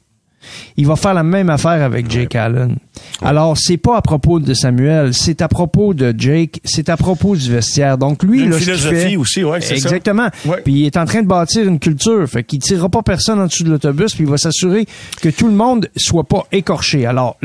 il 0.77 0.85
va 0.85 0.95
faire 0.95 1.13
la 1.13 1.23
même 1.23 1.49
affaire 1.49 1.83
avec 1.83 2.09
Jake 2.09 2.35
Allen. 2.35 2.77
Alors, 3.21 3.57
c'est 3.57 3.77
pas 3.77 3.97
à 3.97 4.01
propos 4.01 4.39
de 4.39 4.53
Samuel, 4.53 5.13
c'est 5.13 5.41
à 5.41 5.47
propos 5.47 5.93
de 5.93 6.13
Jake, 6.17 6.61
c'est 6.63 6.89
à 6.89 6.97
propos 6.97 7.35
du 7.35 7.51
vestiaire. 7.51 7.97
Donc 7.97 8.23
lui, 8.23 8.43
une 8.43 8.51
là, 8.51 8.57
philosophie 8.57 9.17
aussi, 9.17 9.43
ouais, 9.43 9.61
c'est 9.61 9.75
exactement. 9.75 10.29
Puis 10.63 10.73
il 10.73 10.85
est 10.85 10.97
en 10.97 11.05
train 11.05 11.21
de 11.21 11.27
bâtir 11.27 11.67
une 11.67 11.79
culture, 11.79 12.27
fait 12.27 12.43
qu'il 12.43 12.59
tirera 12.59 12.89
pas 12.89 13.01
personne 13.01 13.39
en 13.39 13.47
dessous 13.47 13.63
de 13.63 13.69
l'autobus, 13.69 14.13
puis 14.13 14.23
il 14.23 14.29
va 14.29 14.37
s'assurer 14.37 14.85
que 15.21 15.29
tout 15.29 15.47
le 15.47 15.53
monde 15.53 15.89
soit 15.95 16.25
pas 16.25 16.45
écorché. 16.51 17.05
Alors, 17.05 17.37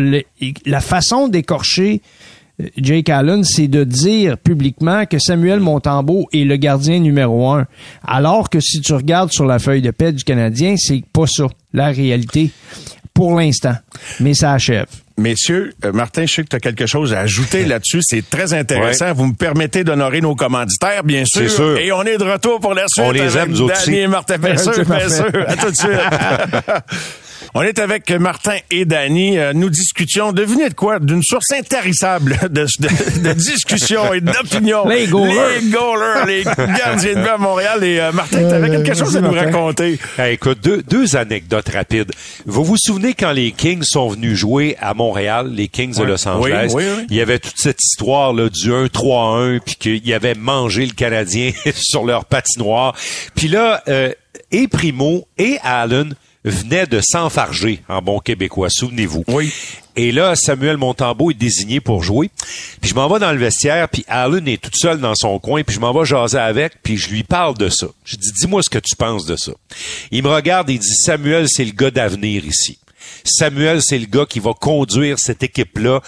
la 0.67 0.81
façon 0.81 1.29
d'écorcher 1.29 2.03
Jake 2.77 3.09
Allen, 3.09 3.45
c'est 3.45 3.69
de 3.69 3.85
dire 3.85 4.39
publiquement 4.39 5.07
que 5.07 5.19
Samuel 5.19 5.61
Montembeau 5.61 6.29
est 6.33 6.45
le 6.45 6.57
gardien 6.57 6.99
numéro 6.99 7.51
un. 7.51 7.67
Alors 8.07 8.51
que 8.51 8.61
si 8.61 8.81
tu 8.81 8.93
regardes 8.93 9.33
sur 9.33 9.47
la 9.47 9.59
feuille 9.59 9.83
de 9.83 9.91
paix 9.91 10.13
du 10.13 10.25
Canadien, 10.25 10.75
c'est 10.77 11.03
pas 11.13 11.27
ça, 11.27 11.47
la 11.73 11.89
réalité, 11.89 12.51
pour 13.15 13.39
l'instant. 13.39 13.75
Mais 14.21 14.35
ça 14.35 14.53
achève. 14.53 14.87
Messieurs, 15.19 15.73
euh, 15.85 15.93
Martin, 15.93 16.25
je 16.27 16.35
sais 16.35 16.43
que 16.43 16.49
tu 16.49 16.57
as 16.57 16.61
quelque 16.61 16.87
chose 16.87 17.13
à 17.13 17.21
ajouter 17.21 17.65
là-dessus. 17.65 18.01
C'est 18.03 18.29
très 18.29 18.55
intéressant. 18.55 19.13
Vous 19.13 19.27
me 19.27 19.35
permettez 19.35 19.85
d'honorer 19.85 20.21
nos 20.21 20.35
commanditaires, 20.35 21.05
bien 21.05 21.25
sûr. 21.27 21.51
sûr. 21.51 21.79
Et 21.79 21.93
on 21.93 22.03
est 22.03 22.17
de 22.17 22.25
retour 22.25 22.61
pour 22.61 22.75
la 22.75 22.87
suite. 22.89 23.05
On 23.07 23.11
les 23.11 23.37
aime, 23.37 23.51
nous 23.53 23.63
aussi. 23.71 23.95
et 23.95 24.07
Martin, 24.07 24.39
bien 24.39 24.57
sûr, 24.57 24.73
bien 24.87 25.09
sûr. 25.09 25.27
À 25.47 25.57
tout 25.57 25.71
de 25.71 25.77
suite. 25.77 25.91
On 27.55 27.61
est 27.61 27.79
avec 27.79 28.11
Martin 28.11 28.57
et 28.71 28.87
Danny. 28.87 29.37
Euh, 29.37 29.53
nous 29.53 29.69
discutions, 29.69 30.33
devinez 30.33 30.71
de 30.71 30.75
quoi? 30.75 30.99
D'une 30.99 31.23
source 31.23 31.53
intarissable 31.53 32.39
de, 32.51 32.67
de, 33.23 33.33
discussions 33.35 34.15
et 34.15 34.23
d'opinions. 34.23 34.89
Les 34.89 35.07
goalers. 35.07 35.61
Les 35.61 35.69
goalers, 35.69 36.27
les 36.27 36.45
gardiens 36.45 37.15
de 37.15 37.21
but 37.21 37.29
à 37.29 37.37
Montréal. 37.37 37.85
Et 37.85 38.01
euh, 38.01 38.11
Martin, 38.11 38.39
tu 38.49 38.55
avais 38.55 38.71
quelque 38.71 38.93
euh, 38.93 38.95
chose 38.95 39.19
à 39.19 39.21
nous 39.21 39.33
raconter. 39.33 39.99
écoute, 40.31 40.61
deux, 40.63 40.83
deux 40.83 41.15
anecdotes 41.15 41.69
rapides. 41.69 42.13
Vous 42.47 42.65
vous 42.65 42.79
souvenez 42.79 43.13
quand 43.13 43.33
les 43.33 43.53
Kings 43.53 43.83
sont 43.83 44.09
venus 44.09 44.35
jouer 44.35 44.79
à 44.81 44.95
Montréal, 44.95 45.53
les 45.53 45.69
Kings 45.69 45.99
de 45.99 46.05
Los 46.05 46.27
Angeles? 46.27 46.73
Oui, 46.75 46.85
oui, 46.85 47.07
Il 47.11 47.17
y 47.17 47.21
avait 47.21 47.39
toute 47.39 47.59
cette 47.59 47.83
histoire 47.83 48.33
là, 48.33 48.49
du 48.49 48.71
1-3-1, 48.71 49.61
puis 49.61 49.75
qu'ils 49.75 50.15
avaient 50.15 50.35
mangé 50.35 50.87
le 50.87 50.95
Canadien 50.95 51.53
sur 51.75 52.07
leur 52.07 52.25
patinoire. 52.25 52.95
Puis 53.35 53.49
là, 53.49 53.83
et 54.51 54.69
Primo 54.69 55.29
et 55.37 55.59
Allen 55.63 56.15
venait 56.45 56.87
de 56.87 57.01
s'enfarger 57.03 57.83
en 57.89 58.03
bon 58.03 58.19
québécois, 58.19 58.69
souvenez-vous. 58.71 59.25
Oui. 59.29 59.53
Et 59.95 60.11
là, 60.11 60.35
Samuel 60.35 60.77
Montambeau 60.77 61.31
est 61.31 61.35
désigné 61.35 61.81
pour 61.81 62.03
jouer. 62.03 62.31
Puis 62.81 62.91
je 62.91 62.95
m'en 62.95 63.09
vais 63.09 63.19
dans 63.19 63.33
le 63.33 63.39
vestiaire, 63.39 63.89
puis 63.89 64.05
Allen 64.09 64.49
est 64.49 64.61
toute 64.61 64.77
seule 64.77 65.01
dans 65.01 65.15
son 65.15 65.39
coin, 65.39 65.63
puis 65.63 65.75
je 65.75 65.81
m'en 65.81 65.93
vais 65.93 66.07
jaser 66.07 66.39
avec, 66.39 66.83
puis 66.83 66.97
je 66.97 67.11
lui 67.11 67.23
parle 67.23 67.57
de 67.59 67.69
ça. 67.69 67.87
Je 68.05 68.17
dis, 68.17 68.33
dis-moi 68.33 68.63
ce 68.63 68.71
que 68.71 68.79
tu 68.79 68.97
penses 68.97 69.27
de 69.27 69.37
ça. 69.37 69.53
Il 70.11 70.23
me 70.23 70.31
regarde 70.31 70.71
et 70.71 70.75
il 70.75 70.79
dit, 70.79 70.95
Samuel, 70.95 71.47
c'est 71.49 71.65
le 71.65 71.73
gars 71.73 71.91
d'avenir 71.91 72.45
ici. 72.45 72.79
Samuel, 73.25 73.81
c'est 73.83 73.99
le 73.99 74.07
gars 74.07 74.27
qui 74.27 74.41
va 74.41 74.53
conduire 74.55 75.19
cette 75.19 75.43
équipe-là 75.43 76.01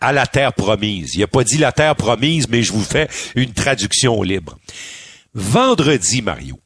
à 0.00 0.12
la 0.12 0.26
terre 0.26 0.52
promise. 0.52 1.14
Il 1.14 1.22
a 1.22 1.26
pas 1.26 1.44
dit 1.44 1.58
la 1.58 1.72
terre 1.72 1.96
promise, 1.96 2.48
mais 2.48 2.62
je 2.62 2.72
vous 2.72 2.84
fais 2.84 3.08
une 3.34 3.52
traduction 3.52 4.22
libre. 4.22 4.58
Vendredi, 5.34 6.22
Mario, 6.22 6.58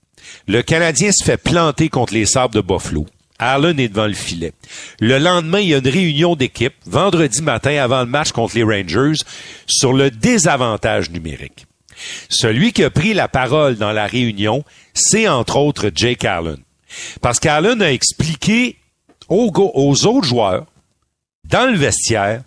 le 0.46 0.62
Canadien 0.62 1.10
se 1.12 1.24
fait 1.24 1.36
planter 1.36 1.88
contre 1.88 2.14
les 2.14 2.26
Sables 2.26 2.54
de 2.54 2.60
Buffalo. 2.60 3.06
Allen 3.38 3.78
est 3.78 3.88
devant 3.88 4.06
le 4.06 4.14
filet. 4.14 4.52
Le 5.00 5.18
lendemain, 5.18 5.60
il 5.60 5.68
y 5.68 5.74
a 5.74 5.78
une 5.78 5.88
réunion 5.88 6.34
d'équipe, 6.34 6.74
vendredi 6.86 7.40
matin 7.42 7.76
avant 7.82 8.00
le 8.00 8.06
match 8.06 8.32
contre 8.32 8.56
les 8.56 8.64
Rangers, 8.64 9.22
sur 9.66 9.92
le 9.92 10.10
désavantage 10.10 11.10
numérique. 11.10 11.66
Celui 12.28 12.72
qui 12.72 12.84
a 12.84 12.90
pris 12.90 13.14
la 13.14 13.28
parole 13.28 13.76
dans 13.76 13.92
la 13.92 14.06
réunion, 14.06 14.64
c'est 14.94 15.28
entre 15.28 15.56
autres 15.56 15.90
Jake 15.94 16.24
Allen. 16.24 16.58
Parce 17.20 17.38
qu'Allen 17.38 17.82
a 17.82 17.92
expliqué 17.92 18.76
aux, 19.28 19.52
aux 19.54 20.06
autres 20.06 20.26
joueurs, 20.26 20.66
dans 21.44 21.70
le 21.70 21.76
vestiaire, 21.76 22.42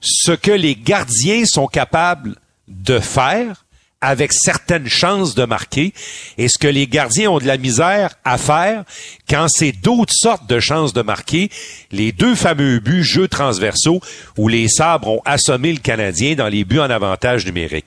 ce 0.00 0.32
que 0.32 0.50
les 0.50 0.74
gardiens 0.74 1.44
sont 1.46 1.66
capables 1.66 2.36
de 2.68 2.98
faire 2.98 3.63
avec 4.04 4.34
certaines 4.34 4.86
chances 4.86 5.34
de 5.34 5.46
marquer 5.46 5.94
et 6.36 6.48
ce 6.48 6.58
que 6.58 6.68
les 6.68 6.86
gardiens 6.86 7.30
ont 7.30 7.38
de 7.38 7.46
la 7.46 7.56
misère 7.56 8.14
à 8.24 8.36
faire 8.36 8.84
quand 9.28 9.46
c'est 9.48 9.72
d'autres 9.72 10.12
sortes 10.14 10.46
de 10.46 10.60
chances 10.60 10.92
de 10.92 11.00
marquer, 11.00 11.50
les 11.90 12.12
deux 12.12 12.34
fameux 12.34 12.80
buts 12.80 13.02
jeux 13.02 13.28
transversaux 13.28 14.00
où 14.36 14.48
les 14.48 14.68
sabres 14.68 15.08
ont 15.08 15.22
assommé 15.24 15.72
le 15.72 15.78
Canadien 15.78 16.34
dans 16.34 16.48
les 16.48 16.64
buts 16.64 16.80
en 16.80 16.90
avantage 16.90 17.46
numérique. 17.46 17.86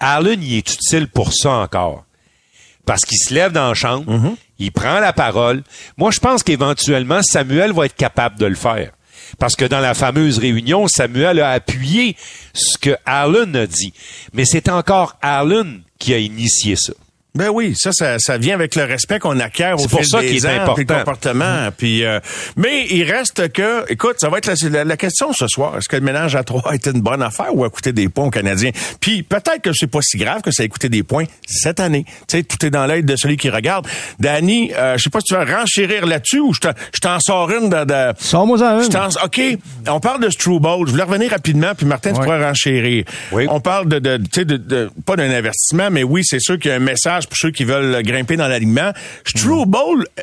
Allen 0.00 0.42
y 0.42 0.56
est 0.56 0.74
utile 0.74 1.06
pour 1.06 1.32
ça 1.32 1.50
encore. 1.50 2.04
Parce 2.84 3.04
qu'il 3.04 3.18
se 3.18 3.32
lève 3.32 3.52
dans 3.52 3.68
la 3.68 3.74
chambre, 3.74 4.12
mm-hmm. 4.12 4.36
il 4.58 4.72
prend 4.72 4.98
la 4.98 5.12
parole. 5.12 5.62
Moi, 5.96 6.10
je 6.10 6.18
pense 6.18 6.42
qu'éventuellement, 6.42 7.22
Samuel 7.22 7.72
va 7.72 7.86
être 7.86 7.96
capable 7.96 8.38
de 8.38 8.46
le 8.46 8.54
faire. 8.56 8.90
Parce 9.38 9.56
que 9.56 9.64
dans 9.64 9.80
la 9.80 9.94
fameuse 9.94 10.38
réunion, 10.38 10.88
Samuel 10.88 11.40
a 11.40 11.50
appuyé 11.50 12.16
ce 12.52 12.78
que 12.78 12.96
Allen 13.04 13.54
a 13.56 13.66
dit. 13.66 13.92
Mais 14.32 14.44
c'est 14.44 14.68
encore 14.68 15.16
Allen 15.22 15.82
qui 15.98 16.14
a 16.14 16.18
initié 16.18 16.76
ça. 16.76 16.92
Ben 17.36 17.50
oui, 17.50 17.74
ça, 17.76 17.92
ça, 17.92 18.18
ça 18.18 18.38
vient 18.38 18.54
avec 18.54 18.74
le 18.74 18.84
respect 18.84 19.18
qu'on 19.18 19.38
acquiert 19.40 19.78
au 19.78 19.86
fil 19.86 20.06
ça 20.06 20.20
des 20.20 20.46
ans, 20.46 20.74
puis 20.74 20.84
le 20.88 20.94
comportement. 20.94 21.68
Puis, 21.76 22.04
euh, 22.04 22.18
mais 22.56 22.86
il 22.90 23.04
reste 23.04 23.52
que, 23.52 23.90
écoute, 23.90 24.16
ça 24.18 24.28
va 24.28 24.38
être 24.38 24.50
la, 24.70 24.84
la, 24.84 24.96
question 24.96 25.32
ce 25.32 25.46
soir. 25.46 25.76
Est-ce 25.76 25.88
que 25.88 25.96
le 25.96 26.02
ménage 26.02 26.34
à 26.34 26.44
trois 26.44 26.62
a 26.70 26.74
été 26.74 26.90
une 26.90 27.02
bonne 27.02 27.22
affaire 27.22 27.54
ou 27.54 27.64
a 27.64 27.70
coûté 27.70 27.92
des 27.92 28.08
points 28.08 28.26
aux 28.26 28.30
Canadiens? 28.30 28.70
Puis 29.00 29.22
peut-être 29.22 29.60
que 29.62 29.70
c'est 29.74 29.86
pas 29.86 30.00
si 30.02 30.16
grave 30.16 30.40
que 30.40 30.50
ça 30.50 30.64
ait 30.64 30.68
coûté 30.68 30.88
des 30.88 31.02
points 31.02 31.24
cette 31.46 31.80
année. 31.80 32.04
Tu 32.26 32.38
sais, 32.38 32.42
tout 32.42 32.64
est 32.64 32.70
dans 32.70 32.86
l'œil 32.86 33.04
de 33.04 33.16
celui 33.16 33.36
qui 33.36 33.50
regarde. 33.50 33.86
Danny, 34.18 34.72
euh, 34.74 34.96
je 34.96 35.02
sais 35.02 35.10
pas 35.10 35.20
si 35.20 35.26
tu 35.26 35.34
vas 35.34 35.44
renchérir 35.44 36.06
là-dessus 36.06 36.40
ou 36.40 36.54
je 36.54 37.00
t'en 37.00 37.20
sors 37.20 37.50
une 37.50 37.68
de... 37.68 37.84
de 37.84 38.12
Sors-moi 38.18 38.62
en 38.62 38.80
OK, 39.24 39.40
on 39.88 40.00
parle 40.00 40.22
de 40.22 40.30
Struble. 40.30 40.66
Je 40.86 40.90
voulais 40.90 41.02
revenir 41.02 41.30
rapidement, 41.30 41.74
puis 41.76 41.86
Martin, 41.86 42.12
tu 42.12 42.20
pourrais 42.20 42.44
renchérir. 42.44 43.04
Oui. 43.32 43.46
On 43.50 43.60
parle 43.60 43.88
de, 43.88 43.98
de, 43.98 44.16
de, 44.16 44.56
de 44.56 44.90
pas 45.04 45.16
d'un 45.16 45.30
investissement, 45.30 45.90
mais 45.90 46.02
oui, 46.02 46.22
c'est 46.24 46.40
sûr 46.40 46.58
qu'il 46.58 46.70
y 46.70 46.74
a 46.74 46.76
un 46.76 46.80
message 46.80 47.25
pour 47.28 47.36
ceux 47.36 47.50
qui 47.50 47.64
veulent 47.64 48.02
grimper 48.02 48.36
dans 48.36 48.48
l'alignement. 48.48 48.92
Struble, 49.24 49.76
euh, 50.18 50.22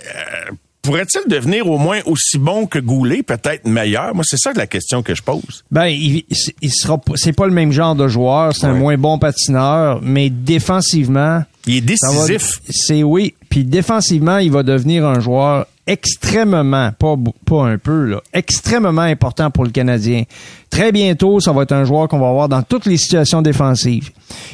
pourrait-il 0.82 1.30
devenir 1.30 1.70
au 1.70 1.78
moins 1.78 2.02
aussi 2.06 2.38
bon 2.38 2.66
que 2.68 2.80
Goulet, 2.80 3.24
peut-être 3.24 3.66
meilleur? 3.66 4.14
Moi, 4.14 4.24
c'est 4.28 4.38
ça 4.38 4.52
la 4.54 4.68
question 4.68 5.02
que 5.02 5.16
je 5.16 5.24
pose. 5.24 5.64
Ben, 5.72 5.88
il, 5.88 6.26
il 6.62 6.72
sera, 6.72 7.00
c'est 7.16 7.34
pas 7.34 7.48
le 7.48 7.54
même 7.54 7.72
genre 7.72 7.96
de 7.96 8.08
joueur, 8.08 8.56
c'est 8.56 8.68
un 8.68 8.74
moins 8.74 8.98
bon 8.98 9.18
patineur, 9.18 10.02
mais 10.02 10.30
défensivement. 10.30 11.44
Il 11.66 11.76
est 11.78 11.82
décisif. 11.82 12.60
C'est 12.70 13.04
oui. 13.04 13.34
Puis 13.54 13.66
défensivement, 13.66 14.40
il 14.40 14.52
va 14.52 14.64
devenir 14.64 15.06
un 15.06 15.20
joueur 15.20 15.68
extrêmement, 15.86 16.90
pas, 16.98 17.16
pas 17.46 17.68
un 17.68 17.78
peu, 17.78 18.06
là, 18.06 18.20
extrêmement 18.34 19.02
important 19.02 19.52
pour 19.52 19.64
le 19.64 19.70
Canadien. 19.70 20.24
Très 20.72 20.92
bientôt, 20.92 21.40
ça 21.40 21.52
va 21.52 21.62
être 21.62 21.72
un 21.72 21.86
joueur 21.86 22.08
qu'on 22.08 22.18
va 22.18 22.32
voir 22.32 22.50
dans 22.50 22.64
toutes 22.64 22.88
les 22.88 22.98
situations 22.98 23.44
défensives. 23.44 24.10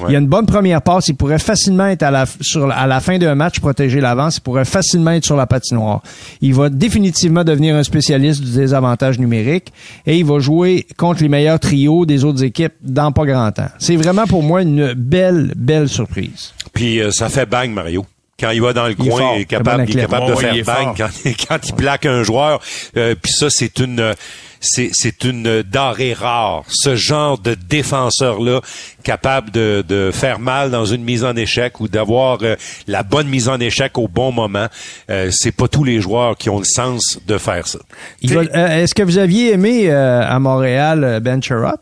Il 0.05 0.12
y 0.12 0.17
a 0.17 0.19
une 0.19 0.27
bonne 0.27 0.47
première 0.47 0.81
passe, 0.81 1.07
il 1.07 1.15
pourrait 1.15 1.39
facilement 1.39 1.88
être 1.88 2.03
à 2.03 2.12
la, 2.12 2.25
sur, 2.41 2.69
à 2.69 2.88
la 2.88 2.99
fin 2.99 3.17
d'un 3.17 3.35
match 3.35 3.62
protéger 3.62 4.01
l'avance, 4.01 4.35
il 4.35 4.41
pourrait 4.41 4.65
facilement 4.65 5.12
être 5.12 5.23
sur 5.23 5.38
la 5.38 5.47
patinoire. 5.47 6.03
Il 6.41 6.53
va 6.53 6.67
définitivement 6.67 7.45
devenir 7.45 7.77
un 7.77 7.83
spécialiste 7.83 8.43
du 8.43 8.51
désavantage 8.51 9.17
numérique 9.17 9.71
et 10.05 10.17
il 10.17 10.25
va 10.25 10.39
jouer 10.39 10.85
contre 10.97 11.23
les 11.23 11.29
meilleurs 11.29 11.62
trios 11.62 12.05
des 12.05 12.25
autres 12.25 12.43
équipes 12.43 12.73
dans 12.81 13.13
pas 13.13 13.25
grand 13.25 13.49
temps. 13.53 13.69
C'est 13.79 13.95
vraiment 13.95 14.25
pour 14.25 14.43
moi 14.43 14.62
une 14.62 14.91
belle, 14.91 15.53
belle 15.55 15.88
surprise. 15.88 16.53
Puis 16.73 16.99
euh, 16.99 17.12
ça 17.12 17.29
fait 17.29 17.45
bang, 17.45 17.71
Mario 17.71 18.05
quand 18.39 18.52
il 18.52 18.62
va 18.62 18.73
dans 18.73 18.88
le 18.88 18.95
coin, 18.95 19.34
il 19.36 19.41
est 19.41 19.45
capable, 19.45 19.86
il 19.88 19.97
est 19.97 20.02
capable 20.02 20.28
de 20.28 20.36
faire 20.36 20.65
bang 20.65 20.95
quand, 20.97 21.10
quand, 21.47 21.60
il 21.67 21.73
plaque 21.75 22.06
un 22.06 22.23
joueur. 22.23 22.60
Euh, 22.97 23.15
puis 23.21 23.32
ça, 23.32 23.49
c'est 23.49 23.80
une 23.80 24.13
c'est, 24.62 24.89
c'est 24.91 25.23
une 25.23 25.63
denrée 25.63 26.13
rare. 26.13 26.63
Ce 26.67 26.95
genre 26.95 27.38
de 27.38 27.54
défenseur-là, 27.54 28.60
capable 29.04 29.52
de, 29.52 29.86
de 29.88 30.12
faire 30.13 30.39
mal 30.39 30.69
dans 30.69 30.86
une 30.86 31.04
mise 31.04 31.23
en 31.23 31.36
échec 31.36 31.80
ou 31.80 31.88
d'avoir 31.88 32.39
euh, 32.41 32.56
la 32.88 33.04
bonne 33.04 33.28
mise 33.28 33.47
en 33.47 33.60
échec 33.60 33.97
au 33.97 34.10
bon 34.10 34.34
moment, 34.34 34.67
euh, 35.10 35.29
c'est 35.31 35.54
pas 35.54 35.69
tous 35.69 35.85
les 35.85 36.02
joueurs 36.02 36.35
qui 36.37 36.50
ont 36.50 36.60
le 36.60 36.65
sens 36.65 37.19
de 37.25 37.37
faire 37.37 37.67
ça. 37.67 37.79
est-ce 38.21 38.94
que 38.94 39.04
vous 39.04 39.17
aviez 39.17 39.54
aimé 39.54 39.90
à 39.92 40.37
Montréal 40.40 41.19
Ben 41.21 41.42
Sherrod? 41.42 41.79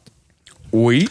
Oui. 0.71 1.07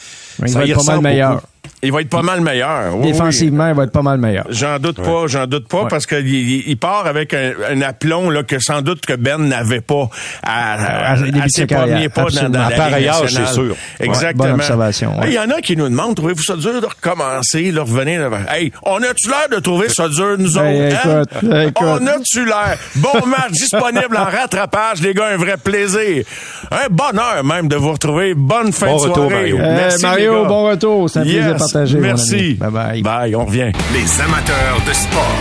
Il 0.47 0.53
va 0.53 0.65
être 0.67 0.85
pas 0.85 0.93
mal 0.93 1.01
meilleur. 1.01 1.43
Il 1.83 1.93
va 1.93 2.01
être 2.01 2.09
pas 2.09 2.23
mal 2.23 2.41
meilleur. 2.41 2.97
Défensivement, 3.01 3.69
il 3.69 3.75
va 3.75 3.85
être 3.85 3.93
pas 3.93 4.03
mal 4.03 4.19
meilleur. 4.19 4.47
J'en 4.49 4.79
doute 4.79 4.97
pas, 4.97 5.27
j'en 5.27 5.47
doute 5.47 5.69
pas, 5.69 5.87
parce 5.87 6.07
qu'il 6.07 6.27
il 6.27 6.77
part 6.79 7.07
avec 7.07 7.35
un, 7.35 7.53
un, 7.71 7.83
aplomb 7.83 8.31
là, 8.31 8.43
que 8.43 8.59
sans 8.59 8.81
doute 8.81 9.05
que 9.05 9.13
Ben 9.13 9.39
n'avait 9.39 9.83
pas 9.83 10.09
à, 10.43 10.75
à, 10.75 11.13
à, 11.13 11.49
ses 11.49 11.67
premiers 11.67 12.09
pas 12.09 12.27
dans, 12.31 12.49
dans 12.49 12.69
la 12.69 12.71
Par 12.71 13.29
c'est 13.29 13.47
sûr. 13.47 13.77
Exactement. 14.01 14.55
observation. 14.55 15.13
Il 15.27 15.33
y 15.33 15.39
en 15.39 15.51
a 15.51 15.61
qui 15.61 15.77
nous 15.77 15.89
demandent, 15.89 16.17
trouvez-vous 16.17 16.43
ça 16.43 16.57
dur 16.57 16.81
de 16.81 16.87
recommencer, 16.87 17.71
de 17.73 17.81
revenir? 17.81 18.31
Hey, 18.49 18.73
on 18.83 18.97
a-tu 19.03 19.29
l'air 19.29 19.49
de 19.51 19.61
trouver 19.61 19.89
ça 19.89 20.09
dur, 20.09 20.37
nous 20.39 20.57
autres? 20.57 20.63
Hein? 20.63 21.73
On 21.77 22.07
a-tu 22.07 22.45
l'air? 22.45 22.79
Bon 22.97 23.27
match 23.27 23.53
disponible 23.53 24.17
en 24.17 24.25
rattrapage, 24.25 25.03
les 25.03 25.13
gars, 25.13 25.27
un 25.27 25.37
vrai 25.37 25.57
plaisir. 25.57 26.25
Un 26.71 26.89
bonheur 26.91 27.45
même 27.45 27.69
de 27.69 27.77
vous 27.77 27.93
retrouver. 27.93 28.35
Bonne 28.35 28.73
fin 28.73 28.95
de 28.95 28.99
soirée. 28.99 29.35
Mario. 29.35 29.59
Merci, 29.59 30.03
Mario, 30.03 30.45
bon 30.47 30.69
retour. 30.69 31.11
C'est 31.11 31.21
un 31.21 31.23
plaisir 31.23 31.66
Merci. 31.75 32.55
Bye 32.55 32.71
bye. 32.71 33.03
Bye, 33.03 33.35
on 33.37 33.45
revient. 33.45 33.73
Les 33.93 34.21
amateurs 34.21 34.81
de 34.87 34.93
sport. 34.93 35.37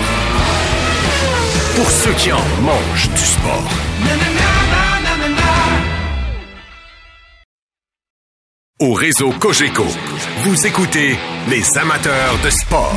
Pour 1.76 1.90
ceux 1.92 2.14
qui 2.14 2.32
en 2.32 2.46
mangent 2.62 3.10
du 3.10 3.26
sport. 3.26 3.70
Au 8.82 8.94
réseau 8.94 9.32
Cogeco, 9.40 9.86
vous 10.44 10.68
écoutez 10.68 11.18
les 11.50 11.78
amateurs 11.78 12.38
de 12.44 12.50
sport. 12.50 12.94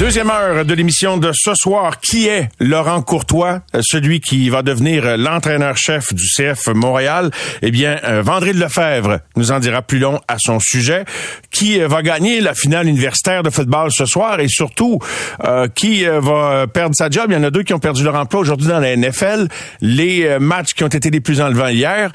Deuxième 0.00 0.30
heure 0.30 0.64
de 0.64 0.72
l'émission 0.72 1.18
de 1.18 1.30
ce 1.34 1.52
soir. 1.54 2.00
Qui 2.00 2.26
est 2.26 2.48
Laurent 2.58 3.02
Courtois, 3.02 3.60
euh, 3.74 3.82
celui 3.82 4.20
qui 4.20 4.48
va 4.48 4.62
devenir 4.62 5.04
euh, 5.04 5.18
l'entraîneur-chef 5.18 6.14
du 6.14 6.24
CF 6.24 6.68
Montréal? 6.68 7.30
Eh 7.60 7.70
bien, 7.70 8.00
euh, 8.04 8.22
Vendré 8.22 8.54
Lefebvre 8.54 9.18
nous 9.36 9.52
en 9.52 9.58
dira 9.58 9.82
plus 9.82 9.98
long 9.98 10.18
à 10.26 10.36
son 10.38 10.58
sujet. 10.58 11.04
Qui 11.50 11.80
va 11.80 12.00
gagner 12.00 12.40
la 12.40 12.54
finale 12.54 12.88
universitaire 12.88 13.42
de 13.42 13.50
football 13.50 13.90
ce 13.92 14.06
soir? 14.06 14.40
Et 14.40 14.48
surtout, 14.48 15.00
qui 15.74 16.04
va 16.04 16.66
perdre 16.72 16.94
sa 16.94 17.10
job? 17.10 17.26
Il 17.28 17.34
y 17.34 17.36
en 17.36 17.42
a 17.42 17.50
deux 17.50 17.64
qui 17.64 17.74
ont 17.74 17.78
perdu 17.78 18.02
leur 18.02 18.14
emploi 18.14 18.40
aujourd'hui 18.40 18.68
dans 18.68 18.78
la 18.78 18.96
NFL. 18.96 19.48
Les 19.82 20.38
matchs 20.38 20.72
qui 20.72 20.84
ont 20.84 20.88
été 20.88 21.10
les 21.10 21.20
plus 21.20 21.40
enlevants 21.42 21.68
hier. 21.68 22.12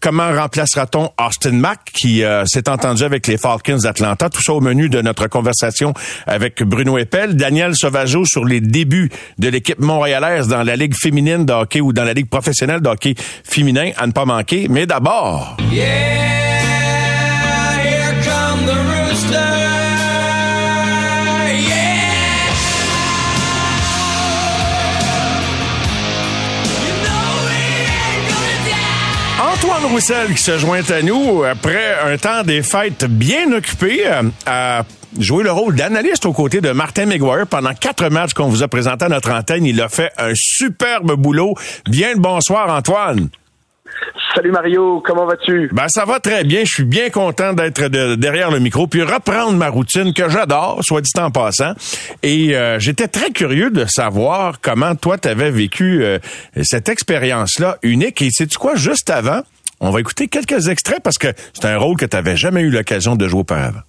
comment 0.00 0.30
remplacera-t-on 0.30 1.10
Austin 1.18 1.52
Mack 1.52 1.80
qui 1.92 2.22
s'est 2.44 2.68
entendu 2.68 3.02
avec 3.02 3.26
les 3.26 3.38
Falcons 3.38 3.78
d'Atlanta? 3.78 4.28
Tout 4.28 4.42
ça 4.42 4.52
au 4.52 4.60
menu 4.60 4.88
de 4.88 5.00
notre 5.00 5.26
conversation 5.26 5.94
avec 6.26 6.62
Bruno 6.62 6.98
Daniel 7.32 7.74
Sauvageau 7.74 8.24
sur 8.24 8.44
les 8.44 8.60
débuts 8.60 9.10
de 9.38 9.48
l'équipe 9.48 9.80
montréalaise 9.80 10.48
dans 10.48 10.62
la 10.62 10.76
Ligue 10.76 10.94
féminine 10.94 11.46
de 11.46 11.52
hockey 11.52 11.80
ou 11.80 11.92
dans 11.92 12.04
la 12.04 12.12
Ligue 12.12 12.28
professionnelle 12.28 12.80
de 12.80 12.88
hockey 12.88 13.14
féminin 13.42 13.92
à 13.96 14.06
ne 14.06 14.12
pas 14.12 14.26
manquer. 14.26 14.66
Mais 14.68 14.86
d'abord... 14.86 15.56
Roussel 29.88 30.34
qui 30.34 30.42
se 30.42 30.58
joint 30.58 30.82
à 30.88 31.02
nous 31.02 31.44
après 31.44 31.98
un 32.04 32.16
temps 32.16 32.42
des 32.42 32.62
fêtes 32.62 33.04
bien 33.04 33.52
occupé 33.52 34.06
euh, 34.06 34.22
à 34.46 34.82
joué 35.18 35.44
le 35.44 35.52
rôle 35.52 35.74
d'analyste 35.74 36.26
aux 36.26 36.32
côtés 36.32 36.60
de 36.60 36.70
Martin 36.70 37.06
McGuire 37.06 37.46
pendant 37.46 37.74
quatre 37.74 38.08
matchs 38.08 38.32
qu'on 38.34 38.48
vous 38.48 38.62
a 38.62 38.68
présentés 38.68 39.04
à 39.04 39.08
notre 39.08 39.30
antenne. 39.30 39.66
Il 39.66 39.80
a 39.80 39.88
fait 39.88 40.10
un 40.18 40.32
superbe 40.34 41.12
boulot. 41.16 41.54
Bien 41.86 42.14
le 42.14 42.20
bonsoir, 42.20 42.68
Antoine. 42.74 43.28
Salut 44.34 44.50
Mario, 44.50 45.02
comment 45.04 45.26
vas-tu? 45.26 45.68
Ben 45.72 45.86
ça 45.88 46.04
va 46.04 46.18
très 46.18 46.44
bien, 46.44 46.60
je 46.64 46.72
suis 46.72 46.84
bien 46.84 47.10
content 47.10 47.52
d'être 47.52 47.86
derrière 48.16 48.50
le 48.50 48.58
micro 48.58 48.86
puis 48.86 49.02
reprendre 49.02 49.52
ma 49.52 49.68
routine 49.68 50.12
que 50.12 50.28
j'adore, 50.28 50.80
soit 50.82 51.02
dit 51.02 51.12
en 51.18 51.30
passant. 51.30 51.74
Et 52.22 52.56
euh, 52.56 52.78
j'étais 52.80 53.06
très 53.06 53.30
curieux 53.30 53.70
de 53.70 53.84
savoir 53.86 54.60
comment 54.60 54.94
toi 54.96 55.18
tu 55.18 55.28
avais 55.28 55.50
vécu 55.50 56.02
euh, 56.02 56.18
cette 56.62 56.88
expérience-là 56.88 57.78
unique. 57.82 58.22
Et 58.22 58.30
sais-tu 58.30 58.58
quoi, 58.58 58.74
juste 58.74 59.10
avant, 59.10 59.42
on 59.84 59.90
va 59.90 60.00
écouter 60.00 60.28
quelques 60.28 60.68
extraits 60.68 61.02
parce 61.02 61.18
que 61.18 61.28
c'est 61.52 61.66
un 61.66 61.78
rôle 61.78 61.96
que 61.96 62.06
tu 62.06 62.16
n'avais 62.16 62.36
jamais 62.36 62.62
eu 62.62 62.70
l'occasion 62.70 63.16
de 63.16 63.28
jouer 63.28 63.40
auparavant. 63.40 63.80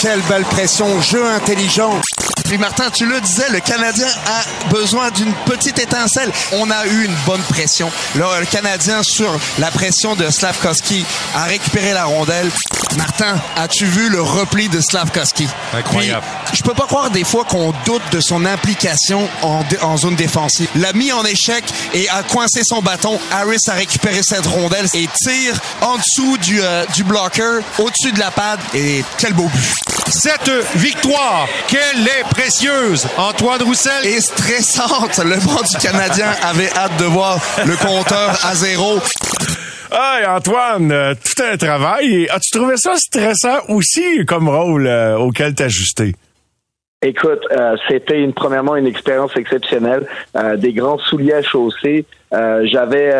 Quelle 0.00 0.20
belle 0.22 0.44
pression, 0.44 1.00
jeu 1.00 1.26
intelligent. 1.26 2.00
Puis 2.44 2.56
Martin, 2.56 2.88
tu 2.90 3.04
le 3.04 3.20
disais, 3.20 3.50
le 3.50 3.60
Canadien 3.60 4.06
a 4.06 4.68
besoin 4.70 5.10
d'une 5.10 5.34
petite 5.44 5.78
étincelle. 5.78 6.30
On 6.52 6.70
a 6.70 6.86
eu 6.86 7.04
une 7.04 7.14
bonne 7.26 7.42
pression. 7.42 7.90
Le, 8.14 8.46
Canadien, 8.46 9.02
sur 9.02 9.28
la 9.58 9.70
pression 9.70 10.14
de 10.14 10.30
Slavkovski, 10.30 11.04
a 11.34 11.44
récupéré 11.44 11.92
la 11.92 12.04
rondelle. 12.04 12.48
Martin, 12.96 13.38
as-tu 13.56 13.84
vu 13.84 14.08
le 14.08 14.22
repli 14.22 14.68
de 14.70 14.80
Slavkovski? 14.80 15.46
Incroyable. 15.74 16.24
je 16.54 16.62
peux 16.62 16.72
pas 16.72 16.86
croire 16.86 17.10
des 17.10 17.24
fois 17.24 17.44
qu'on 17.44 17.74
doute 17.84 18.02
de 18.12 18.20
son 18.20 18.46
implication 18.46 19.28
en, 19.42 19.62
en 19.82 19.96
zone 19.98 20.14
défensive. 20.14 20.68
L'a 20.76 20.94
mis 20.94 21.12
en 21.12 21.24
échec 21.24 21.64
et 21.92 22.08
a 22.08 22.22
coincé 22.22 22.62
son 22.64 22.80
bâton. 22.80 23.18
Harris 23.30 23.58
a 23.66 23.74
récupéré 23.74 24.20
cette 24.22 24.46
rondelle 24.46 24.86
et 24.94 25.06
tire 25.22 25.60
en 25.82 25.96
dessous 25.98 26.38
du, 26.38 26.62
euh, 26.62 26.86
du 26.94 27.04
blocker, 27.04 27.60
au-dessus 27.78 28.12
de 28.12 28.20
la 28.20 28.30
pad. 28.30 28.58
Et 28.74 29.04
quel 29.18 29.34
beau 29.34 29.50
but. 29.52 29.87
Cette 30.06 30.50
victoire, 30.76 31.48
qu'elle 31.66 32.06
est 32.06 32.24
précieuse, 32.30 33.06
Antoine 33.16 33.62
Roussel. 33.62 34.06
Et 34.06 34.20
stressante. 34.20 35.18
Le 35.18 35.36
banc 35.44 35.62
du 35.62 35.76
Canadien 35.78 36.30
avait 36.42 36.70
hâte 36.76 36.96
de 36.98 37.04
voir 37.04 37.38
le 37.66 37.76
compteur 37.76 38.38
à 38.44 38.54
zéro. 38.54 38.98
Hey 39.90 40.26
Antoine, 40.26 40.92
euh, 40.92 41.14
tout 41.14 41.42
un 41.42 41.56
travail. 41.56 42.28
As-tu 42.28 42.58
trouvé 42.58 42.76
ça 42.76 42.94
stressant 42.96 43.58
aussi 43.68 44.24
comme 44.26 44.48
rôle 44.48 44.86
euh, 44.86 45.18
auquel 45.18 45.54
t'ajustais? 45.54 46.12
Écoute, 47.00 47.40
euh, 47.52 47.76
c'était 47.88 48.20
une 48.20 48.32
premièrement 48.32 48.76
une 48.76 48.86
expérience 48.86 49.36
exceptionnelle, 49.36 50.06
des 50.56 50.72
grands 50.72 50.98
souliers 50.98 51.34
à 51.34 51.42
chausser. 51.42 52.04
J'avais, 52.32 53.14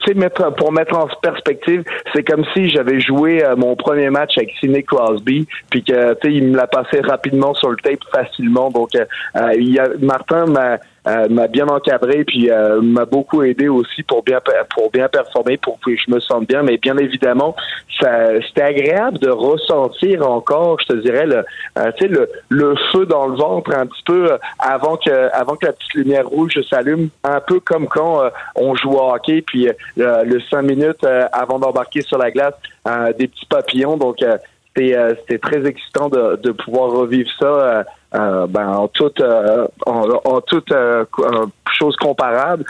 tu 0.00 0.12
sais, 0.12 0.30
pour 0.56 0.72
mettre 0.72 0.96
en 0.96 1.08
perspective, 1.22 1.84
c'est 2.14 2.22
comme 2.22 2.44
si 2.54 2.70
j'avais 2.70 3.00
joué 3.00 3.44
euh, 3.44 3.54
mon 3.56 3.76
premier 3.76 4.10
match 4.10 4.38
avec 4.38 4.52
Sidney 4.58 4.82
Crosby, 4.82 5.46
puis 5.70 5.82
que, 5.82 6.14
tu 6.14 6.28
sais, 6.28 6.34
il 6.34 6.48
me 6.48 6.56
l'a 6.56 6.66
passé 6.66 7.00
rapidement 7.00 7.54
sur 7.54 7.70
le 7.70 7.76
tape 7.76 8.00
facilement. 8.12 8.70
Donc, 8.70 8.94
euh, 8.94 9.04
euh, 9.36 9.52
il 9.56 9.74
y 9.74 9.78
a, 9.78 9.88
Martin 10.00 10.46
m'a 10.46 10.78
euh, 11.06 11.28
m'a 11.28 11.46
bien 11.46 11.66
encadré 11.68 12.24
puis 12.24 12.50
euh, 12.50 12.80
m'a 12.82 13.06
beaucoup 13.06 13.42
aidé 13.42 13.68
aussi 13.68 14.02
pour 14.02 14.22
bien 14.22 14.38
pour 14.74 14.90
bien 14.90 15.08
performer 15.08 15.56
pour 15.56 15.78
que 15.80 15.96
je 15.96 16.10
me 16.10 16.20
sente 16.20 16.46
bien. 16.46 16.62
Mais 16.62 16.76
bien 16.76 16.96
évidemment 16.98 17.56
ça 17.98 18.40
c'était 18.46 18.62
agréable 18.62 19.18
de 19.18 19.30
ressentir 19.30 20.28
encore 20.28 20.78
je 20.80 20.94
te 20.94 21.00
dirais 21.00 21.26
le 21.26 21.44
euh, 21.78 21.90
tu 21.96 22.04
sais 22.04 22.08
le, 22.08 22.28
le 22.50 22.74
feu 22.92 23.06
dans 23.06 23.28
le 23.28 23.36
ventre 23.36 23.74
un 23.74 23.86
petit 23.86 24.02
peu 24.04 24.30
avant 24.58 24.96
que 24.96 25.32
avant 25.32 25.56
que 25.56 25.66
la 25.66 25.72
petite 25.72 25.94
lumière 25.94 26.28
rouge 26.28 26.58
s'allume. 26.68 27.08
Un 27.24 27.40
peu 27.40 27.60
comme 27.60 27.88
quand 27.88 28.22
on 28.54 28.74
joue 28.74 28.92
au 28.92 29.12
hockey 29.12 29.42
puis 29.42 29.68
le 29.96 30.40
cinq 30.50 30.62
minutes 30.62 31.04
avant 31.32 31.58
d'embarquer 31.58 32.02
sur 32.02 32.18
la 32.18 32.30
glace 32.30 32.54
des 33.18 33.28
petits 33.28 33.46
papillons. 33.46 33.96
Donc 33.96 34.16
c'était 34.76 35.38
très 35.38 35.66
excitant 35.66 36.08
de, 36.08 36.36
de 36.36 36.52
pouvoir 36.52 36.90
revivre 36.90 37.30
ça 37.38 37.84
euh, 38.14 38.46
ben, 38.48 38.68
en 38.68 38.88
toute 38.88 39.20
euh, 39.20 39.68
en, 39.86 40.40
toute 40.40 40.72
euh, 40.72 41.04
chose 41.78 41.94
comparable. 41.96 42.64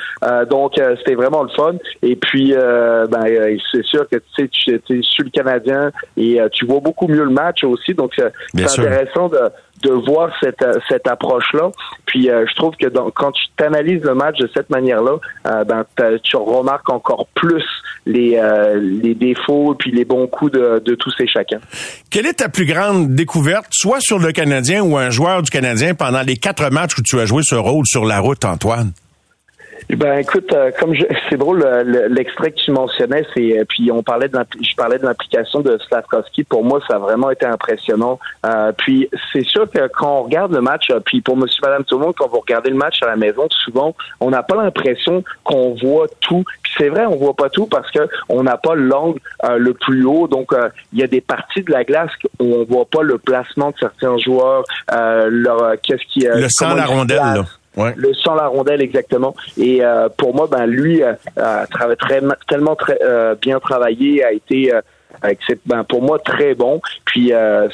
donc 0.51 0.75
c'était 0.99 1.15
vraiment 1.15 1.43
le 1.43 1.49
fun. 1.51 1.75
Et 2.03 2.17
puis 2.17 2.53
ben 2.53 3.59
c'est 3.73 3.85
sûr 3.85 4.09
que 4.09 4.17
tu 4.17 4.23
sais 4.37 4.49
tu 4.49 4.75
es 4.75 5.03
sur 5.03 5.25
le 5.25 5.31
Canadien 5.31 5.91
et 6.17 6.39
tu 6.53 6.67
vois 6.67 6.81
beaucoup 6.81 7.09
mieux 7.09 7.25
le 7.25 7.31
match 7.31 7.65
aussi. 7.65 7.95
Donc 7.95 8.13
c'est 8.17 8.79
intéressant 8.79 9.29
de 9.29 9.39
de 9.83 9.91
voir 9.91 10.31
cette, 10.41 10.65
cette 10.89 11.07
approche-là. 11.09 11.71
Puis 12.07 12.25
je 12.25 12.55
trouve 12.57 12.75
que 12.77 12.87
quand 13.11 13.33
tu 13.33 13.45
t'analyses 13.57 14.03
le 14.03 14.15
match 14.15 14.39
de 14.39 14.49
cette 14.55 14.71
manière-là, 14.71 15.17
ben, 15.65 15.85
tu 16.23 16.37
remarques 16.37 16.91
encore 16.91 17.27
plus 17.35 17.65
les, 18.07 18.41
les 18.81 19.15
défauts 19.15 19.75
puis 19.79 19.91
les 19.91 20.05
bons 20.05 20.27
coups 20.27 20.53
de, 20.53 20.83
de 20.85 20.95
tous 20.95 21.15
et 21.21 21.27
chacun. 21.27 21.61
Quelle 22.11 22.27
est 22.27 22.35
ta 22.35 22.49
plus 22.49 22.67
grande 22.67 23.15
découverte, 23.15 23.67
soit 23.71 24.01
sur 24.01 24.19
le 24.19 24.33
Canadien 24.33 24.83
ou 24.83 24.97
un 24.97 25.11
joueur 25.11 25.43
du 25.43 25.51
Canadien 25.51 25.95
pendant 25.95 26.23
les 26.23 26.37
quatre 26.37 26.71
matchs 26.71 26.99
où 26.99 27.03
tu 27.03 27.19
as 27.21 27.27
joué 27.27 27.43
ce 27.45 27.55
rôle 27.55 27.85
sur 27.87 28.05
la 28.05 28.21
route, 28.21 28.45
Antoine? 28.45 28.93
Ben 29.97 30.19
écoute, 30.19 30.53
euh, 30.53 30.71
comme 30.79 30.95
c'est 31.29 31.37
drôle 31.37 31.65
l'extrait 32.11 32.53
que 32.53 32.57
tu 32.57 32.71
mentionnais, 32.71 33.25
c'est 33.35 33.59
euh, 33.59 33.65
puis 33.69 33.91
on 33.91 34.03
parlait 34.03 34.29
de 34.29 34.39
je 34.61 34.75
parlais 34.77 34.99
de 34.99 35.05
l'implication 35.05 35.61
de 35.61 35.79
Slavkovski. 35.89 36.45
Pour 36.45 36.65
moi, 36.65 36.81
ça 36.89 36.97
a 36.97 36.99
vraiment 36.99 37.31
été 37.31 37.47
impressionnant. 37.47 38.19
Euh, 38.47 38.73
puis 38.77 39.09
c'est 39.33 39.45
sûr 39.45 39.69
que 39.71 39.89
quand 39.89 40.21
on 40.21 40.23
regarde 40.23 40.53
le 40.53 40.61
match, 40.61 40.93
puis 41.07 41.21
pour 41.21 41.37
Monsieur, 41.37 41.61
Madame, 41.63 41.85
tout 41.85 41.99
le 41.99 42.05
monde, 42.05 42.15
quand 42.17 42.29
vous 42.29 42.41
regardez 42.41 42.71
le 42.71 42.77
match 42.77 43.03
à 43.03 43.07
la 43.07 43.17
maison, 43.17 43.49
souvent 43.51 43.95
on 44.21 44.31
n'a 44.31 44.43
pas 44.43 44.57
l'impression 44.57 45.25
qu'on 45.45 45.75
voit 45.75 46.07
tout. 46.21 46.45
Puis 46.63 46.73
c'est 46.79 46.89
vrai, 46.89 47.07
on 47.07 47.17
voit 47.17 47.35
pas 47.35 47.49
tout 47.49 47.67
parce 47.67 47.91
que 47.91 48.09
on 48.29 48.43
n'a 48.43 48.57
pas 48.57 48.75
l'angle 48.75 49.19
le 49.57 49.75
plus 49.75 50.05
haut. 50.05 50.29
Donc 50.29 50.53
il 50.93 50.99
y 51.01 51.03
a 51.03 51.09
des 51.09 51.21
parties 51.21 51.63
de 51.63 51.73
la 51.73 51.85
glace 51.85 52.11
où 52.39 52.55
on 52.55 52.65
voit 52.65 52.87
pas 52.87 53.03
le 53.03 53.19
placement 53.19 53.71
de 53.71 53.77
certains 53.81 54.19
joueurs, 54.19 54.63
leur 54.93 55.75
qu'est-ce 55.83 56.05
qui 56.13 56.27
le 56.27 56.49
sang 56.49 56.75
la 56.75 56.87
rondelle. 56.87 57.19
Là. 57.19 57.45
Le 57.77 58.13
sans 58.15 58.35
la 58.35 58.49
rondelle 58.49 58.83
exactement. 58.83 59.35
Et 59.57 59.85
euh, 59.85 60.09
pour 60.09 60.35
moi, 60.35 60.49
ben 60.51 60.67
lui 60.67 61.03
euh, 61.03 61.15
a 61.37 61.67
très, 61.67 62.21
tellement 62.49 62.75
très, 62.75 62.99
euh, 63.03 63.35
bien 63.37 63.61
travaillé, 63.61 64.25
a 64.25 64.33
été 64.33 64.73
c'est 65.47 65.61
ben, 65.67 65.85
pour 65.85 66.03
moi 66.03 66.19
très 66.19 66.55
bon. 66.55 66.81
Puis 67.05 67.33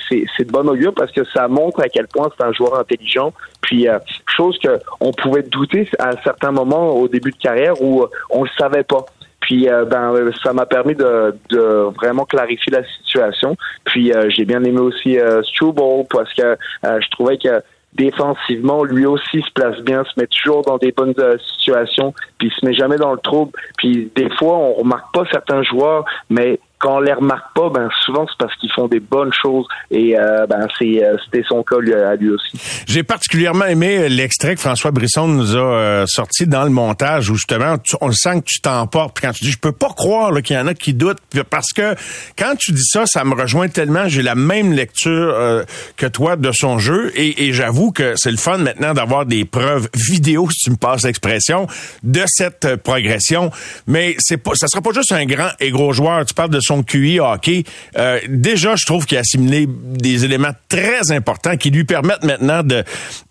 c'est 0.09 0.45
de 0.45 0.53
bon 0.53 0.69
augure 0.69 0.95
parce 0.95 1.13
que 1.13 1.25
ça 1.25 1.49
montre 1.49 1.81
à 1.81 1.89
quel 1.89 2.09
point 2.09 2.29
c'est 2.37 2.45
un 2.45 2.53
joueur 2.53 2.79
intelligent. 2.79 3.33
Puis 3.63 3.87
chose 4.27 4.59
que 4.59 4.81
on 5.01 5.13
pouvait 5.13 5.43
douter 5.43 5.89
à 5.99 6.13
certains 6.23 6.51
moments 6.51 6.91
au 6.95 7.09
début 7.09 7.31
de 7.31 7.37
carrière 7.37 7.81
où 7.81 8.05
on 8.31 8.45
le 8.45 8.51
savait 8.59 8.85
pas. 8.85 9.07
Puis 9.47 9.69
euh, 9.69 9.85
ben 9.85 10.13
ça 10.43 10.53
m'a 10.53 10.67
permis 10.67 10.95
de, 10.95 11.37
de, 11.51 11.89
vraiment 11.95 12.25
clarifier 12.25 12.73
la 12.73 12.83
situation. 12.99 13.57
Puis 13.85 14.13
euh, 14.13 14.29
j'ai 14.29 14.45
bien 14.45 14.63
aimé 14.65 14.81
aussi 14.81 15.19
euh, 15.19 15.43
Struble 15.45 16.05
parce 16.11 16.33
que 16.35 16.57
je 16.83 17.11
trouvais 17.11 17.39
que 17.39 17.63
défensivement, 17.97 18.85
lui 18.85 19.07
aussi 19.07 19.43
se 19.43 19.51
place 19.53 19.79
bien, 19.81 20.05
se 20.05 20.21
met 20.21 20.27
toujours 20.27 20.63
dans 20.63 20.79
des 20.79 20.93
bonnes 20.93 21.15
situations, 21.57 22.15
puis 22.39 22.51
se 22.51 22.65
met 22.65 22.75
jamais 22.75 22.97
dans 22.97 23.13
le 23.13 23.19
trouble. 23.19 23.53
Puis 23.79 24.11
des 24.15 24.31
fois, 24.31 24.57
on 24.57 24.75
remarque 24.75 25.13
pas 25.13 25.25
certains 25.31 25.63
joueurs, 25.63 26.05
mais 26.31 26.61
quand 26.79 26.97
on 26.97 27.01
les 27.01 27.13
remarque 27.13 27.55
pas, 27.55 27.71
ben 27.71 27.89
souvent 28.05 28.27
c'est 28.29 28.39
parce 28.39 28.55
qu'ils 28.57 28.71
font 28.73 28.87
des 28.87 29.01
bonnes 29.01 29.33
choses. 29.33 29.67
Et 29.91 30.19
euh, 30.19 30.47
ben 30.47 30.67
c'est 30.79 31.03
euh, 31.03 31.17
c'était 31.25 31.45
son 31.49 31.63
cas 31.63 31.77
à 31.77 32.17
lui 32.17 32.31
aussi. 32.31 32.85
J'ai 32.87 33.03
particulièrement 33.03 33.65
aimé 33.65 34.09
l'extrait 34.11 34.55
que 34.55 34.61
François 34.61 34.91
Brisson 34.91 35.27
nous 35.27 35.57
a 35.57 35.59
euh, 35.59 36.07
sorti 36.07 36.47
dans 36.47 36.65
le 36.65 36.71
montage 36.71 37.31
où 37.31 37.37
justement 37.37 37.77
on 38.01 38.13
sent 38.13 38.41
que 38.41 38.47
tu 38.47 38.61
t'emportes. 38.61 39.19
Quand 39.21 39.33
tu 39.33 39.45
dis 39.45 39.51
je 39.51 39.59
peux 39.59 39.73
pas 39.73 39.89
croire 39.89 40.33
qu'il 40.43 40.57
y 40.57 40.59
en 40.59 40.67
a 40.67 40.75
qui 40.75 40.93
doutent. 40.93 41.19
Parce 41.49 41.73
que 41.73 41.95
quand 42.37 42.55
tu 42.59 42.73
dis 42.73 42.85
ça 42.85 43.07
ça 43.07 43.25
me 43.25 43.35
rejoint 43.35 43.69
tellement. 43.69 44.09
J'ai 44.09 44.23
la 44.23 44.35
même 44.35 44.73
lecture 44.73 45.65
que 45.97 46.07
toi 46.07 46.37
de 46.37 46.53
son 46.53 46.79
jeu. 46.79 47.11
Et, 47.15 47.47
et 47.47 47.53
j'avoue 47.53 47.91
que 47.91 48.15
c'est 48.17 48.31
le 48.31 48.37
fun 48.37 48.59
maintenant 48.59 48.93
d'avoir 48.93 49.25
des 49.25 49.45
preuves 49.45 49.89
vidéo 49.95 50.49
si 50.51 50.65
tu 50.65 50.71
me 50.71 50.77
passes 50.77 51.05
l'expression 51.05 51.67
de 52.03 52.23
cette 52.27 52.77
progression. 52.77 53.51
Mais 53.87 54.15
c'est 54.19 54.37
pas 54.37 54.53
ça 54.55 54.67
sera 54.69 54.83
pas 54.83 54.93
juste 54.93 55.13
un 55.13 55.25
grand 55.25 55.51
et 55.61 55.71
gros 55.71 55.93
joueur. 55.93 56.25
Tu 56.27 56.35
parles 56.35 56.51
son 56.67 56.83
QI 56.83 57.21
hockey, 57.21 57.65
euh, 57.97 58.21
déjà, 58.29 58.77
je 58.77 58.85
trouve 58.85 59.07
qu'il 59.07 59.17
a 59.17 59.21
assimilé 59.21 59.67
des 59.69 60.25
éléments 60.25 60.53
très 60.69 61.13
importants 61.13 61.57
qui 61.57 61.71
lui 61.71 61.85
permettent 61.85 62.25
maintenant 62.25 62.63
de 62.63 62.85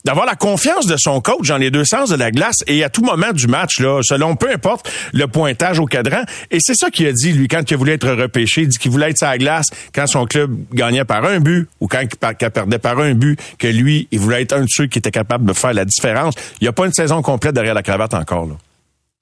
d'avoir 0.04 0.28
la 0.28 0.36
confiance 0.36 0.86
de 0.86 0.98
son 0.98 1.20
coach 1.20 1.48
dans 1.48 1.58
les 1.58 1.72
deux 1.72 1.84
sens 1.84 2.10
de 2.10 2.16
la 2.16 2.30
glace 2.30 2.58
et 2.68 2.84
à 2.84 2.90
tout 2.90 3.04
moment 3.04 3.32
du 3.34 3.48
match, 3.48 3.80
là, 3.80 4.02
selon 4.04 4.36
peu 4.36 4.52
importe 4.52 4.88
le 5.14 5.26
pointage 5.28 5.80
au 5.80 5.86
cadran. 5.86 6.22
Et 6.52 6.60
c'est 6.60 6.76
ça 6.76 6.92
qu'il 6.92 7.08
a 7.08 7.12
dit, 7.12 7.34
lui, 7.34 7.48
quand 7.48 7.70
il 7.72 7.78
voulait 7.78 7.94
être 7.94 8.12
repêché. 8.12 8.62
Il 8.62 8.68
dit 8.68 8.78
qu'il 8.78 8.92
voulait 8.92 9.10
être 9.10 9.18
sa 9.18 9.38
glace 9.38 9.68
quand 9.94 10.08
son 10.08 10.26
club 10.26 10.56
gagnait 10.74 11.06
par 11.06 11.26
un 11.26 11.40
but 11.40 11.68
ou 11.80 11.88
quand 11.88 12.02
il 12.02 12.50
perdait 12.52 12.80
par 12.80 13.00
un 13.00 13.14
but, 13.14 13.40
que 13.58 13.68
lui, 13.68 14.08
il 14.12 14.20
voulait 14.20 14.44
être 14.44 14.54
un 14.54 14.62
de 14.62 14.70
ceux 14.70 14.86
qui 14.88 15.00
était 15.00 15.12
capable 15.12 15.46
de 15.46 15.54
faire 15.54 15.74
la 15.74 15.86
différence. 15.86 16.36
Il 16.62 16.66
n'y 16.66 16.68
a 16.68 16.74
pas 16.74 16.86
une 16.86 16.94
saison 16.94 17.22
complète 17.22 17.56
derrière 17.56 17.74
la 17.74 17.84
cravate 17.84 18.14
encore. 18.14 18.46
Là. 18.46 18.56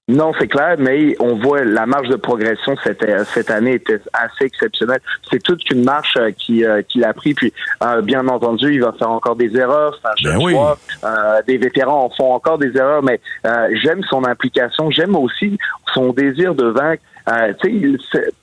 Non, 0.09 0.33
c'est 0.37 0.49
clair, 0.49 0.75
mais 0.79 1.15
on 1.21 1.35
voit 1.37 1.63
la 1.63 1.85
marge 1.85 2.09
de 2.09 2.17
progression 2.17 2.75
cette, 2.83 3.05
cette 3.27 3.49
année 3.49 3.75
était 3.75 4.01
assez 4.11 4.43
exceptionnelle. 4.43 4.99
C'est 5.31 5.41
toute 5.41 5.61
une 5.71 5.85
marche 5.85 6.17
euh, 6.17 6.31
qui 6.37 6.65
euh, 6.65 6.81
qu'il 6.81 7.05
a 7.05 7.13
pris. 7.13 7.33
Puis, 7.33 7.53
euh, 7.81 8.01
bien 8.01 8.27
entendu, 8.27 8.73
il 8.73 8.81
va 8.81 8.91
faire 8.99 9.09
encore 9.09 9.37
des 9.37 9.55
erreurs. 9.55 9.97
Ben 10.21 10.37
des 11.47 11.57
vétérans 11.57 12.03
en 12.03 12.09
font 12.09 12.33
encore 12.33 12.57
des 12.57 12.75
erreurs, 12.75 13.01
mais 13.01 13.21
j'aime 13.81 14.03
son 14.09 14.25
implication. 14.25 14.91
J'aime 14.91 15.15
aussi 15.15 15.57
son 15.93 16.11
désir 16.11 16.53
de 16.53 16.65
vaincre. 16.65 17.01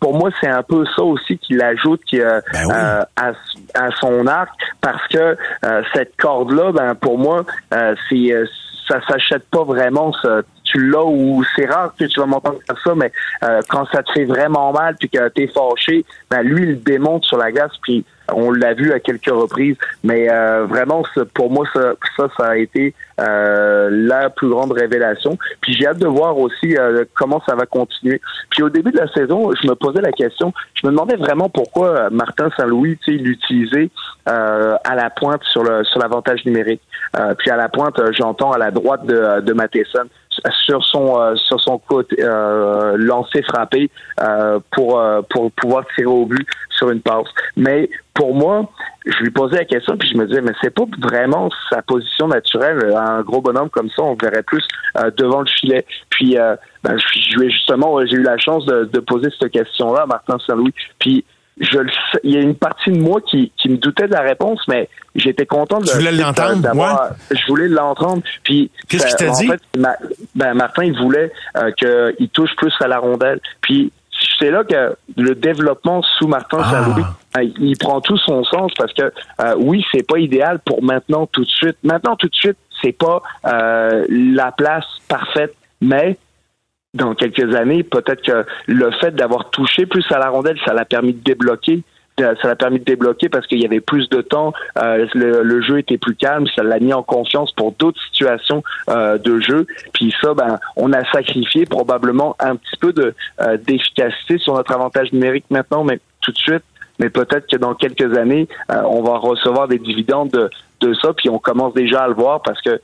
pour 0.01 0.15
moi, 0.15 0.31
c'est 0.41 0.49
un 0.49 0.63
peu 0.63 0.87
ça 0.97 1.03
aussi 1.03 1.37
qu'il 1.37 1.63
ajoute 1.63 2.01
qui, 2.07 2.21
ben 2.21 3.05
à, 3.17 3.33
à, 3.75 3.91
son 4.01 4.27
arc, 4.27 4.51
parce 4.81 5.07
que 5.09 5.37
cette 5.93 6.17
corde-là, 6.17 6.73
ben 6.73 6.95
pour 6.95 7.19
moi, 7.19 7.45
c'est 8.09 8.33
ça 8.89 9.01
s'achète 9.07 9.49
pas 9.51 9.63
vraiment. 9.65 10.13
Ça, 10.23 10.41
tu 10.71 10.91
l'as 10.91 11.05
ou 11.05 11.43
c'est 11.57 11.66
rare 11.66 11.95
que 11.99 12.05
tu 12.05 12.21
vas 12.21 12.27
m'entendre 12.27 12.59
faire 12.66 12.79
ça, 12.83 12.95
mais 12.95 13.12
euh, 13.45 13.61
quand 13.68 13.87
ça 13.93 14.03
te 14.03 14.12
fait 14.12 14.25
vraiment 14.25 14.73
mal 14.73 14.97
puis 14.99 15.09
que 15.09 15.29
t'es 15.29 15.49
fâché, 15.49 16.05
ben 16.31 16.43
lui 16.43 16.62
il 16.62 16.83
démonte 16.83 17.25
sur 17.25 17.39
la 17.39 17.51
glace 17.51 17.73
puis 17.83 18.05
on 18.35 18.51
l'a 18.51 18.75
vu 18.75 18.93
à 18.93 19.01
quelques 19.01 19.31
reprises, 19.31 19.77
mais 20.03 20.31
euh, 20.31 20.64
vraiment, 20.66 21.03
pour 21.35 21.51
moi, 21.51 21.66
ça, 21.75 21.95
ça, 22.37 22.47
a 22.47 22.57
été 22.57 22.95
euh, 23.21 23.89
la 23.91 24.31
plus 24.31 24.49
grande 24.49 24.73
révélation. 24.73 25.39
Puis 25.61 25.75
j'ai 25.75 25.87
hâte 25.87 25.99
de 25.99 26.07
voir 26.07 26.39
aussi 26.39 26.77
euh, 26.77 27.05
comment 27.14 27.43
ça 27.47 27.55
va 27.55 27.66
continuer. 27.66 28.21
Puis 28.51 28.62
au 28.62 28.68
début 28.68 28.93
de 28.93 28.99
la 28.99 29.09
saison, 29.12 29.51
je 29.61 29.66
me 29.66 29.75
posais 29.75 30.01
la 30.01 30.12
question, 30.12 30.53
je 30.75 30.87
me 30.87 30.93
demandais 30.93 31.16
vraiment 31.16 31.49
pourquoi 31.49 32.11
Martin 32.11 32.51
Saint-Louis, 32.57 32.99
l'utilisait 33.07 33.91
à 34.27 34.95
la 34.95 35.11
pointe 35.11 35.43
sur 35.45 35.64
le 35.64 35.85
sur 35.85 35.99
l'avantage 36.01 36.45
numérique. 36.45 36.83
puis 37.39 37.51
à 37.51 37.57
la 37.57 37.68
pointe, 37.68 38.01
j'entends 38.12 38.53
à 38.53 38.59
la 38.59 38.71
droite 38.71 39.05
de, 39.05 39.41
de 39.41 39.53
Matheson 39.53 40.07
sur 40.64 40.84
son 40.84 41.36
sur 41.36 41.61
son 41.61 41.78
côté 41.78 42.16
euh, 42.20 42.97
lancé 42.97 43.43
frappé 43.43 43.91
pour 44.72 45.03
pour 45.28 45.53
pouvoir 45.53 45.84
tirer 45.95 46.07
au 46.07 46.26
but 46.26 46.47
sur 46.70 46.91
une 46.91 47.01
passe. 47.01 47.28
Mais 47.57 47.91
pour 48.14 48.34
moi, 48.34 48.68
je 49.07 49.16
lui 49.22 49.30
posais 49.30 49.57
la 49.57 49.64
question 49.64 49.97
puis 49.97 50.09
je 50.09 50.16
me 50.16 50.26
disais 50.26 50.41
mais 50.41 50.53
c'est 50.62 50.74
pas 50.74 50.84
vraiment 50.99 51.49
sa 51.70 51.82
position 51.82 52.28
naturelle. 52.28 52.95
Un 52.97 53.22
gros 53.22 53.41
bonhomme 53.41 53.70
comme 53.70 53.91
ça 53.91 54.03
on 54.03 54.14
verrait 54.14 54.43
plus 54.43 54.66
euh, 54.99 55.11
devant 55.16 55.41
le 55.41 55.47
filet. 55.47 55.84
Puis 56.11 56.38
euh, 56.38 56.57
ben, 56.82 56.97
justement 56.99 58.05
j'ai 58.07 58.16
eu 58.16 58.22
la 58.22 58.38
chance 58.38 58.66
de, 58.66 59.01
poser 59.01 59.28
cette 59.38 59.53
question 59.53 59.93
là 59.93 60.03
à 60.03 60.07
Martin 60.07 60.38
Saint-Louis. 60.47 60.74
Puis 60.99 61.24
je 61.61 61.79
le 61.79 61.91
il 62.25 62.33
y 62.33 62.37
a 62.37 62.41
une 62.41 62.55
partie 62.55 62.91
de 62.91 62.99
moi 62.99 63.21
qui, 63.21 63.53
qui 63.57 63.69
me 63.69 63.77
doutait 63.77 64.09
de 64.09 64.13
la 64.13 64.23
réponse 64.23 64.61
mais 64.67 64.89
j'étais 65.15 65.47
content 65.47 65.79
de 65.79 65.87
tu 65.87 65.97
voulais 65.97 66.13
l'entendre 66.13 66.69
je 67.31 67.47
voulais 67.47 67.69
l'entendre 67.69 68.23
puis 68.43 68.71
qu'est-ce 68.89 69.07
qu'il 69.07 69.17
t'a 69.17 69.31
dit? 69.33 69.51
ben, 70.35 70.55
Martin 70.55 70.85
il 70.85 70.99
voulait 70.99 71.33
euh, 71.57 71.71
qu'il 71.73 72.29
touche 72.31 72.55
plus 72.57 72.73
à 72.81 72.89
la 72.89 72.99
rondelle 72.99 73.41
puis 73.61 73.93
c'est 74.39 74.51
là 74.51 74.65
que 74.65 74.97
le 75.17 75.35
développement 75.35 76.03
sous 76.19 76.27
Martin 76.27 76.59
ah. 76.63 76.71
Saint-Louis, 76.71 77.05
euh, 77.37 77.51
il 77.61 77.77
prend 77.79 78.01
tout 78.01 78.19
son 78.19 78.45
sens 78.45 78.73
parce 78.77 78.93
que 78.93 79.13
euh, 79.41 79.55
oui, 79.59 79.85
c'est 79.93 80.07
pas 80.07 80.19
idéal 80.19 80.59
pour 80.61 80.83
maintenant 80.83 81.27
tout 81.27 81.45
de 81.45 81.51
suite. 81.51 81.77
Maintenant 81.83 82.17
tout 82.17 82.29
de 82.29 82.35
suite, 82.35 82.57
c'est 82.83 82.93
pas 82.93 83.23
euh, 83.47 84.07
la 84.09 84.53
place 84.53 84.87
parfaite, 85.09 85.55
mais 85.81 86.19
dans 86.95 87.14
quelques 87.14 87.55
années, 87.55 87.82
peut-être 87.82 88.22
que 88.22 88.45
le 88.66 88.91
fait 88.93 89.14
d'avoir 89.14 89.51
touché 89.51 89.86
plus 89.86 90.05
à 90.11 90.18
la 90.18 90.28
rondelle, 90.28 90.59
ça 90.64 90.74
l'a 90.74 90.84
permis 90.84 91.12
de 91.12 91.22
débloquer 91.22 91.82
ça 92.18 92.49
l'a 92.49 92.57
permis 92.57 92.78
de 92.78 92.84
débloquer 92.84 93.28
parce 93.28 93.47
qu'il 93.47 93.61
y 93.61 93.64
avait 93.64 93.80
plus 93.80 94.09
de 94.09 94.20
temps, 94.20 94.53
euh, 94.78 95.07
le, 95.14 95.61
jeu 95.62 95.78
était 95.78 95.99
plus 95.99 96.14
calme, 96.14 96.47
ça 96.55 96.62
l'a 96.62 96.78
mis 96.78 96.93
en 96.93 97.03
confiance 97.03 97.53
pour 97.53 97.72
d'autres 97.72 98.01
situations 98.11 98.62
euh, 98.88 99.18
de 99.18 99.41
jeu. 99.41 99.66
Puis 99.93 100.14
ça, 100.20 100.34
ben, 100.34 100.59
on 100.76 100.93
a 100.93 101.05
sacrifié 101.12 101.66
probablement 101.66 102.36
un 102.41 102.57
petit 102.57 102.76
peu 102.80 102.93
de 102.93 103.14
euh, 103.41 103.57
d'efficacité 103.57 104.38
sur 104.38 104.55
notre 104.55 104.72
avantage 104.72 105.12
numérique 105.12 105.47
maintenant, 105.51 105.84
mais 105.84 106.01
tout 106.20 106.32
de 106.32 106.38
suite. 106.38 106.62
Mais 106.99 107.09
peut-être 107.09 107.47
que 107.47 107.57
dans 107.57 107.74
quelques 107.74 108.14
années, 108.18 108.47
on 108.68 109.03
va 109.03 109.16
recevoir 109.16 109.68
des 109.68 109.78
dividendes 109.78 110.28
de, 110.28 110.51
de 110.82 110.93
ça, 110.93 111.14
puis 111.14 111.30
on 111.30 111.38
commence 111.38 111.72
déjà 111.72 112.03
à 112.03 112.09
le 112.09 112.12
voir 112.12 112.43
parce 112.43 112.61
que 112.61 112.78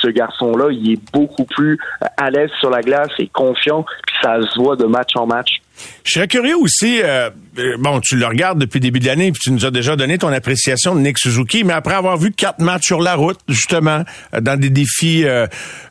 ce 0.00 0.08
garçon-là, 0.08 0.68
il 0.70 0.92
est 0.92 1.12
beaucoup 1.12 1.44
plus 1.44 1.78
à 2.16 2.30
l'aise 2.30 2.50
sur 2.60 2.70
la 2.70 2.82
glace 2.82 3.10
et 3.18 3.28
confiant, 3.28 3.84
puis 4.06 4.16
ça 4.22 4.40
se 4.42 4.60
voit 4.60 4.76
de 4.76 4.84
match 4.84 5.10
en 5.16 5.26
match. 5.26 5.60
Je 6.04 6.12
serais 6.12 6.28
curieux 6.28 6.56
aussi, 6.56 7.00
euh, 7.02 7.30
euh, 7.58 7.76
bon, 7.78 8.00
tu 8.00 8.16
le 8.16 8.26
regardes 8.26 8.58
depuis 8.58 8.78
le 8.78 8.82
début 8.82 9.00
de 9.00 9.06
l'année, 9.06 9.32
puis 9.32 9.40
tu 9.42 9.50
nous 9.50 9.66
as 9.66 9.70
déjà 9.70 9.96
donné 9.96 10.18
ton 10.18 10.28
appréciation 10.28 10.94
de 10.94 11.00
Nick 11.00 11.18
Suzuki, 11.18 11.64
mais 11.64 11.72
après 11.72 11.94
avoir 11.94 12.16
vu 12.16 12.32
quatre 12.32 12.60
matchs 12.60 12.86
sur 12.86 13.00
la 13.00 13.16
route, 13.16 13.38
justement, 13.48 14.04
euh, 14.32 14.40
dans 14.40 14.58
des 14.58 14.70
défis, 14.70 15.24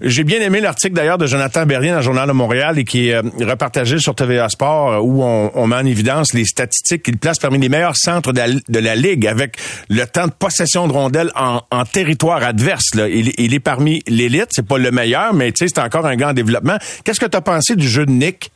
j'ai 0.01 0.23
bien 0.23 0.39
aimé 0.39 0.61
l'article 0.61 0.93
d'ailleurs 0.93 1.17
de 1.17 1.27
Jonathan 1.27 1.65
Berrien 1.65 1.91
dans 1.91 1.99
le 1.99 2.03
Journal 2.03 2.27
de 2.27 2.33
Montréal 2.33 2.79
et 2.79 2.85
qui 2.85 3.09
est 3.09 3.19
repartagé 3.19 3.99
sur 3.99 4.15
TVA 4.15 4.49
Sport, 4.49 5.03
où 5.05 5.23
on, 5.23 5.67
met 5.67 5.75
en 5.75 5.85
évidence 5.85 6.33
les 6.33 6.45
statistiques 6.45 7.03
qu'il 7.03 7.17
place 7.17 7.39
parmi 7.39 7.57
les 7.59 7.69
meilleurs 7.69 7.97
centres 7.97 8.31
de 8.31 8.79
la, 8.79 8.95
Ligue, 8.95 9.27
avec 9.27 9.57
le 9.89 10.05
temps 10.05 10.27
de 10.27 10.31
possession 10.31 10.87
de 10.87 10.93
rondelles 10.93 11.31
en, 11.35 11.61
territoire 11.91 12.43
adverse. 12.43 12.91
Il, 12.95 13.31
il 13.37 13.53
est 13.53 13.59
parmi 13.59 13.94
l'élite, 14.07 14.47
c'est 14.51 14.67
pas 14.67 14.77
le 14.77 14.91
meilleur, 14.91 15.33
mais 15.33 15.51
tu 15.51 15.65
sais, 15.65 15.73
c'est 15.73 15.81
encore 15.81 16.05
un 16.05 16.15
grand 16.15 16.33
développement. 16.33 16.77
Qu'est-ce 17.03 17.19
que 17.19 17.25
tu 17.25 17.37
as 17.37 17.41
pensé 17.41 17.75
du 17.75 17.87
jeu 17.87 18.05
de 18.05 18.11
Nick? 18.11 18.51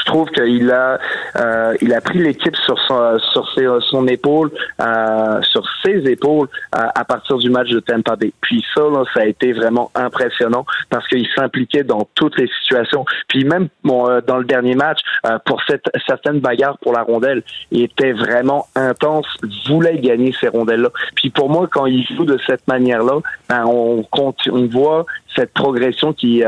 Je 0.00 0.04
trouve 0.06 0.28
qu'il 0.30 0.70
a 0.70 0.98
euh, 1.36 1.74
il 1.80 1.92
a 1.94 2.00
pris 2.00 2.18
l'équipe 2.18 2.56
sur 2.56 2.78
son 2.86 3.18
sur 3.32 3.52
ses, 3.54 3.66
son 3.90 4.06
épaule 4.06 4.50
euh, 4.80 5.40
sur 5.42 5.64
ses 5.84 5.98
épaules 6.10 6.48
euh, 6.74 6.86
à 6.94 7.04
partir 7.04 7.38
du 7.38 7.50
match 7.50 7.68
de 7.70 7.80
Tampa 7.80 8.16
Bay. 8.16 8.32
Puis 8.40 8.64
ça 8.74 8.82
là, 8.82 9.04
ça 9.14 9.20
a 9.20 9.24
été 9.26 9.52
vraiment 9.52 9.90
impressionnant 9.94 10.64
parce 10.90 11.06
qu'il 11.08 11.26
s'impliquait 11.34 11.84
dans 11.84 12.08
toutes 12.14 12.38
les 12.38 12.48
situations. 12.60 13.04
Puis 13.28 13.44
même 13.44 13.68
bon, 13.84 14.08
euh, 14.08 14.20
dans 14.20 14.38
le 14.38 14.44
dernier 14.44 14.74
match 14.74 15.00
pour 15.44 15.62
cette 15.66 15.84
certaines 16.06 16.40
bagarres 16.40 16.78
pour 16.78 16.92
la 16.92 17.02
rondelle, 17.02 17.42
il 17.70 17.82
était 17.82 18.12
vraiment 18.12 18.66
intense, 18.74 19.26
voulait 19.68 19.98
gagner 19.98 20.34
ces 20.40 20.48
rondelles 20.48 20.82
là. 20.82 20.90
Puis 21.14 21.30
pour 21.30 21.50
moi 21.50 21.68
quand 21.70 21.86
il 21.86 22.06
joue 22.06 22.24
de 22.24 22.38
cette 22.46 22.66
manière-là, 22.66 23.20
ben, 23.48 23.64
on 23.66 24.04
on 24.50 24.66
voit 24.66 25.06
cette 25.34 25.52
progression 25.52 26.12
qui 26.12 26.42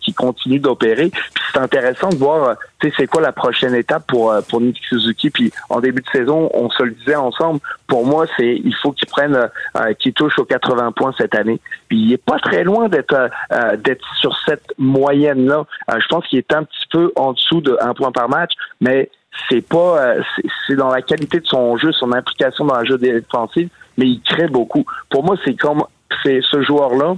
qui 0.00 0.12
continue 0.14 0.58
d'opérer. 0.58 1.10
Puis 1.10 1.44
c'est 1.52 1.60
intéressant 1.60 2.08
de 2.08 2.16
voir 2.16 2.56
c'est 2.96 3.06
quoi 3.06 3.20
la 3.20 3.32
prochaine 3.32 3.74
étape 3.74 4.06
pour 4.06 4.32
euh, 4.32 4.40
pour 4.48 4.60
Nick 4.60 4.78
Suzuki. 4.88 5.30
Puis 5.30 5.52
en 5.68 5.80
début 5.80 6.02
de 6.02 6.08
saison, 6.08 6.50
on 6.54 6.70
se 6.70 6.82
le 6.82 6.92
disait 6.92 7.16
ensemble. 7.16 7.60
Pour 7.86 8.06
moi, 8.06 8.26
c'est 8.36 8.60
il 8.64 8.74
faut 8.74 8.92
qu'il 8.92 9.08
prenne, 9.08 9.36
euh, 9.36 9.94
qu'il 9.94 10.12
touche 10.12 10.38
aux 10.38 10.44
80 10.44 10.92
points 10.92 11.12
cette 11.18 11.34
année. 11.34 11.60
Puis 11.88 11.98
il 11.98 12.12
est 12.12 12.24
pas 12.24 12.38
très 12.38 12.64
loin 12.64 12.88
d'être 12.88 13.30
euh, 13.52 13.76
d'être 13.76 14.04
sur 14.20 14.36
cette 14.46 14.72
moyenne 14.78 15.46
là. 15.46 15.64
je 15.88 16.06
pense 16.08 16.26
qu'il 16.26 16.38
est 16.38 16.52
un 16.52 16.64
petit 16.64 16.86
peu 16.90 17.12
en 17.16 17.32
dessous 17.32 17.60
de 17.60 17.76
un 17.80 17.94
point 17.94 18.12
par 18.12 18.28
match, 18.28 18.52
mais 18.80 19.10
c'est 19.48 19.66
pas, 19.66 19.98
euh, 19.98 20.22
c'est 20.66 20.76
dans 20.76 20.90
la 20.90 21.02
qualité 21.02 21.40
de 21.40 21.46
son 21.46 21.76
jeu, 21.76 21.92
son 21.92 22.12
implication 22.12 22.64
dans 22.64 22.80
le 22.80 22.86
jeu 22.86 22.98
défensif, 22.98 23.68
mais 23.96 24.06
il 24.06 24.20
crée 24.22 24.48
beaucoup. 24.48 24.84
Pour 25.08 25.24
moi, 25.24 25.36
c'est 25.44 25.54
comme, 25.54 25.84
c'est 26.22 26.40
ce 26.42 26.62
joueur-là, 26.62 27.16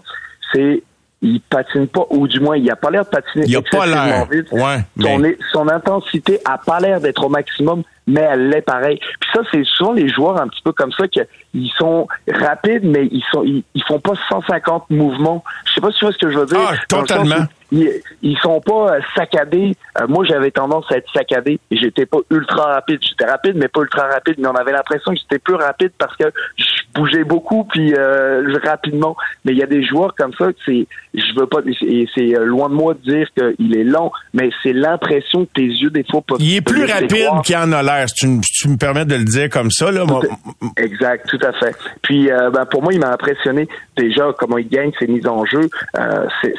c'est 0.52 0.82
il 1.22 1.40
patine 1.40 1.86
pas, 1.86 2.04
ou 2.10 2.26
du 2.26 2.40
moins, 2.40 2.56
il 2.56 2.68
a 2.70 2.76
pas 2.76 2.90
l'air 2.90 3.04
de 3.04 3.10
patiner 3.10 3.44
il 3.46 3.56
a 3.56 3.62
pas 3.62 3.86
l'air. 3.86 4.26
vite. 4.28 4.48
son, 4.50 5.22
son 5.52 5.68
intensité 5.68 6.40
a 6.44 6.58
pas 6.58 6.80
l'air 6.80 7.00
d'être 7.00 7.24
au 7.24 7.28
maximum, 7.28 7.84
mais 8.06 8.20
elle 8.20 8.48
l'est 8.48 8.62
pareil. 8.62 8.98
Puis 9.20 9.30
ça, 9.32 9.40
c'est 9.52 9.64
souvent 9.64 9.92
les 9.92 10.08
joueurs 10.08 10.40
un 10.40 10.48
petit 10.48 10.62
peu 10.62 10.72
comme 10.72 10.92
ça 10.92 11.06
qu'ils 11.06 11.70
sont 11.78 12.08
rapides, 12.28 12.84
mais 12.84 13.06
ils 13.10 13.24
sont 13.30 13.44
ils, 13.44 13.84
font 13.86 14.00
pas 14.00 14.14
150 14.28 14.90
mouvements. 14.90 15.44
Je 15.66 15.74
sais 15.74 15.80
pas 15.80 15.92
si 15.92 15.98
tu 15.98 16.04
vois 16.04 16.12
ce 16.12 16.18
que 16.18 16.30
je 16.30 16.38
veux 16.38 16.46
dire. 16.46 16.58
Ah, 16.60 16.74
totalement 16.88 17.46
ils, 17.72 18.38
sont 18.42 18.60
pas 18.60 18.94
euh, 18.94 19.00
saccadés. 19.16 19.76
Euh, 20.00 20.06
moi, 20.06 20.24
j'avais 20.24 20.50
tendance 20.50 20.84
à 20.90 20.96
être 20.96 21.10
saccadé 21.12 21.58
j'étais 21.70 22.06
pas 22.06 22.18
ultra 22.30 22.66
rapide. 22.74 23.00
J'étais 23.02 23.24
rapide, 23.24 23.56
mais 23.56 23.68
pas 23.68 23.80
ultra 23.80 24.06
rapide. 24.08 24.36
Mais 24.38 24.48
on 24.48 24.54
avait 24.54 24.72
l'impression 24.72 25.12
que 25.12 25.18
j'étais 25.18 25.38
plus 25.38 25.54
rapide 25.54 25.92
parce 25.98 26.14
que 26.16 26.24
je 26.56 26.81
bougeais 26.94 27.24
beaucoup 27.24 27.64
puis 27.64 27.94
euh, 27.94 28.58
rapidement. 28.64 29.16
Mais 29.44 29.52
il 29.52 29.58
y 29.58 29.62
a 29.62 29.66
des 29.66 29.84
joueurs 29.84 30.14
comme 30.16 30.32
ça 30.38 30.52
que 30.52 30.58
c'est, 30.66 30.86
je 31.14 31.40
veux 31.40 31.46
pas, 31.46 31.58
et 31.66 32.06
c'est 32.14 32.34
loin 32.44 32.68
de 32.68 32.74
moi 32.74 32.94
de 32.94 33.10
dire 33.10 33.28
qu'il 33.36 33.76
est 33.76 33.84
lent, 33.84 34.12
mais 34.34 34.50
c'est 34.62 34.72
l'impression 34.72 35.44
que 35.46 35.50
tes 35.54 35.66
yeux 35.66 35.90
des 35.90 36.04
fois 36.10 36.22
pas. 36.22 36.36
Il 36.38 36.56
est 36.56 36.60
plus 36.60 36.84
rapide 36.84 37.28
qu'il 37.44 37.56
en 37.56 37.72
a 37.72 37.82
l'air. 37.82 38.08
Si 38.08 38.40
tu, 38.40 38.68
me 38.68 38.76
permets 38.76 39.04
de 39.04 39.16
le 39.16 39.24
dire 39.24 39.48
comme 39.50 39.70
ça 39.70 39.90
là. 39.90 40.04
Moi... 40.04 40.22
Exact, 40.76 41.28
tout 41.28 41.40
à 41.46 41.52
fait. 41.52 41.74
Puis 42.02 42.28
ben, 42.28 42.64
pour 42.70 42.82
moi, 42.82 42.92
il 42.92 43.00
m'a 43.00 43.12
impressionné 43.12 43.68
déjà 43.96 44.32
comment 44.38 44.58
il 44.58 44.68
gagne 44.68 44.90
ses 44.98 45.06
mises 45.06 45.26
en 45.26 45.44
jeu. 45.44 45.68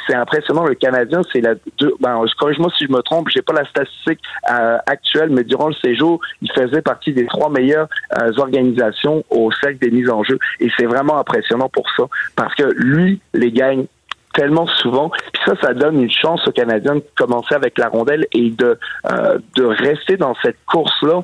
c'est 0.07 0.15
impressionnant 0.15 0.65
le 0.65 0.75
Canada 0.75 1.21
c'est 1.31 1.41
la 1.41 1.55
ben, 1.99 2.23
corrige-moi 2.37 2.69
si 2.77 2.85
je 2.85 2.91
me 2.91 3.01
trompe, 3.01 3.29
j'ai 3.29 3.41
pas 3.41 3.53
la 3.53 3.65
statistique 3.65 4.19
euh, 4.49 4.77
actuelle, 4.85 5.29
mais 5.29 5.43
durant 5.43 5.67
le 5.67 5.75
séjour, 5.83 6.19
il 6.41 6.51
faisait 6.51 6.81
partie 6.81 7.13
des 7.13 7.25
trois 7.25 7.49
meilleures 7.49 7.87
euh, 8.19 8.31
organisations 8.37 9.23
au 9.29 9.51
cercle 9.51 9.79
des 9.79 9.91
mises 9.91 10.09
en 10.09 10.22
jeu. 10.22 10.22
Et 10.59 10.69
c'est 10.77 10.85
vraiment 10.85 11.17
impressionnant 11.17 11.69
pour 11.69 11.85
ça. 11.95 12.03
Parce 12.35 12.53
que 12.55 12.63
lui 12.75 13.19
les 13.33 13.51
gagne 13.51 13.85
tellement 14.33 14.67
souvent. 14.67 15.09
Puis 15.09 15.41
ça, 15.45 15.53
ça 15.61 15.73
donne 15.73 16.01
une 16.01 16.11
chance 16.11 16.45
aux 16.47 16.51
Canadiens 16.51 16.95
de 16.95 17.03
commencer 17.15 17.55
avec 17.55 17.77
la 17.77 17.87
rondelle 17.87 18.25
et 18.33 18.49
de 18.49 18.77
euh, 19.11 19.37
de 19.55 19.63
rester 19.63 20.17
dans 20.17 20.35
cette 20.41 20.57
course-là. 20.65 21.21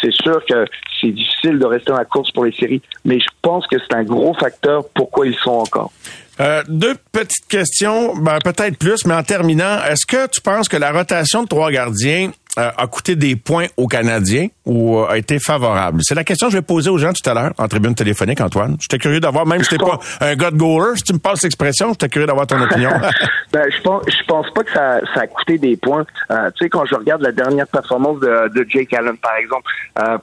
c'est 0.00 0.12
sûr 0.12 0.42
que 0.46 0.64
c'est 1.00 1.10
difficile 1.10 1.58
de 1.58 1.66
rester 1.66 1.92
dans 1.92 1.98
la 1.98 2.04
course 2.04 2.30
pour 2.32 2.44
les 2.44 2.52
séries, 2.52 2.82
mais 3.04 3.20
je 3.20 3.28
pense 3.42 3.66
que 3.66 3.76
c'est 3.78 3.94
un 3.94 4.02
gros 4.02 4.34
facteur 4.34 4.82
pourquoi 4.94 5.26
ils 5.26 5.36
sont 5.36 5.50
encore. 5.50 5.92
Euh, 6.40 6.62
deux 6.68 6.94
petites 7.12 7.48
questions, 7.48 8.14
ben, 8.16 8.38
peut-être 8.42 8.78
plus, 8.78 9.04
mais 9.06 9.14
en 9.14 9.24
terminant, 9.24 9.82
est-ce 9.90 10.06
que 10.06 10.28
tu 10.28 10.40
penses 10.40 10.68
que 10.68 10.76
la 10.76 10.92
rotation 10.92 11.42
de 11.42 11.48
trois 11.48 11.72
gardiens 11.72 12.28
euh, 12.28 12.47
a 12.58 12.86
coûté 12.86 13.16
des 13.16 13.36
points 13.36 13.66
aux 13.76 13.86
Canadiens 13.86 14.48
ou 14.66 15.00
a 15.00 15.16
été 15.16 15.38
favorable? 15.38 16.00
C'est 16.02 16.14
la 16.14 16.24
question 16.24 16.48
que 16.48 16.52
je 16.52 16.58
vais 16.58 16.62
poser 16.62 16.90
aux 16.90 16.98
gens 16.98 17.12
tout 17.12 17.28
à 17.28 17.34
l'heure 17.34 17.52
en 17.58 17.68
tribune 17.68 17.94
téléphonique, 17.94 18.40
Antoine. 18.40 18.76
J'étais 18.80 18.98
curieux 18.98 19.20
d'avoir, 19.20 19.46
même 19.46 19.62
si 19.62 19.70
t'es 19.70 19.78
pas 19.78 19.98
un 20.20 20.34
de 20.34 20.56
goaler, 20.56 20.96
si 20.96 21.04
tu 21.04 21.12
me 21.12 21.18
passes 21.18 21.42
l'expression, 21.42 21.90
j'étais 21.90 22.08
curieux 22.08 22.26
d'avoir 22.26 22.46
ton 22.46 22.60
opinion. 22.60 22.90
ben, 23.52 23.64
je 23.70 23.80
pense, 23.82 24.02
je 24.06 24.24
pense 24.26 24.50
pas 24.50 24.64
que 24.64 24.72
ça, 24.72 25.00
ça 25.14 25.20
a 25.22 25.26
coûté 25.26 25.58
des 25.58 25.76
points. 25.76 26.04
Euh, 26.30 26.50
tu 26.56 26.64
sais, 26.64 26.68
quand 26.68 26.84
je 26.84 26.94
regarde 26.94 27.22
la 27.22 27.32
dernière 27.32 27.66
performance 27.66 28.20
de, 28.20 28.48
de 28.54 28.66
Jake 28.68 28.92
Allen, 28.92 29.16
par 29.16 29.36
exemple, 29.36 29.70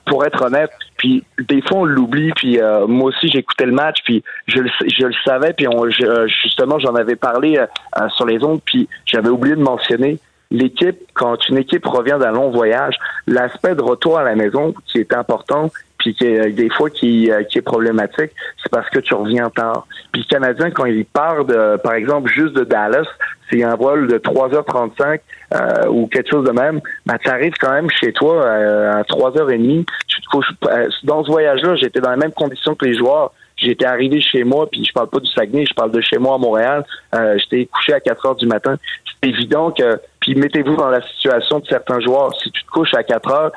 pour 0.06 0.24
être 0.24 0.42
honnête, 0.42 0.70
puis 0.96 1.24
des 1.38 1.62
fois 1.62 1.78
on 1.78 1.84
l'oublie. 1.84 2.32
Puis 2.34 2.60
euh, 2.60 2.86
moi 2.86 3.08
aussi 3.08 3.28
j'écoutais 3.28 3.66
le 3.66 3.72
match, 3.72 3.98
puis 4.04 4.22
je 4.46 4.58
le, 4.58 4.70
je 4.86 5.06
le 5.06 5.14
savais. 5.24 5.52
Puis 5.52 5.68
on, 5.68 5.84
euh, 5.84 6.26
justement 6.42 6.78
j'en 6.78 6.94
avais 6.94 7.16
parlé 7.16 7.58
euh, 7.58 8.08
sur 8.16 8.26
les 8.26 8.42
ondes. 8.42 8.60
Puis 8.64 8.88
j'avais 9.04 9.28
oublié 9.28 9.56
de 9.56 9.62
mentionner 9.62 10.18
l'équipe 10.50 10.98
quand 11.14 11.48
une 11.48 11.58
équipe 11.58 11.86
revient 11.86 12.16
d'un 12.20 12.32
long 12.32 12.50
voyage, 12.50 12.96
l'aspect 13.26 13.74
de 13.74 13.82
retour 13.82 14.18
à 14.18 14.24
la 14.24 14.34
maison 14.34 14.74
qui 14.86 14.98
est 14.98 15.12
important. 15.14 15.70
Puis 15.98 16.14
qui 16.14 16.24
est, 16.24 16.52
des 16.52 16.68
fois 16.70 16.88
qui, 16.88 17.30
qui 17.50 17.58
est 17.58 17.62
problématique, 17.62 18.30
c'est 18.62 18.70
parce 18.70 18.88
que 18.90 19.00
tu 19.00 19.14
reviens 19.14 19.50
tard. 19.50 19.88
Puis 20.12 20.22
le 20.22 20.28
Canadien, 20.28 20.70
quand 20.70 20.84
il 20.84 21.04
part 21.04 21.44
de, 21.44 21.78
par 21.78 21.94
exemple, 21.94 22.30
juste 22.30 22.54
de 22.54 22.62
Dallas, 22.62 23.06
c'est 23.50 23.62
un 23.62 23.74
vol 23.76 24.08
de 24.08 24.18
3h35 24.18 25.20
euh, 25.54 25.88
ou 25.88 26.06
quelque 26.06 26.30
chose 26.30 26.44
de 26.44 26.52
même, 26.52 26.80
ben, 27.04 27.16
tu 27.18 27.28
arrives 27.28 27.54
quand 27.60 27.72
même 27.72 27.88
chez 27.90 28.12
toi 28.12 28.44
euh, 28.44 28.92
à 28.92 29.02
3h30, 29.02 29.86
tu 30.08 30.20
te 30.20 30.26
couches. 30.28 30.50
Euh, 30.68 30.88
dans 31.04 31.24
ce 31.24 31.30
voyage-là, 31.30 31.76
j'étais 31.76 32.00
dans 32.00 32.10
les 32.10 32.16
mêmes 32.16 32.32
conditions 32.32 32.74
que 32.74 32.86
les 32.86 32.96
joueurs. 32.96 33.32
J'étais 33.56 33.86
arrivé 33.86 34.20
chez 34.20 34.44
moi, 34.44 34.68
puis 34.70 34.84
je 34.84 34.92
parle 34.92 35.08
pas 35.08 35.18
du 35.18 35.30
Saguenay, 35.30 35.64
je 35.64 35.72
parle 35.72 35.90
de 35.90 36.00
chez 36.02 36.18
moi 36.18 36.34
à 36.34 36.38
Montréal. 36.38 36.84
Euh, 37.14 37.38
j'étais 37.38 37.64
couché 37.66 37.94
à 37.94 38.00
4 38.00 38.26
heures 38.26 38.36
du 38.36 38.46
matin. 38.46 38.76
C'est 39.06 39.28
évident 39.28 39.70
que, 39.70 39.98
puis 40.26 40.34
mettez-vous 40.34 40.74
dans 40.74 40.88
la 40.88 41.00
situation 41.02 41.60
de 41.60 41.66
certains 41.66 42.00
joueurs. 42.00 42.34
Si 42.42 42.50
tu 42.50 42.64
te 42.64 42.70
couches 42.70 42.94
à 42.94 43.04
4 43.04 43.30
heures, 43.30 43.52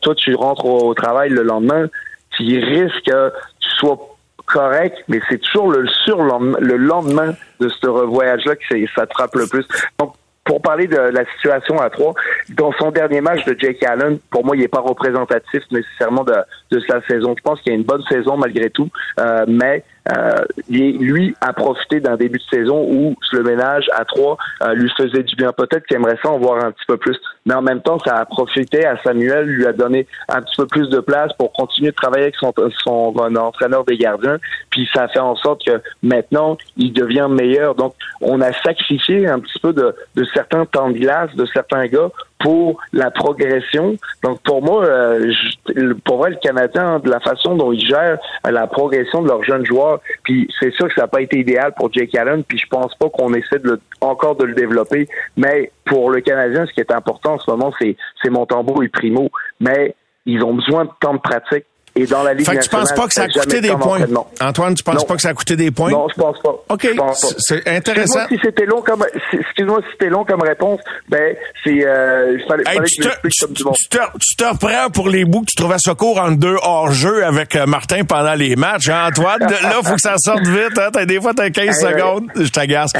toi 0.00 0.14
tu 0.14 0.34
rentres 0.34 0.64
au, 0.64 0.94
travail 0.94 1.28
le 1.28 1.42
lendemain, 1.42 1.86
tu 2.30 2.44
risques 2.64 3.04
que 3.04 3.30
tu 3.60 3.68
sois 3.76 3.98
correct, 4.46 4.96
mais 5.08 5.20
c'est 5.28 5.36
toujours 5.36 5.70
le 5.70 5.86
surlendemain, 5.86 6.56
le 6.60 6.78
lendemain 6.78 7.34
de 7.60 7.68
ce 7.68 7.86
voyage-là 7.86 8.56
que 8.56 8.86
ça 8.94 9.06
te 9.06 9.12
frappe 9.12 9.34
le 9.34 9.46
plus. 9.46 9.66
Donc, 9.98 10.14
pour 10.44 10.62
parler 10.62 10.86
de 10.86 10.96
la 10.96 11.26
situation 11.34 11.78
à 11.78 11.90
trois, 11.90 12.14
dans 12.56 12.72
son 12.78 12.90
dernier 12.90 13.20
match 13.20 13.44
de 13.44 13.54
Jake 13.58 13.82
Allen, 13.82 14.18
pour 14.30 14.46
moi, 14.46 14.56
il 14.56 14.60
n'est 14.60 14.68
pas 14.68 14.80
représentatif 14.80 15.62
nécessairement 15.70 16.24
de, 16.24 16.36
de 16.70 16.80
sa 16.88 17.02
saison. 17.02 17.34
Je 17.36 17.42
pense 17.42 17.60
qu'il 17.60 17.72
y 17.72 17.74
a 17.74 17.78
une 17.78 17.84
bonne 17.84 18.02
saison 18.10 18.38
malgré 18.38 18.70
tout, 18.70 18.88
euh, 19.20 19.44
mais 19.46 19.84
euh, 20.12 20.44
lui 20.68 21.34
a 21.40 21.52
profité 21.52 22.00
d'un 22.00 22.16
début 22.16 22.38
de 22.38 22.56
saison 22.58 22.86
où 22.88 23.16
le 23.32 23.42
ménage 23.42 23.86
à 23.96 24.04
trois 24.04 24.36
euh, 24.62 24.74
lui 24.74 24.90
faisait 24.96 25.22
du 25.22 25.34
bien. 25.36 25.52
Peut-être 25.52 25.86
qu'il 25.86 25.96
aimerait 25.96 26.18
ça 26.22 26.30
en 26.30 26.38
voir 26.38 26.64
un 26.64 26.72
petit 26.72 26.84
peu 26.86 26.96
plus. 26.96 27.16
Mais 27.46 27.54
en 27.54 27.62
même 27.62 27.80
temps, 27.80 27.98
ça 28.04 28.16
a 28.16 28.24
profité 28.24 28.86
à 28.86 29.00
Samuel, 29.02 29.46
lui 29.46 29.66
a 29.66 29.72
donné 29.72 30.06
un 30.28 30.42
petit 30.42 30.56
peu 30.56 30.66
plus 30.66 30.88
de 30.88 31.00
place 31.00 31.32
pour 31.38 31.52
continuer 31.52 31.90
de 31.90 31.96
travailler 31.96 32.24
avec 32.24 32.36
son, 32.36 32.52
son 32.82 33.14
entraîneur 33.36 33.84
des 33.84 33.96
gardiens. 33.96 34.38
Puis 34.70 34.88
ça 34.94 35.04
a 35.04 35.08
fait 35.08 35.20
en 35.20 35.36
sorte 35.36 35.64
que 35.64 35.80
maintenant, 36.02 36.56
il 36.76 36.92
devient 36.92 37.28
meilleur. 37.30 37.74
Donc, 37.74 37.94
on 38.20 38.40
a 38.40 38.52
sacrifié 38.62 39.26
un 39.26 39.40
petit 39.40 39.58
peu 39.58 39.72
de, 39.72 39.94
de 40.14 40.24
certains 40.34 40.66
temps 40.66 40.90
de 40.90 40.98
glace, 40.98 41.34
de 41.34 41.46
certains 41.46 41.86
gars 41.86 42.10
pour 42.38 42.80
la 42.92 43.10
progression. 43.10 43.96
Donc 44.22 44.40
pour 44.42 44.62
moi, 44.62 44.84
euh, 44.84 45.32
pour 46.04 46.18
moi, 46.18 46.28
le 46.28 46.36
Canadien, 46.36 46.98
de 46.98 47.10
la 47.10 47.20
façon 47.20 47.56
dont 47.56 47.72
ils 47.72 47.86
gèrent 47.86 48.18
la 48.44 48.66
progression 48.66 49.22
de 49.22 49.28
leurs 49.28 49.44
jeunes 49.44 49.64
joueurs, 49.64 50.00
puis 50.22 50.48
c'est 50.60 50.72
sûr 50.74 50.88
que 50.88 50.94
ça 50.94 51.02
n'a 51.02 51.08
pas 51.08 51.22
été 51.22 51.38
idéal 51.38 51.72
pour 51.76 51.92
Jake 51.92 52.14
Allen, 52.14 52.44
puis 52.44 52.58
je 52.58 52.66
pense 52.66 52.94
pas 52.96 53.08
qu'on 53.08 53.32
essaie 53.34 53.58
de 53.58 53.80
encore 54.00 54.36
de 54.36 54.44
le 54.44 54.54
développer, 54.54 55.08
mais 55.36 55.70
pour 55.84 56.10
le 56.10 56.20
Canadien, 56.20 56.66
ce 56.66 56.72
qui 56.72 56.80
est 56.80 56.92
important 56.92 57.34
en 57.34 57.38
ce 57.38 57.50
moment, 57.50 57.72
c'est 57.78 57.96
c'est 58.22 58.30
Montembeau 58.30 58.82
et 58.82 58.88
Primo, 58.88 59.30
mais 59.60 59.94
ils 60.26 60.42
ont 60.42 60.54
besoin 60.54 60.84
de 60.84 60.90
temps 61.00 61.14
de 61.14 61.20
pratique 61.20 61.64
et 61.96 62.06
dans 62.06 62.22
la 62.22 62.34
Ligue 62.34 62.46
fait 62.48 62.56
que 62.56 62.62
tu 62.62 62.68
penses 62.70 62.92
pas 62.92 63.06
que 63.06 63.12
ça 63.12 63.22
a 63.22 63.28
coûté 63.28 63.60
des 63.60 63.76
points? 63.76 64.00
Antoine, 64.40 64.74
tu 64.74 64.82
penses 64.82 65.04
pas 65.04 65.14
que 65.14 65.22
ça 65.22 65.28
a 65.28 65.34
coûté 65.34 65.56
des 65.56 65.70
points? 65.70 65.90
Non, 65.90 66.08
je 66.08 66.20
pense 66.20 66.40
pas. 66.40 66.54
OK. 66.68 66.88
C'est 67.38 67.68
intéressant. 67.68 68.20
Excuse-moi 68.20 68.26
si 68.28 68.38
c'était 68.42 68.66
long 68.66 68.82
comme, 68.82 69.04
excuse-moi 69.32 69.80
si 69.82 69.92
c'était 69.92 70.10
long 70.10 70.24
comme 70.24 70.42
réponse. 70.42 70.80
Ben, 71.08 71.36
c'est, 71.62 71.86
euh, 71.86 72.36
fallait, 72.48 72.64
hey, 72.66 72.80
tu, 72.84 73.00
te, 73.00 73.08
comme 73.40 73.54
du 73.54 73.64
monde. 73.64 73.74
Tu, 73.78 73.88
te, 73.88 73.98
tu 74.18 74.36
te 74.36 74.44
reprends 74.44 74.90
pour 74.90 75.08
les 75.08 75.24
bouts 75.24 75.42
que 75.42 75.50
tu 75.50 75.56
trouvais 75.56 75.78
secours 75.78 76.18
en 76.18 76.32
deux 76.32 76.56
hors-jeu 76.62 77.24
avec 77.24 77.54
euh, 77.54 77.66
Martin 77.66 78.04
pendant 78.04 78.34
les 78.34 78.56
matchs, 78.56 78.88
hein, 78.88 79.08
Antoine? 79.08 79.40
là, 79.62 79.80
faut 79.84 79.94
que 79.94 80.00
ça 80.00 80.16
sorte 80.18 80.46
vite, 80.46 80.78
hein. 80.78 81.04
Des 81.04 81.20
fois, 81.20 81.32
t'as 81.34 81.50
15 81.50 81.78
secondes. 81.78 82.28
Je 82.34 82.48
t'agace. 82.48 82.90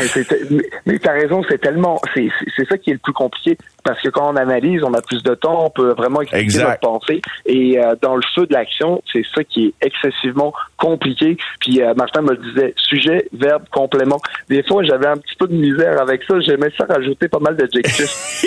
mais, 0.51 0.63
mais 0.87 0.99
t'as 0.99 1.13
raison, 1.13 1.43
c'est 1.49 1.61
tellement, 1.61 2.01
c'est, 2.15 2.29
c'est 2.57 2.69
ça 2.69 2.79
qui 2.79 2.91
est 2.91 2.95
le 2.95 3.01
plus 3.01 3.13
compliqué 3.13 3.57
parce 3.85 4.01
que 4.01 4.09
quand 4.09 4.33
on 4.33 4.37
analyse, 4.37 4.83
on 4.83 4.95
a 4.95 5.03
plus 5.03 5.23
de 5.23 5.35
temps, 5.35 5.67
on 5.67 5.71
peut 5.71 5.95
vraiment 5.97 6.23
expliquer 6.23 6.59
notre 6.59 6.81
pensée. 6.81 7.21
Et 7.47 7.79
euh, 7.79 7.95
dans 8.01 8.17
le 8.17 8.23
feu 8.35 8.47
de 8.47 8.53
l'action, 8.53 9.03
c'est 9.13 9.23
ça 9.35 9.45
qui 9.45 9.67
est 9.67 9.87
excessivement 9.87 10.53
compliqué. 10.79 11.37
Puis 11.61 11.83
euh, 11.83 11.95
Martin 11.95 12.23
me 12.23 12.37
disait 12.37 12.75
sujet, 12.77 13.29
verbe, 13.33 13.65
complément. 13.71 14.21
Des 14.49 14.63
fois, 14.63 14.83
j'avais 14.85 15.07
un 15.07 15.17
petit 15.17 15.37
peu 15.39 15.47
de 15.47 15.55
misère 15.55 16.01
avec 16.01 16.23
ça. 16.27 16.41
J'aimais 16.41 16.71
ça 16.77 16.87
rajouter 16.87 17.29
pas 17.29 17.39
mal 17.39 17.57
d'adjectifs. 17.57 18.45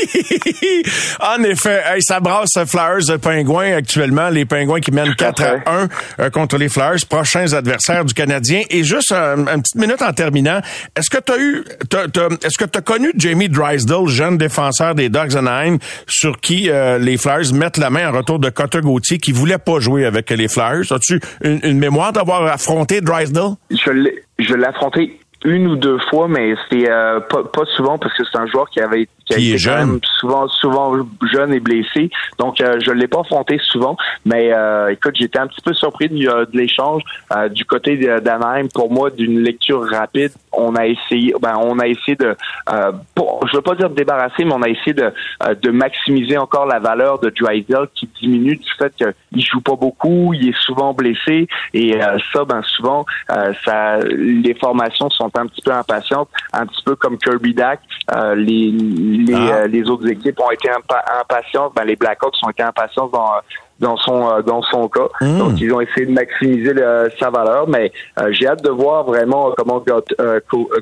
en 1.22 1.44
effet, 1.44 1.82
ça 2.00 2.20
brasse 2.20 2.58
Flyers 2.66 3.06
de 3.08 3.18
Pingouins 3.18 3.74
actuellement. 3.74 4.30
Les 4.30 4.46
Pingouins 4.46 4.80
qui 4.80 4.92
mènent 4.92 5.16
4 5.16 5.44
à 5.44 5.72
1 5.72 5.88
euh, 6.20 6.30
contre 6.32 6.58
les 6.58 6.70
Flyers, 6.70 7.06
prochains 7.08 7.54
adversaires 7.54 8.06
du 8.06 8.14
Canadien. 8.14 8.64
Et 8.72 8.84
juste 8.84 9.12
une 9.12 9.62
petite 9.62 9.76
minute 9.76 10.02
en 10.02 10.14
terminant, 10.14 10.62
est-ce 10.96 11.10
que 11.10 11.22
tu 11.24 11.32
as 11.32 11.38
eu, 11.38 11.64
est-ce 12.44 12.58
que 12.58 12.66
tu 12.66 12.78
as 12.78 12.82
connu 12.82 13.12
Jamie 13.16 13.50
Drysdale, 13.50 14.08
jeune 14.08 14.38
défenseur 14.38 14.96
des 14.96 15.10
Sur 16.08 16.40
qui 16.40 16.70
euh, 16.70 16.98
les 16.98 17.18
Flyers 17.18 17.54
mettent 17.54 17.78
la 17.78 17.90
main 17.90 18.10
en 18.10 18.18
retour 18.18 18.40
de 18.40 18.50
Cotter 18.50 18.82
Gauthier, 18.82 19.18
qui 19.18 19.32
voulait 19.32 19.58
pas 19.58 19.80
jouer 19.80 20.06
avec 20.06 20.30
les 20.30 20.48
Flyers. 20.48 20.92
As-tu 20.92 21.20
une, 21.44 21.78
mémoire 21.78 22.14
d'avoir 22.14 22.46
affronté 22.46 23.02
Drysdale? 23.02 23.56
Je 23.70 24.54
l'ai 24.54 24.66
affronté 24.66 25.20
une 25.46 25.68
ou 25.68 25.76
deux 25.76 26.00
fois, 26.10 26.28
mais 26.28 26.56
c'est 26.70 26.90
euh, 26.90 27.20
pas, 27.20 27.44
pas, 27.44 27.66
souvent 27.76 27.98
parce 27.98 28.14
que 28.16 28.24
c'est 28.24 28.38
un 28.38 28.48
joueur 28.48 28.70
qui 28.70 28.80
avait 28.80 29.08
qui, 29.26 29.34
a 29.34 29.38
été 29.38 29.58
jeune. 29.58 30.00
souvent 30.20 30.48
souvent 30.48 30.94
jeune 31.32 31.54
et 31.54 31.60
blessé. 31.60 32.10
Donc 32.40 32.60
euh, 32.60 32.80
je 32.84 32.92
l'ai 32.92 33.08
pas 33.08 33.20
affronté 33.20 33.60
souvent, 33.62 33.98
mais 34.26 34.52
euh, 34.54 34.90
écoute, 34.90 35.16
j'étais 35.16 35.38
un 35.38 35.48
petit 35.48 35.62
peu 35.62 35.74
surpris 35.74 36.10
de, 36.10 36.16
de 36.16 36.58
l'échange 36.58 37.04
du 37.52 37.66
côté 37.66 37.98
d'Anaheim. 38.22 38.68
Pour 38.74 38.92
moi, 38.92 39.10
d'une 39.12 39.42
lecture 39.42 39.88
rapide, 39.90 40.32
on 40.54 40.76
a 40.76 40.88
essayé, 40.88 41.34
ben 41.42 41.56
on 41.62 41.78
a 41.80 41.88
essayé 41.88 42.16
de, 42.16 42.36
pour, 43.14 43.46
je 43.48 43.58
veux 43.58 43.62
pas 43.62 43.76
dire 43.76 43.90
de 43.90 43.96
débarrasser, 43.96 44.44
mais 44.44 44.54
on 44.54 44.62
a 44.62 44.70
essayé 44.70 44.94
de 44.94 45.12
de 45.62 45.72
maximiser 45.72 46.38
encore 46.38 46.66
la 46.66 46.80
valeur 46.80 47.20
de 47.20 47.30
Drysdale 47.30 47.88
qui 47.94 48.10
diminue 48.20 48.56
du 48.56 48.72
fait 48.78 48.94
qu'il 48.96 49.46
joue 49.46 49.62
pas 49.62 49.76
beaucoup, 49.76 50.34
il 50.34 50.50
est 50.50 50.58
souvent 50.62 50.94
blessé 50.94 51.48
et 51.74 52.00
ça, 52.34 52.46
ben 52.46 52.62
souvent, 52.64 53.06
ça 53.66 54.00
les 54.00 54.54
formations 54.56 55.10
sont 55.10 55.27
un 55.36 55.48
petit 55.48 55.62
peu 55.62 55.72
impatientes, 55.72 56.30
un 56.54 56.66
petit 56.66 56.84
peu 56.84 56.96
comme 56.96 57.18
Kirby 57.18 57.54
Dak. 57.54 57.80
Euh, 58.16 58.36
les 58.36 58.72
les, 58.72 59.34
ah. 59.34 59.56
euh, 59.56 59.68
les, 59.68 59.90
autres 59.90 60.08
équipes 60.08 60.40
ont 60.40 60.52
été 60.52 60.70
impatientes. 61.20 61.74
Ben, 61.76 61.84
les 61.84 61.96
Blackhawks 61.96 62.36
ont 62.44 62.50
été 62.50 62.64
impatients 62.64 63.08
dans 63.08 63.32
dans 63.80 63.98
son 63.98 64.30
euh, 64.30 64.42
dans 64.42 64.62
son 64.64 64.88
cas. 64.88 65.08
Hmm. 65.22 65.38
Donc 65.38 65.60
ils 65.60 65.74
ont 65.74 65.82
essayé 65.82 66.06
de 66.06 66.12
maximiser 66.12 66.74
sa 67.20 67.30
valeur, 67.30 67.68
mais 67.68 67.92
j'ai 68.32 68.48
hâte 68.48 68.64
de 68.64 68.70
voir 68.70 69.04
vraiment 69.04 69.52
comment 69.58 69.84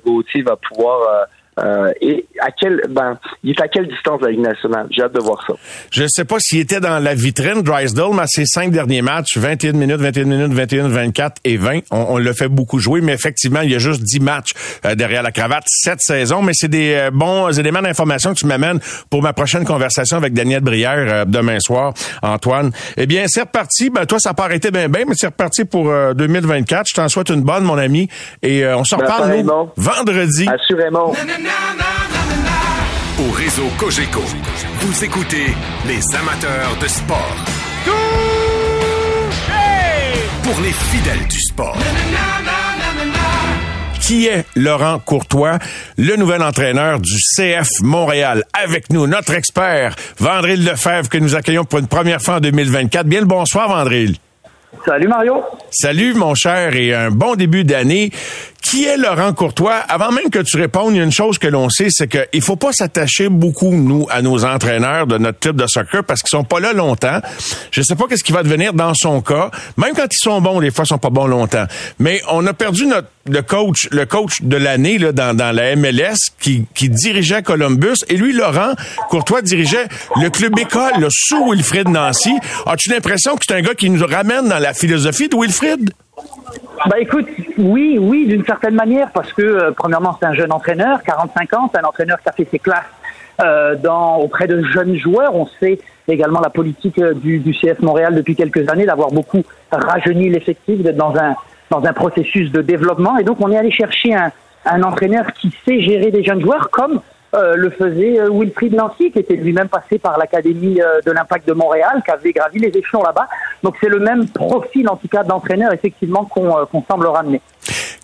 Gauthier 0.06 0.42
va 0.44 0.56
pouvoir 0.56 1.28
euh, 1.58 1.92
et 2.02 2.26
à 2.42 2.52
quel, 2.52 2.82
ben, 2.90 3.18
il 3.44 3.52
est 3.52 3.62
à 3.62 3.68
quelle 3.68 3.88
distance 3.88 4.20
de 4.20 4.26
la 4.26 4.32
Ligue 4.32 4.42
nationale? 4.42 4.88
J'ai 4.92 5.04
hâte 5.04 5.14
de 5.14 5.22
voir 5.22 5.44
ça. 5.48 5.54
Je 5.92 6.04
ne 6.04 6.08
sais 6.08 6.26
pas 6.26 6.38
s'il 6.40 6.60
était 6.60 6.82
dans 6.82 7.00
la 7.00 7.14
vitrine, 7.16 7.62
Drysdale, 7.62 8.12
mais 8.14 8.24
ses 8.28 8.46
cinq 8.46 8.72
derniers 8.72 9.02
matchs, 9.02 9.38
21 9.38 9.74
minutes, 9.74 10.02
21 10.02 10.26
minutes, 10.26 10.54
21, 10.54 10.90
24 10.90 11.42
et 11.46 11.58
20, 11.58 11.80
on, 11.92 12.06
on 12.10 12.18
le 12.18 12.34
fait 12.34 12.50
beaucoup 12.50 12.80
jouer, 12.80 13.00
mais 13.02 13.14
effectivement, 13.14 13.62
il 13.62 13.72
y 13.72 13.76
a 13.76 13.80
juste 13.80 14.02
10 14.02 14.20
matchs 14.20 14.52
euh, 14.86 14.96
derrière 14.96 15.24
la 15.24 15.32
cravate 15.32 15.64
cette 15.68 16.02
saison, 16.02 16.42
mais 16.42 16.52
c'est 16.54 16.68
des 16.68 16.94
euh, 16.94 17.12
bons 17.12 17.58
éléments 17.58 17.82
d'information 17.82 18.34
que 18.34 18.40
tu 18.40 18.48
m'amènes 18.48 18.80
pour 19.10 19.22
ma 19.22 19.32
prochaine 19.32 19.64
conversation 19.64 20.18
avec 20.18 20.34
Daniel 20.34 20.62
Brière 20.62 21.26
demain 21.26 21.60
soir, 21.60 21.94
Antoine. 22.22 22.72
Eh 22.98 23.06
bien, 23.06 23.26
c'est 23.28 23.42
reparti. 23.42 23.90
Ben, 23.90 24.06
toi, 24.06 24.20
ça 24.20 24.32
n'a 24.32 24.34
pas 24.34 24.46
arrêté 24.46 24.72
bien, 24.72 24.90
bien, 24.90 25.06
mais 25.08 25.16
c'est 25.16 25.28
reparti 25.28 25.64
pour 25.64 25.86
2024. 26.16 26.88
Je 26.90 26.94
t'en 26.96 27.08
souhaite 27.08 27.30
une 27.30 27.42
bonne, 27.44 27.64
mon 27.64 27.78
ami, 27.78 28.10
et 28.42 28.66
on 28.68 28.84
se 28.84 28.96
reparle, 28.96 29.42
nous, 29.42 29.70
vendredi. 29.78 30.48
Assurément. 30.48 31.14
Au 33.20 33.32
réseau 33.32 33.68
Cogeco, 33.78 34.22
vous 34.80 35.04
écoutez 35.04 35.46
les 35.88 36.16
amateurs 36.16 36.76
de 36.82 36.88
sport. 36.88 37.36
Pour 40.44 40.62
les 40.62 40.72
fidèles 40.72 41.28
du 41.28 41.40
sport. 41.40 41.78
Qui 44.02 44.28
est 44.28 44.46
Laurent 44.56 45.00
Courtois, 45.00 45.60
le 45.98 46.16
nouvel 46.16 46.44
entraîneur 46.44 47.00
du 47.00 47.16
CF 47.36 47.82
Montréal? 47.82 48.44
Avec 48.54 48.92
nous, 48.92 49.08
notre 49.08 49.34
expert, 49.34 49.96
Vandril 50.20 50.64
Lefebvre, 50.64 51.10
que 51.10 51.18
nous 51.18 51.36
accueillons 51.36 51.66
pour 51.66 51.80
une 51.80 51.88
première 51.88 52.22
fois 52.22 52.36
en 52.36 52.40
2024. 52.40 53.08
Bien 53.08 53.22
le 53.22 53.26
bonsoir, 53.26 53.70
Vandril. 53.70 54.18
Salut 54.86 55.08
Mario. 55.08 55.44
Salut 55.72 56.14
mon 56.14 56.36
cher 56.36 56.76
et 56.76 56.94
un 56.94 57.10
bon 57.10 57.36
début 57.36 57.64
d'année. 57.64 58.12
Qui 58.66 58.86
est 58.86 58.98
Laurent 58.98 59.32
Courtois? 59.32 59.76
Avant 59.76 60.12
même 60.12 60.32
que 60.32 60.40
tu 60.40 60.58
répondes, 60.58 60.96
il 60.96 60.98
y 60.98 61.00
a 61.00 61.04
une 61.04 61.12
chose 61.12 61.38
que 61.38 61.48
l'on 61.48 61.70
sait, 61.70 61.90
c'est 61.92 62.08
qu'il 62.08 62.42
faut 62.42 62.56
pas 62.56 62.74
s'attacher 62.74 63.30
beaucoup, 63.30 63.72
nous, 63.72 64.08
à 64.10 64.24
nos 64.24 64.44
entraîneurs 64.44 65.06
de 65.06 65.20
notre 65.20 65.38
type 65.38 65.56
de 65.56 65.68
soccer 65.68 66.04
parce 66.04 66.24
qu'ils 66.24 66.36
sont 66.36 66.44
pas 66.44 66.60
là 66.60 66.74
longtemps. 66.74 67.20
Je 67.70 67.84
sais 67.84 67.94
pas 67.94 68.06
qu'est-ce 68.10 68.24
qui 68.24 68.32
va 68.32 68.42
devenir 68.42 68.74
dans 68.74 68.96
son 68.96 69.22
cas. 69.22 69.52
Même 69.78 69.94
quand 69.96 70.08
ils 70.12 70.18
sont 70.18 70.42
bons, 70.42 70.62
des 70.62 70.72
fois, 70.72 70.84
ils 70.84 70.88
sont 70.88 70.98
pas 70.98 71.12
bons 71.12 71.28
longtemps. 71.28 71.66
Mais 72.00 72.24
on 72.28 72.44
a 72.48 72.54
perdu 72.54 72.88
notre 72.88 73.08
le 73.28 73.42
coach, 73.42 73.88
le 73.92 74.06
coach 74.06 74.42
de 74.42 74.56
l'année 74.56 75.00
là 75.00 75.12
dans, 75.12 75.36
dans 75.36 75.52
la 75.52 75.76
MLS 75.76 76.32
qui, 76.40 76.66
qui 76.76 76.90
dirigeait 76.90 77.42
Columbus 77.42 78.04
et 78.08 78.18
lui 78.18 78.34
Laurent 78.34 78.74
Courtois 79.10 79.42
dirigeait 79.42 79.88
le 80.22 80.30
club 80.30 80.58
école 80.60 80.94
le 81.00 81.08
sous 81.10 81.52
Wilfrid 81.52 81.88
Nancy. 81.88 82.34
As-tu 82.68 82.90
l'impression 82.90 83.36
que 83.36 83.46
c'est 83.48 83.56
un 83.56 83.62
gars 83.62 83.74
qui 83.74 83.90
nous 83.90 84.06
ramène 84.06 84.48
dans 84.48 84.60
la 84.60 84.74
philosophie 84.74 85.28
de 85.28 85.36
Wilfrid? 85.36 85.92
Bah 86.88 87.00
écoute, 87.00 87.26
oui, 87.58 87.98
oui, 88.00 88.28
d'une 88.28 88.46
certaine 88.46 88.76
manière, 88.76 89.10
parce 89.12 89.34
que 89.34 89.42
euh, 89.42 89.72
premièrement 89.72 90.16
c'est 90.20 90.28
un 90.28 90.34
jeune 90.34 90.52
entraîneur, 90.52 91.02
45 91.02 91.54
ans, 91.54 91.70
c'est 91.74 91.80
un 91.80 91.84
entraîneur 91.84 92.22
qui 92.22 92.30
a 92.30 92.32
fait 92.32 92.48
ses 92.52 92.60
classes 92.60 92.84
euh, 93.42 93.76
auprès 94.20 94.46
de 94.46 94.62
jeunes 94.62 94.96
joueurs. 94.96 95.36
On 95.36 95.48
sait 95.60 95.80
également 96.08 96.42
la 96.42 96.52
politique 96.52 97.00
euh, 97.00 97.16
du, 97.16 97.40
du 97.40 97.54
CF 97.54 97.80
Montréal 97.80 98.14
depuis 98.14 98.36
quelques 98.36 98.70
années 98.70 98.86
d'avoir 98.86 99.10
beaucoup 99.10 99.44
rajeuni 99.72 100.30
l'effectif, 100.30 100.84
d'être 100.84 100.98
dans 100.98 101.16
un 101.18 101.36
dans 101.72 101.84
un 101.84 101.94
processus 101.94 102.52
de 102.52 102.62
développement. 102.62 103.18
Et 103.18 103.24
donc 103.24 103.38
on 103.42 103.52
est 103.52 103.58
allé 103.58 103.72
chercher 103.72 104.14
un, 104.14 104.32
un 104.66 104.84
entraîneur 104.84 105.34
qui 105.34 105.52
sait 105.66 105.82
gérer 105.82 106.12
des 106.12 106.24
jeunes 106.24 106.42
joueurs 106.42 106.70
comme 106.70 107.02
euh, 107.36 107.56
le 107.56 107.70
faisait 107.70 108.20
euh, 108.20 108.30
Wilfried 108.32 108.74
Nancy, 108.74 109.12
qui 109.12 109.20
était 109.20 109.36
lui-même 109.36 109.68
passé 109.68 110.00
par 110.00 110.18
l'Académie 110.18 110.80
euh, 110.82 111.02
de 111.06 111.12
l'Impact 111.12 111.48
de 111.48 111.54
Montréal, 111.54 112.02
qui 112.06 112.12
avait 112.12 112.32
gravi 112.32 112.60
les 112.60 112.70
échelons 112.78 113.04
là-bas. 113.04 113.28
Donc 113.62 113.76
c'est 113.82 113.90
le 113.90 114.00
même 114.00 114.30
profil, 114.30 114.88
en 114.88 114.96
tout 114.96 115.10
cas, 115.10 115.24
d'entraîneur, 115.24 115.74
effectivement, 115.74 116.24
qu'on 116.26 116.84
semble 116.90 117.08
ramener. 117.08 117.42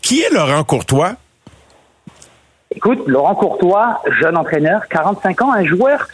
Qui 0.02 0.22
est 0.22 0.34
Laurent 0.34 0.64
Courtois? 0.64 1.14
Écoute, 2.76 3.04
Laurent 3.08 3.36
Courtois, 3.36 4.02
jeune 4.20 4.36
entraîneur, 4.36 4.88
45 4.90 5.42
ans, 5.44 5.54
un 5.54 5.66
joueur 5.66 6.08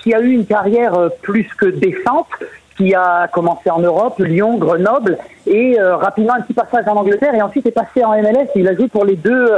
qui 0.00 0.14
a 0.14 0.20
eu 0.20 0.30
une 0.30 0.46
carrière 0.46 1.10
plus 1.22 1.48
que 1.58 1.66
décente, 1.66 2.28
qui 2.76 2.94
a 2.94 3.26
commencé 3.26 3.68
en 3.70 3.80
Europe, 3.80 4.20
Lyon, 4.20 4.56
Grenoble, 4.56 5.18
et 5.46 5.76
rapidement 5.80 6.34
un 6.34 6.42
petit 6.42 6.54
passage 6.54 6.86
en 6.86 6.94
Angleterre, 6.94 7.34
et 7.34 7.42
ensuite 7.42 7.66
est 7.66 7.72
passé 7.72 8.04
en 8.04 8.12
MLS. 8.12 8.48
Il 8.54 8.68
a 8.68 8.76
joué 8.76 8.86
pour 8.86 9.04
les 9.04 9.16
deux 9.16 9.50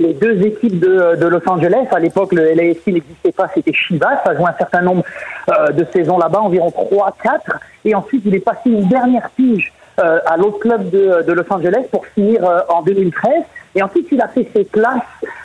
les 0.00 0.14
deux 0.14 0.40
équipes 0.42 0.78
de, 0.78 1.26
Los 1.26 1.48
Angeles. 1.48 1.86
À 1.90 1.98
l'époque, 1.98 2.32
le 2.32 2.54
LAFC 2.54 2.88
n'existait 2.88 3.32
pas, 3.32 3.48
c'était 3.54 3.72
Chivas. 3.72 4.20
Ça 4.24 4.30
a 4.30 4.36
joué 4.36 4.46
un 4.46 4.56
certain 4.56 4.82
nombre 4.82 5.02
euh, 5.48 5.68
de 5.68 5.84
saisons 5.92 6.18
là-bas, 6.18 6.40
environ 6.40 6.70
3, 6.70 7.16
4. 7.22 7.58
Et 7.84 7.94
ensuite, 7.94 8.22
il 8.24 8.34
est 8.34 8.40
passé 8.40 8.70
une 8.70 8.88
dernière 8.88 9.30
pige 9.30 9.72
euh, 9.98 10.20
à 10.26 10.36
l'autre 10.36 10.60
club 10.60 10.90
de, 10.90 11.32
Los 11.32 11.52
Angeles 11.52 11.86
pour 11.90 12.06
finir 12.06 12.44
euh, 12.44 12.60
en 12.68 12.82
2013. 12.82 13.32
Et 13.74 13.82
ensuite, 13.82 14.08
il 14.12 14.20
a 14.20 14.28
fait 14.28 14.48
ses 14.54 14.64
classes, 14.64 15.02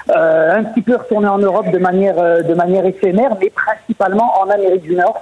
un 0.08 0.64
petit 0.64 0.82
peu 0.82 0.96
retourné 0.96 1.28
en 1.28 1.38
Europe 1.38 1.70
de 1.72 1.78
manière, 1.78 2.16
de 2.16 2.54
manière 2.54 2.86
éphémère, 2.86 3.36
mais 3.40 3.50
principalement 3.50 4.40
en 4.42 4.50
Amérique 4.50 4.84
du 4.84 4.96
Nord. 4.96 5.22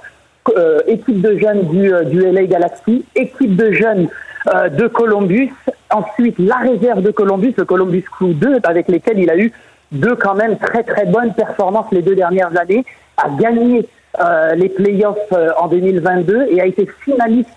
équipe 0.86 1.20
de 1.20 1.36
jeunes 1.36 1.62
du, 1.64 1.90
LA 1.90 2.44
Galaxy, 2.44 3.04
équipe 3.14 3.56
de 3.56 3.72
jeunes 3.72 4.08
de 4.46 4.86
Columbus. 4.86 5.52
Ensuite, 5.92 6.38
la 6.38 6.56
réserve 6.56 7.02
de 7.02 7.10
Columbus, 7.10 7.54
le 7.56 7.64
Columbus 7.64 8.02
Crew 8.02 8.34
2, 8.34 8.60
avec 8.64 8.88
lesquels 8.88 9.18
il 9.18 9.30
a 9.30 9.36
eu 9.36 9.52
deux 9.90 10.16
quand 10.16 10.34
même 10.34 10.56
très 10.58 10.82
très 10.82 11.04
bonnes 11.04 11.34
performances 11.34 11.86
les 11.92 12.02
deux 12.02 12.14
dernières 12.14 12.58
années, 12.58 12.84
a 13.18 13.28
gagné 13.28 13.86
euh, 14.20 14.54
les 14.54 14.70
playoffs 14.70 15.18
euh, 15.32 15.50
en 15.58 15.68
2022 15.68 16.46
et 16.50 16.60
a 16.60 16.66
été 16.66 16.88
finaliste 17.04 17.50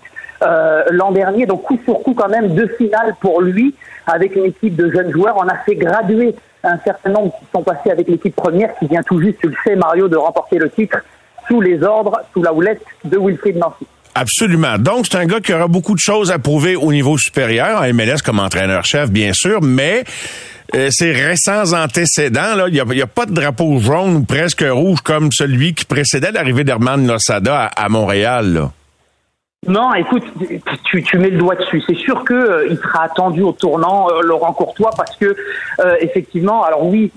l'an 0.90 1.12
dernier. 1.12 1.46
Donc 1.46 1.62
coup 1.62 1.78
sur 1.84 2.02
coup 2.02 2.12
quand 2.12 2.28
même 2.28 2.54
deux 2.54 2.68
finales 2.68 3.14
pour 3.20 3.40
lui 3.40 3.74
avec 4.06 4.36
une 4.36 4.44
équipe 4.44 4.76
de 4.76 4.90
jeunes 4.90 5.10
joueurs. 5.10 5.36
On 5.38 5.48
a 5.48 5.56
fait 5.64 5.76
graduer 5.76 6.34
un 6.62 6.78
certain 6.78 7.10
nombre 7.10 7.32
qui 7.38 7.46
sont 7.54 7.62
passés 7.62 7.90
avec 7.90 8.06
l'équipe 8.08 8.36
première 8.36 8.74
qui 8.78 8.86
vient 8.86 9.02
tout 9.02 9.20
juste, 9.20 9.38
tu 9.40 9.48
le 9.48 9.54
sais 9.64 9.76
Mario, 9.76 10.08
de 10.08 10.16
remporter 10.16 10.58
le 10.58 10.68
titre 10.68 10.98
sous 11.48 11.60
les 11.60 11.82
ordres, 11.82 12.20
sous 12.32 12.42
la 12.42 12.52
houlette 12.52 12.82
de 13.04 13.18
Wilfried 13.18 13.56
Nancy. 13.56 13.86
Absolument. 14.18 14.78
Donc, 14.78 15.06
c'est 15.10 15.18
un 15.18 15.26
gars 15.26 15.40
qui 15.40 15.52
aura 15.52 15.68
beaucoup 15.68 15.94
de 15.94 16.00
choses 16.00 16.32
à 16.32 16.38
prouver 16.38 16.74
au 16.74 16.90
niveau 16.90 17.18
supérieur, 17.18 17.82
en 17.82 17.92
MLS 17.92 18.22
comme 18.24 18.38
entraîneur-chef, 18.38 19.10
bien 19.10 19.34
sûr, 19.34 19.60
mais 19.60 20.04
euh, 20.74 20.88
ses 20.90 21.12
récents 21.12 21.74
antécédents, 21.74 22.54
là, 22.56 22.68
il 22.68 22.82
n'y 22.82 23.02
a, 23.02 23.06
pas 23.06 23.26
de 23.26 23.34
drapeau 23.34 23.78
jaune 23.78 24.16
ou 24.16 24.24
presque 24.24 24.64
rouge 24.66 25.02
comme 25.02 25.30
celui 25.32 25.74
qui 25.74 25.84
précédait 25.84 26.32
l'arrivée 26.32 26.64
d'Herman 26.64 27.06
Losada 27.06 27.66
à, 27.76 27.88
Montréal. 27.90 28.70
Non, 29.68 29.92
écoute, 29.92 30.24
tu, 30.84 31.18
mets 31.18 31.28
le 31.28 31.36
doigt 31.36 31.56
dessus. 31.56 31.82
C'est 31.86 31.96
sûr 31.96 32.24
que 32.24 32.32
euh, 32.32 32.68
il 32.70 32.78
sera 32.78 33.02
attendu 33.02 33.42
au 33.42 33.52
tournant 33.52 34.08
euh, 34.08 34.22
Laurent 34.22 34.54
Courtois 34.54 34.92
parce 34.96 35.14
que 35.16 35.36
effectivement, 36.00 36.64
alors 36.64 36.86
oui, 36.86 37.12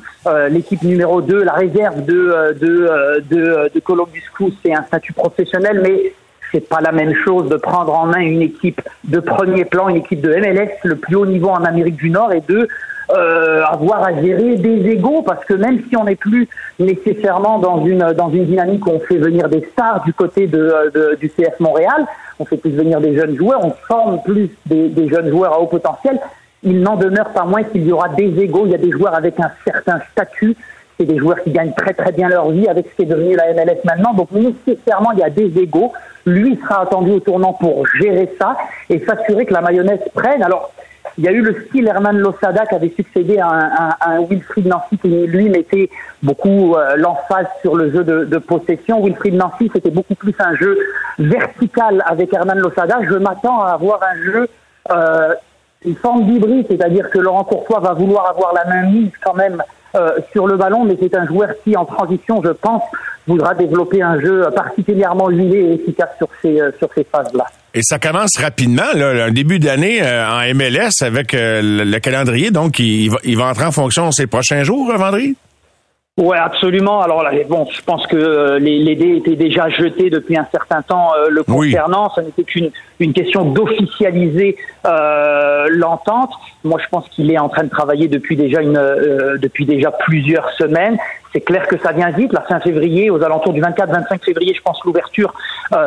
l'équipe 0.49 0.83
numéro 0.83 1.21
2, 1.21 1.43
la 1.43 1.53
réserve 1.53 2.03
de 2.03 2.57
de 2.59 3.23
de, 3.29 3.71
de 3.73 3.79
Columbus 3.79 4.23
Crew, 4.33 4.51
c'est 4.61 4.73
un 4.73 4.83
statut 4.83 5.13
professionnel, 5.13 5.79
mais 5.81 6.13
c'est 6.51 6.67
pas 6.67 6.81
la 6.81 6.91
même 6.91 7.13
chose 7.13 7.49
de 7.49 7.57
prendre 7.57 7.93
en 7.93 8.05
main 8.05 8.19
une 8.19 8.41
équipe 8.41 8.81
de 9.05 9.19
premier 9.19 9.65
plan, 9.65 9.89
une 9.89 9.97
équipe 9.97 10.21
de 10.21 10.33
MLS, 10.35 10.71
le 10.83 10.95
plus 10.95 11.15
haut 11.15 11.25
niveau 11.25 11.49
en 11.49 11.63
Amérique 11.63 11.97
du 11.97 12.09
Nord, 12.09 12.33
et 12.33 12.41
de 12.47 12.67
euh, 13.11 13.63
avoir 13.63 14.03
à 14.03 14.13
gérer 14.21 14.55
des 14.55 14.87
égaux, 14.89 15.23
parce 15.23 15.43
que 15.45 15.53
même 15.53 15.81
si 15.89 15.97
on 15.97 16.03
n'est 16.03 16.15
plus 16.15 16.47
nécessairement 16.79 17.59
dans 17.59 17.83
une 17.85 18.05
dynamique 18.45 18.85
où 18.85 18.91
on 18.91 18.99
fait 18.99 19.17
venir 19.17 19.49
des 19.49 19.67
stars 19.71 20.03
du 20.05 20.13
côté 20.13 20.47
de 20.47 21.17
du 21.19 21.29
CF 21.29 21.59
Montréal, 21.59 22.05
on 22.39 22.45
fait 22.45 22.57
plus 22.57 22.71
venir 22.71 23.01
des 23.01 23.15
jeunes 23.15 23.35
joueurs, 23.35 23.65
on 23.65 23.71
forme 23.87 24.21
plus 24.23 24.49
des, 24.65 24.89
des 24.89 25.09
jeunes 25.09 25.29
joueurs 25.29 25.53
à 25.53 25.59
haut 25.59 25.67
potentiel. 25.67 26.19
Il 26.61 26.81
n'en 26.81 26.97
demeure 26.97 27.29
pas 27.29 27.45
moins 27.45 27.63
qu'il 27.63 27.85
y 27.85 27.91
aura 27.91 28.09
des 28.09 28.37
égaux. 28.39 28.65
Il 28.65 28.71
y 28.71 28.75
a 28.75 28.79
des 28.79 28.91
joueurs 28.91 29.15
avec 29.15 29.39
un 29.39 29.51
certain 29.65 29.99
statut 30.11 30.55
c'est 30.99 31.05
des 31.05 31.17
joueurs 31.17 31.41
qui 31.43 31.51
gagnent 31.51 31.73
très 31.73 31.93
très 31.93 32.11
bien 32.11 32.27
leur 32.27 32.49
vie 32.49 32.67
avec 32.67 32.87
ce 32.89 32.95
qui 32.95 33.01
est 33.03 33.05
devenu 33.05 33.35
la 33.35 33.53
MLS 33.53 33.79
maintenant. 33.85 34.13
Donc 34.13 34.31
nécessairement, 34.31 35.11
il 35.13 35.19
y 35.19 35.23
a 35.23 35.29
des 35.29 35.57
égaux. 35.57 35.93
Lui 36.25 36.59
sera 36.61 36.81
attendu 36.81 37.11
au 37.11 37.19
tournant 37.19 37.53
pour 37.53 37.87
gérer 38.01 38.29
ça 38.39 38.57
et 38.89 38.99
s'assurer 39.05 39.45
que 39.45 39.53
la 39.53 39.61
mayonnaise 39.61 40.01
prenne. 40.13 40.43
Alors, 40.43 40.71
Il 41.17 41.25
y 41.25 41.27
a 41.27 41.31
eu 41.31 41.41
le 41.41 41.65
style 41.65 41.87
Herman 41.87 42.17
Losada 42.17 42.65
qui 42.65 42.75
avait 42.75 42.93
succédé 42.95 43.39
à 43.39 43.97
un, 44.01 44.21
Wilfried 44.29 44.67
Nancy 44.67 44.97
qui 44.97 45.07
lui 45.07 45.49
mettait 45.49 45.89
beaucoup 46.21 46.75
euh, 46.75 46.95
l'emphase 46.95 47.47
sur 47.61 47.75
le 47.75 47.91
jeu 47.91 48.03
de, 48.03 48.37
possession. 48.37 49.03
Wilfried 49.03 49.35
Nancy 49.35 49.69
c'était 49.73 49.89
beaucoup 49.89 50.15
plus 50.15 50.35
un 50.39 50.55
jeu 50.55 50.77
vertical 51.17 52.03
avec 52.05 52.33
Herman 52.33 52.59
Losada. 52.59 52.99
Je 53.09 53.15
m'attends 53.15 53.61
à 53.61 53.71
avoir 53.71 53.99
un 54.03 54.23
jeu 54.23 54.49
euh, 54.91 55.33
une 55.85 55.95
forme 55.95 56.25
d'hybride, 56.25 56.67
c'est-à-dire 56.69 57.09
que 57.09 57.19
Laurent 57.19 57.43
Courtois 57.43 57.79
va 57.79 57.93
vouloir 57.93 58.29
avoir 58.29 58.53
la 58.53 58.65
main 58.65 58.83
mise 58.83 59.11
quand 59.23 59.33
même 59.33 59.63
sur 60.31 60.47
le 60.47 60.57
ballon, 60.57 60.85
mais 60.85 60.97
c'est 61.01 61.15
un 61.15 61.25
joueur 61.25 61.49
qui, 61.63 61.75
en 61.75 61.85
transition, 61.85 62.41
je 62.43 62.51
pense, 62.51 62.83
voudra 63.29 63.53
développer 63.53 64.01
un 64.01 64.19
jeu 64.19 64.45
particulièrement 64.55 65.29
huilé 65.29 65.59
et 65.59 65.73
efficace 65.75 66.09
sur 66.17 66.27
ces, 66.41 66.59
euh, 66.59 66.71
phases-là. 67.11 67.45
Et 67.73 67.81
ça 67.83 67.99
commence 67.99 68.37
rapidement, 68.37 68.91
là, 68.95 69.25
un 69.25 69.31
début 69.31 69.59
d'année 69.59 70.01
euh, 70.01 70.27
en 70.27 70.53
MLS 70.55 71.01
avec 71.01 71.33
le, 71.33 71.99
calendrier, 71.99 72.51
donc 72.51 72.79
il 72.79 73.09
va, 73.09 73.17
il 73.23 73.37
va 73.37 73.45
entrer 73.45 73.65
en 73.65 73.71
fonction 73.71 74.11
ces 74.11 74.27
prochains 74.27 74.63
jours, 74.63 74.91
Vendry? 74.97 75.35
Ouais, 76.19 76.37
absolument. 76.37 76.99
Alors 76.99 77.23
là, 77.23 77.31
bon, 77.47 77.65
je 77.71 77.81
pense 77.81 78.05
que 78.05 78.17
euh, 78.17 78.59
les, 78.59 78.79
les, 78.79 78.97
dés 78.97 79.15
étaient 79.15 79.37
déjà 79.37 79.69
jetés 79.69 80.09
depuis 80.09 80.37
un 80.37 80.45
certain 80.51 80.81
temps 80.81 81.11
euh, 81.17 81.29
le 81.29 81.43
concernant. 81.43 82.09
Ce 82.13 82.19
n'était 82.19 82.43
qu'une 82.43 82.71
une 82.99 83.13
question 83.13 83.45
d'officialiser 83.45 84.57
euh, 84.85 85.67
l'entente. 85.69 86.31
Moi, 86.65 86.77
je 86.83 86.89
pense 86.89 87.07
qu'il 87.07 87.31
est 87.31 87.39
en 87.39 87.47
train 87.47 87.63
de 87.63 87.69
travailler 87.69 88.09
depuis 88.09 88.35
déjà 88.35 88.61
une 88.61 88.75
euh, 88.75 89.37
depuis 89.37 89.65
déjà 89.65 89.91
plusieurs 89.91 90.49
semaines. 90.57 90.97
C'est 91.31 91.39
clair 91.39 91.65
que 91.69 91.77
ça 91.77 91.93
vient 91.93 92.09
vite. 92.09 92.33
La 92.33 92.41
fin 92.41 92.59
février, 92.59 93.09
aux 93.09 93.23
alentours 93.23 93.53
du 93.53 93.61
24-25 93.61 94.21
février, 94.21 94.53
je 94.53 94.61
pense 94.61 94.83
l'ouverture 94.83 95.33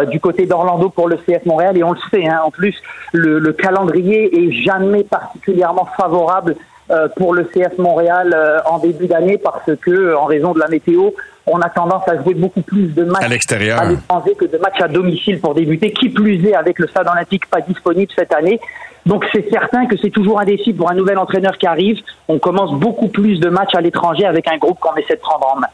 du 0.09 0.21
côté 0.21 0.47
d'Orlando 0.47 0.89
pour 0.89 1.09
le 1.09 1.17
CF 1.17 1.45
Montréal. 1.45 1.77
Et 1.77 1.83
on 1.83 1.93
le 1.93 1.99
sait. 2.11 2.27
Hein, 2.27 2.41
en 2.45 2.53
plus, 2.53 2.81
le, 3.13 3.41
le 3.41 3.53
calendrier 3.53 4.47
est 4.47 4.53
jamais 4.63 5.03
particulièrement 5.03 5.89
favorable 5.97 6.55
euh, 6.55 6.72
pour 7.17 7.35
le 7.35 7.45
CS 7.45 7.79
Montréal 7.79 8.33
euh, 8.35 8.61
en 8.67 8.79
début 8.79 9.07
d'année 9.07 9.39
parce 9.39 9.71
que, 9.81 10.15
en 10.15 10.27
raison 10.27 10.53
de 10.53 10.59
la 10.59 10.69
météo, 10.69 11.11
on 11.47 11.61
a 11.61 11.69
tendance 11.71 12.07
à 12.07 12.23
jouer 12.23 12.35
beaucoup 12.35 12.63
plus 12.63 12.89
de 12.89 13.05
matchs 13.05 13.25
à 13.25 13.29
l'extérieur 13.29 13.81
à 13.81 13.87
l'étranger 13.87 14.35
que 14.35 14.45
de 14.45 14.59
matchs 14.59 14.81
à 14.81 14.89
domicile 14.89 15.41
pour 15.41 15.55
débuter. 15.55 15.93
Qui 15.93 16.09
plus 16.11 16.45
est, 16.47 16.55
avec 16.55 16.79
le 16.79 16.87
stade 16.87 17.09
olympique 17.09 17.47
pas 17.47 17.61
disponible 17.61 18.13
cette 18.15 18.33
année, 18.33 18.61
donc 19.07 19.25
c'est 19.33 19.49
certain 19.51 19.87
que 19.87 19.97
c'est 20.01 20.11
toujours 20.11 20.41
indécis 20.41 20.73
pour 20.73 20.91
un 20.91 20.95
nouvel 20.95 21.19
entraîneur 21.19 21.59
qui 21.59 21.67
arrive. 21.67 21.99
On 22.29 22.39
commence 22.39 22.73
beaucoup 22.79 23.09
plus 23.09 23.41
de 23.41 23.49
matchs 23.49 23.75
à 23.75 23.81
l'étranger 23.81 24.25
avec 24.25 24.47
un 24.49 24.59
groupe 24.59 24.79
qu'on 24.79 24.95
essaie 24.95 25.15
de 25.15 25.21
prendre 25.21 25.47
en 25.55 25.61
main. 25.61 25.67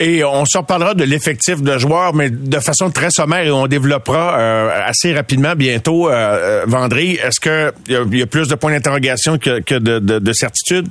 Et 0.00 0.24
on 0.24 0.44
s'en 0.44 0.62
parlera 0.62 0.94
de 0.94 1.04
l'effectif 1.04 1.60
de 1.60 1.76
joueurs, 1.76 2.14
mais 2.14 2.30
de 2.30 2.60
façon 2.60 2.90
très 2.90 3.10
sommaire 3.10 3.44
et 3.44 3.50
on 3.50 3.66
développera 3.66 4.38
euh, 4.38 4.70
assez 4.86 5.12
rapidement 5.12 5.54
bientôt. 5.56 6.08
Euh, 6.08 6.12
euh 6.12 6.64
Vendry, 6.66 7.14
est-ce 7.14 7.40
qu'il 7.40 8.16
y, 8.16 8.22
a 8.22 8.26
plus 8.26 8.48
de 8.48 8.54
points 8.54 8.70
d'interrogation 8.70 9.38
que, 9.38 9.60
que 9.60 9.74
de, 9.74 9.98
de, 9.98 10.18
de 10.18 10.32
certitude? 10.32 10.88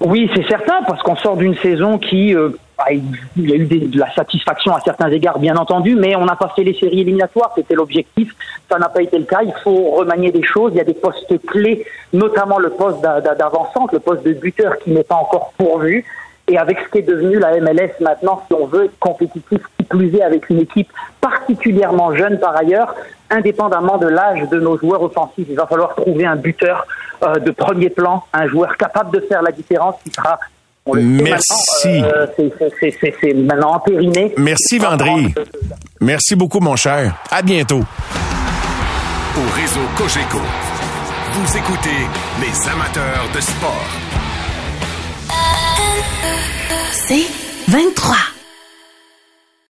Oui, 0.00 0.30
c'est 0.32 0.46
certain, 0.46 0.82
parce 0.86 1.02
qu'on 1.02 1.16
sort 1.16 1.36
d'une 1.36 1.56
saison 1.56 1.98
qui, 1.98 2.32
euh, 2.32 2.50
bah, 2.78 2.84
il 2.92 3.50
y 3.50 3.52
a 3.52 3.56
eu 3.56 3.66
de 3.66 3.98
la 3.98 4.08
satisfaction 4.14 4.72
à 4.72 4.80
certains 4.80 5.10
égards, 5.10 5.40
bien 5.40 5.56
entendu, 5.56 5.96
mais 5.96 6.14
on 6.14 6.24
n'a 6.24 6.36
pas 6.36 6.52
fait 6.54 6.62
les 6.62 6.74
séries 6.74 7.00
éliminatoires, 7.00 7.52
c'était 7.56 7.74
l'objectif. 7.74 8.32
Ça 8.70 8.78
n'a 8.78 8.88
pas 8.88 9.02
été 9.02 9.18
le 9.18 9.24
cas. 9.24 9.40
Il 9.42 9.52
faut 9.64 9.96
remanier 9.96 10.30
des 10.30 10.44
choses. 10.44 10.70
Il 10.74 10.78
y 10.78 10.80
a 10.80 10.84
des 10.84 10.94
postes 10.94 11.44
clés, 11.46 11.84
notamment 12.12 12.60
le 12.60 12.70
poste 12.70 13.00
d'avancante, 13.00 13.92
le 13.92 13.98
poste 13.98 14.24
de 14.24 14.34
buteur 14.34 14.78
qui 14.78 14.90
n'est 14.90 15.02
pas 15.02 15.16
encore 15.16 15.52
pourvu. 15.58 16.04
Et 16.48 16.58
avec 16.58 16.78
ce 16.80 16.88
qui 16.90 16.98
est 16.98 17.02
devenu 17.02 17.38
la 17.38 17.60
MLS 17.60 17.92
maintenant, 18.00 18.42
si 18.46 18.54
on 18.54 18.66
veut 18.66 18.86
être 18.86 18.98
compétitif, 18.98 19.60
qui 19.76 19.84
plus 19.84 20.14
est 20.16 20.22
avec 20.22 20.48
une 20.50 20.60
équipe 20.60 20.88
particulièrement 21.20 22.14
jeune 22.14 22.38
par 22.38 22.56
ailleurs, 22.56 22.94
indépendamment 23.30 23.98
de 23.98 24.08
l'âge 24.08 24.48
de 24.48 24.58
nos 24.58 24.78
joueurs 24.78 25.02
offensifs, 25.02 25.46
il 25.48 25.56
va 25.56 25.66
falloir 25.66 25.94
trouver 25.94 26.24
un 26.24 26.36
buteur 26.36 26.86
euh, 27.22 27.34
de 27.38 27.50
premier 27.50 27.90
plan, 27.90 28.24
un 28.32 28.46
joueur 28.46 28.76
capable 28.76 29.10
de 29.10 29.20
faire 29.20 29.42
la 29.42 29.52
différence 29.52 29.96
qui 30.02 30.10
sera 30.10 30.38
Merci. 30.94 32.02
Euh, 32.02 32.26
c'est 32.38 33.34
maintenant 33.34 33.74
entériné. 33.74 34.32
Merci, 34.38 34.78
Vendry. 34.78 35.34
Merci 36.00 36.34
beaucoup, 36.34 36.60
mon 36.60 36.76
cher. 36.76 37.14
À 37.30 37.42
bientôt. 37.42 37.82
Au 39.36 39.54
réseau 39.54 39.80
Cogeco, 39.96 40.38
vous 41.32 41.56
écoutez 41.56 42.08
les 42.40 42.70
amateurs 42.70 43.28
de 43.34 43.40
sport. 43.40 44.07
C'est 47.08 47.24
23. 47.68 48.37